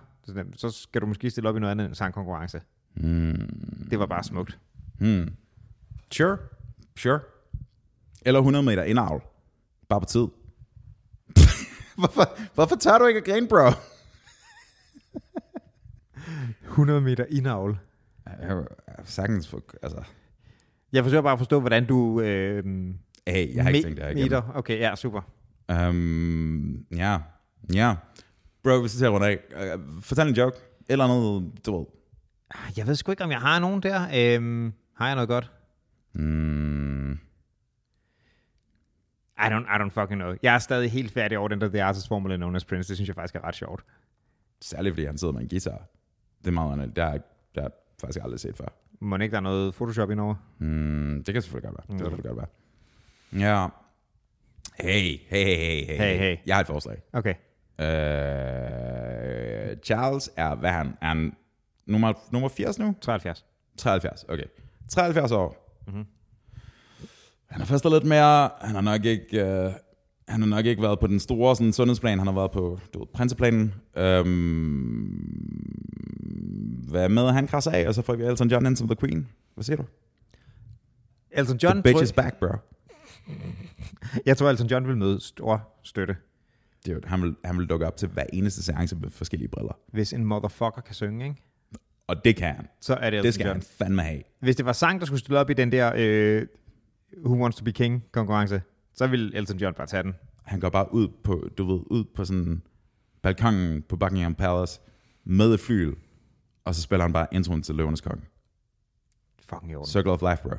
Så 0.55 0.69
skal 0.71 1.01
du 1.01 1.05
måske 1.05 1.29
stille 1.29 1.49
op 1.49 1.57
i 1.57 1.59
noget 1.59 1.71
andet 1.71 1.85
end 1.85 1.91
en 1.91 1.95
sangkonkurrence. 1.95 2.61
Mm. 2.95 3.87
Det 3.91 3.99
var 3.99 4.05
bare 4.05 4.23
smukt. 4.23 4.59
Hmm. 4.99 5.35
Sure. 6.11 6.37
Sure. 6.97 7.19
Eller 8.25 8.39
100 8.39 8.63
meter 8.65 8.83
indavl. 8.83 9.21
Bare 9.89 9.99
på 10.01 10.05
tid. 10.05 10.27
hvorfor, 11.99 12.53
hvorfor 12.55 12.75
tør 12.75 12.97
du 12.97 13.05
ikke 13.05 13.17
at 13.17 13.25
grine, 13.25 13.47
bro? 13.47 13.69
100 16.63 17.01
meter 17.01 17.25
indavl. 17.29 17.79
Jeg 18.25 18.47
har 18.47 18.65
sagtens 19.03 19.47
for, 19.47 19.61
altså... 19.83 20.03
Jeg 20.93 21.03
forsøger 21.03 21.21
bare 21.21 21.33
at 21.33 21.39
forstå, 21.39 21.59
hvordan 21.59 21.85
du... 21.85 22.21
Øh, 22.21 22.63
Hey, 23.27 23.55
jeg 23.55 23.63
har 23.63 23.69
ikke 23.71 23.85
tænkt 23.85 23.97
det 23.97 24.03
her 24.05 24.11
igennem. 24.11 24.25
meter. 24.25 24.51
Okay, 24.55 24.79
ja, 24.79 24.95
super. 24.95 25.21
Um, 25.89 26.85
ja, 26.95 27.17
ja. 27.73 27.95
Bro, 28.63 28.81
hvis 28.81 28.93
du 28.93 28.99
tager 28.99 29.09
rundt 29.11 29.25
af, 29.25 29.39
uh, 29.77 30.03
fortæl 30.03 30.27
en 30.27 30.33
joke. 30.35 30.57
Eller 30.89 31.07
noget, 31.07 31.51
du 31.65 31.77
ved. 31.77 31.85
Ah, 32.51 32.77
Jeg 32.77 32.87
ved 32.87 32.95
sgu 32.95 33.11
ikke, 33.11 33.23
om 33.23 33.31
jeg 33.31 33.39
har 33.39 33.59
nogen 33.59 33.83
der. 33.83 34.01
Øhm, 34.15 34.73
har 34.97 35.05
jeg 35.07 35.15
noget 35.15 35.27
godt? 35.29 35.51
Mm, 36.13 37.19
I 39.37 39.47
don't, 39.49 39.67
I 39.75 39.77
don't 39.81 39.89
fucking 39.89 40.19
know. 40.21 40.35
Jeg 40.43 40.55
er 40.55 40.59
stadig 40.59 40.91
helt 40.91 41.11
færdig 41.11 41.37
over 41.37 41.47
den 41.47 41.61
der 41.61 41.67
The 41.67 41.83
Artist 41.83 42.07
Formula 42.07 42.35
Known 42.35 42.55
as 42.55 42.65
Prince. 42.65 42.87
Det 42.87 42.97
synes 42.97 43.07
jeg 43.07 43.15
faktisk 43.15 43.35
er 43.35 43.43
ret 43.43 43.55
sjovt. 43.55 43.83
særligt 44.61 44.93
fordi 44.93 45.05
han 45.05 45.17
sidder 45.17 45.33
med 45.33 45.41
en 45.41 45.47
guitar. 45.47 45.87
Det 46.39 46.47
er 46.47 46.51
meget 46.51 46.71
andet. 46.71 46.95
Det 46.95 47.03
har 47.03 47.11
jeg, 47.55 47.69
faktisk 48.01 48.23
aldrig 48.23 48.39
set 48.39 48.57
før. 48.57 48.67
Må 48.99 49.17
ikke 49.17 49.31
der 49.31 49.37
er 49.37 49.41
noget 49.41 49.73
Photoshop 49.73 50.11
indover? 50.11 50.35
Mm, 50.57 51.23
det 51.25 51.33
kan 51.33 51.41
selvfølgelig 51.41 51.69
godt 51.71 51.77
være. 51.77 51.97
Det 51.97 52.03
kan 52.03 52.11
selvfølgelig 52.11 52.25
godt 52.25 52.37
være. 52.37 52.47
Ja. 53.51 53.67
Hey, 54.79 55.17
hey, 55.27 55.45
hey, 55.45 55.57
hey, 55.57 55.85
hey. 55.85 55.97
Hey, 55.97 56.17
hey. 56.17 56.37
Jeg 56.45 56.55
har 56.55 56.61
et 56.61 56.67
forslag. 56.67 57.01
Okay. 57.13 57.33
Uh, 57.79 57.85
Charles 59.83 60.29
er, 60.37 60.55
hvad 60.55 60.71
han? 60.71 60.97
Er 61.01 61.07
han 61.07 61.35
nummer, 61.85 62.13
nummer 62.31 62.49
80 62.49 62.79
nu? 62.79 62.95
73. 63.01 63.45
73, 63.77 64.25
okay. 64.29 64.45
73 64.89 65.31
år. 65.31 65.79
Mm-hmm. 65.87 66.05
Han 67.49 67.61
har 67.61 67.65
festet 67.65 67.91
lidt 67.91 68.03
mere. 68.03 68.49
Han 68.61 68.75
har 68.75 68.81
nok 68.81 69.05
ikke... 69.05 69.65
Uh, 69.65 69.71
han 70.27 70.41
har 70.41 70.47
nok 70.47 70.65
ikke 70.65 70.81
været 70.81 70.99
på 70.99 71.07
den 71.07 71.19
store 71.19 71.55
sådan, 71.55 71.73
sundhedsplan. 71.73 72.17
Han 72.17 72.27
har 72.27 72.33
været 72.33 72.51
på 72.51 72.79
du 72.93 72.99
ved, 72.99 73.07
prinseplanen. 73.13 73.73
Um, 73.99 75.05
hvad 76.89 77.09
med, 77.09 77.31
han 77.31 77.47
krasser 77.47 77.71
af, 77.71 77.87
og 77.87 77.95
så 77.95 78.01
får 78.01 78.15
vi 78.15 78.23
Elton 78.23 78.47
John 78.47 78.65
ind 78.65 78.75
som 78.75 78.87
The 78.87 78.95
Queen. 78.95 79.27
Hvad 79.53 79.63
siger 79.63 79.77
du? 79.77 79.83
Elton 81.31 81.57
John, 81.57 81.75
The 81.75 81.83
bitch 81.83 82.03
is 82.03 82.11
back, 82.11 82.39
bro. 82.39 82.47
jeg 84.25 84.37
tror, 84.37 84.49
Elton 84.49 84.67
John 84.67 84.87
vil 84.87 84.97
møde 84.97 85.21
stor 85.21 85.69
støtte, 85.83 86.15
Dude, 86.87 87.01
han, 87.07 87.21
vil, 87.21 87.35
han 87.45 87.57
vil 87.57 87.67
dukke 87.67 87.87
op 87.87 87.97
til 87.97 88.07
hver 88.07 88.25
eneste 88.33 88.63
seance 88.63 88.95
med 88.95 89.09
forskellige 89.09 89.49
briller. 89.49 89.77
hvis 89.91 90.13
en 90.13 90.25
motherfucker 90.25 90.81
kan 90.81 90.95
synge, 90.95 91.25
ikke? 91.25 91.41
Og 92.07 92.25
det 92.25 92.35
kan 92.35 92.55
han. 92.55 92.67
Så 92.81 92.93
er 92.93 93.09
det 93.09 93.17
Elton 93.17 93.25
Det 93.25 93.33
skal 93.33 93.45
John. 93.45 93.55
han 93.55 93.67
fandme 93.77 94.01
have. 94.01 94.21
Hvis 94.39 94.55
det 94.55 94.65
var 94.65 94.73
sang, 94.73 94.99
der 94.99 95.05
skulle 95.05 95.19
stille 95.19 95.39
op 95.39 95.49
i 95.49 95.53
den 95.53 95.71
der 95.71 95.91
øh, 95.95 96.47
Who 97.25 97.35
Wants 97.41 97.57
to 97.57 97.63
be 97.63 97.71
King 97.71 98.03
konkurrence, 98.11 98.61
så 98.93 99.07
ville 99.07 99.35
Elton 99.37 99.57
John 99.57 99.73
bare 99.75 99.87
tage 99.87 100.03
den. 100.03 100.13
Han 100.43 100.59
går 100.59 100.69
bare 100.69 100.93
ud 100.93 101.07
på, 101.23 101.49
du 101.57 101.65
ved, 101.65 101.81
ud 101.91 102.03
på 102.15 102.25
sådan 102.25 102.61
balkongen 103.21 103.81
på 103.81 103.95
Buckingham 103.97 104.35
Palace 104.35 104.79
med 105.23 105.53
et 105.53 105.59
flyl, 105.59 105.95
og 106.65 106.75
så 106.75 106.81
spiller 106.81 107.03
han 107.03 107.13
bare 107.13 107.27
introen 107.31 107.61
til 107.61 107.75
Løvenes 107.75 108.01
Konge. 108.01 108.23
Fucking 109.49 109.71
i 109.71 109.75
orden. 109.75 109.87
Circle 109.87 110.11
of 110.11 110.21
Life, 110.21 110.43
bro. 110.43 110.55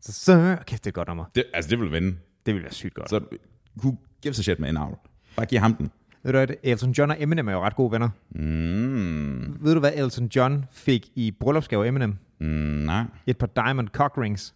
Så, 0.00 0.12
så 0.12 0.58
kæft, 0.66 0.84
det 0.84 0.86
er 0.86 0.90
et 0.90 0.94
godt 0.94 1.08
nummer. 1.08 1.24
Det, 1.34 1.44
altså, 1.54 1.70
det 1.70 1.80
vil 1.80 1.92
vinde. 1.92 2.08
Det 2.46 2.54
ville 2.54 2.62
være 2.64 2.72
sygt 2.72 2.94
godt. 2.94 3.10
Så 3.10 3.20
who 3.76 3.96
gives 4.22 4.38
a 4.38 4.42
shit 4.42 4.60
med 4.60 4.68
en 4.70 4.76
avl? 4.76 4.96
Bare 5.36 5.46
giv 5.46 5.58
ham 5.58 5.74
den. 5.74 5.90
Ved 6.22 6.32
du 6.32 6.38
hvad, 6.38 6.48
Elton 6.62 6.90
John 6.90 7.10
og 7.10 7.22
Eminem 7.22 7.48
er 7.48 7.52
jo 7.52 7.60
ret 7.60 7.76
gode 7.76 7.92
venner. 7.92 8.08
Mm, 8.30 9.64
Ved 9.64 9.74
du, 9.74 9.80
hvad 9.80 9.92
Elton 9.94 10.26
John 10.36 10.64
fik 10.72 11.10
i 11.14 11.30
bryllupsgave 11.30 11.86
Eminem? 11.88 12.16
mm, 12.38 12.46
nej. 12.46 13.04
Et 13.26 13.38
par 13.38 13.46
diamond 13.46 13.88
cock 13.88 14.18
rings. 14.18 14.54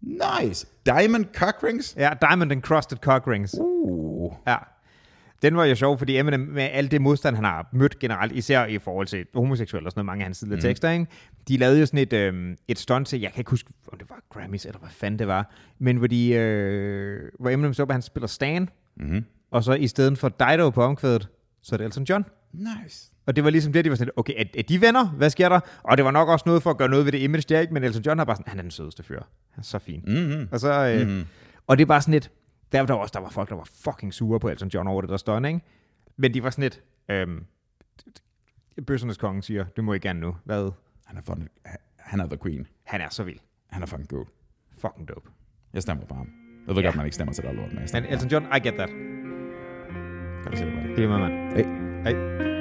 Nice. 0.00 0.66
Diamond 0.86 1.24
cock 1.24 1.62
rings? 1.62 1.94
Ja, 1.98 2.10
diamond 2.20 2.52
encrusted 2.52 2.96
cock 2.98 3.26
rings. 3.26 3.54
Uh. 3.60 4.32
Ja. 4.46 4.56
Den 5.42 5.56
var 5.56 5.64
jo 5.64 5.74
sjov, 5.74 5.98
fordi 5.98 6.18
Eminem 6.18 6.40
med 6.40 6.62
alt 6.62 6.90
det 6.90 7.00
modstand, 7.00 7.36
han 7.36 7.44
har 7.44 7.68
mødt 7.72 7.98
generelt, 7.98 8.32
især 8.32 8.66
i 8.66 8.78
forhold 8.78 9.06
til 9.06 9.26
homoseksuelle 9.34 9.86
og 9.86 9.90
sådan 9.92 9.98
noget, 9.98 10.06
mange 10.06 10.22
af 10.22 10.26
hans 10.26 10.38
tidligere 10.38 10.56
mm. 10.56 10.62
tekster, 10.62 10.90
ikke? 10.90 11.06
de 11.48 11.56
lavede 11.56 11.80
jo 11.80 11.86
sådan 11.86 12.00
et, 12.00 12.12
øh, 12.12 12.56
et 12.68 12.78
stunt 12.78 13.08
til, 13.08 13.20
jeg 13.20 13.32
kan 13.32 13.40
ikke 13.40 13.50
huske, 13.50 13.70
om 13.92 13.98
det 13.98 14.10
var 14.10 14.20
Grammys, 14.30 14.66
eller 14.66 14.78
hvad 14.78 14.90
fanden 14.90 15.18
det 15.18 15.28
var, 15.28 15.52
men 15.78 15.96
hvor, 15.96 16.06
de, 16.06 16.30
øh, 16.32 17.30
hvor 17.40 17.50
Eminem 17.50 17.74
så, 17.74 17.82
at 17.82 17.92
han 17.92 18.02
spiller 18.02 18.26
Stan, 18.26 18.68
Mm-hmm. 19.00 19.24
og 19.50 19.64
så 19.64 19.72
i 19.72 19.86
stedet 19.86 20.18
for 20.18 20.28
Dido 20.28 20.70
på 20.70 20.82
omkvædet, 20.82 21.28
så 21.62 21.74
er 21.74 21.76
det 21.76 21.84
Elton 21.84 22.04
John. 22.04 22.24
Nice. 22.52 23.12
Og 23.28 23.36
det 23.36 23.44
var 23.44 23.50
ligesom 23.50 23.72
det, 23.72 23.84
de 23.84 23.90
var 23.90 23.96
sådan, 23.96 24.12
okay, 24.16 24.32
er, 24.36 24.44
er 24.58 24.62
de 24.62 24.80
venner? 24.80 25.06
Hvad 25.08 25.30
sker 25.30 25.48
der? 25.48 25.60
Og 25.82 25.96
det 25.96 26.04
var 26.04 26.10
nok 26.10 26.28
også 26.28 26.42
noget 26.46 26.62
for 26.62 26.70
at 26.70 26.78
gøre 26.78 26.88
noget 26.88 27.04
ved 27.04 27.12
det 27.12 27.18
image, 27.18 27.42
der 27.48 27.60
ikke, 27.60 27.74
men 27.74 27.84
Elton 27.84 28.02
John 28.02 28.18
har 28.18 28.24
bare 28.24 28.36
sådan, 28.36 28.50
han 28.50 28.58
er 28.58 28.62
den 28.62 28.70
sødeste 28.70 29.02
fyr. 29.02 29.20
Han 29.50 29.60
er 29.60 29.62
så 29.62 29.78
fin. 29.78 30.04
Mm-hmm. 30.06 30.48
Og, 30.52 30.60
så, 30.60 30.72
øh, 31.00 31.08
Mhm. 31.08 31.24
og 31.66 31.78
det 31.78 31.82
er 31.82 31.86
bare 31.86 32.00
sådan 32.02 32.12
lidt, 32.12 32.30
der, 32.72 32.86
der 32.86 32.94
var 32.94 33.00
også 33.00 33.12
der 33.14 33.20
var 33.20 33.28
folk, 33.30 33.48
der 33.48 33.54
var 33.54 33.68
fucking 33.84 34.14
sure 34.14 34.40
på 34.40 34.48
Elton 34.48 34.68
John 34.68 34.88
over 34.88 35.00
det 35.00 35.10
der 35.10 35.16
stånd, 35.16 35.46
ikke? 35.46 35.60
Men 36.16 36.34
de 36.34 36.42
var 36.42 36.50
sådan 36.50 36.62
lidt, 36.62 36.82
øhm, 37.10 37.44
bøssernes 38.86 39.16
konge 39.16 39.42
siger, 39.42 39.64
du 39.64 39.82
må 39.82 39.92
ikke 39.92 40.08
gerne 40.08 40.20
nu. 40.20 40.36
Hvad? 40.44 40.70
Han 41.06 41.16
er, 41.16 41.22
fun, 41.22 41.48
han 41.98 42.20
er 42.20 42.26
the 42.26 42.38
queen. 42.42 42.66
Han 42.84 43.00
er 43.00 43.08
så 43.10 43.22
vild. 43.24 43.38
Han 43.70 43.82
er 43.82 43.86
fucking 43.86 44.08
god. 44.08 44.24
Fucking 44.78 45.08
dope. 45.08 45.30
Jeg 45.72 45.82
stemmer 45.82 46.04
på 46.06 46.14
ham. 46.14 46.28
Jeg 46.66 46.74
ved 46.76 46.82
ja. 46.82 46.88
godt, 46.88 46.96
man 46.96 47.06
ikke 47.06 47.14
stemmer 47.14 47.32
til 47.34 47.44
det 47.44 47.54
lort, 47.54 47.66
men 47.66 47.74
jeg 47.74 47.80
Men 47.80 47.88
stemmer 47.88 48.10
Elton 48.10 48.28
John, 48.28 48.44
I 48.56 48.60
get 48.68 48.74
that. 48.74 48.88
Kan 50.42 50.52
du 50.52 50.56
se 50.56 50.64
det 50.64 50.72
bare? 50.74 50.96
Det 50.96 51.04
er 51.04 51.08
mand. 51.08 51.56
Hey. 51.56 51.64
Hej. 52.02 52.57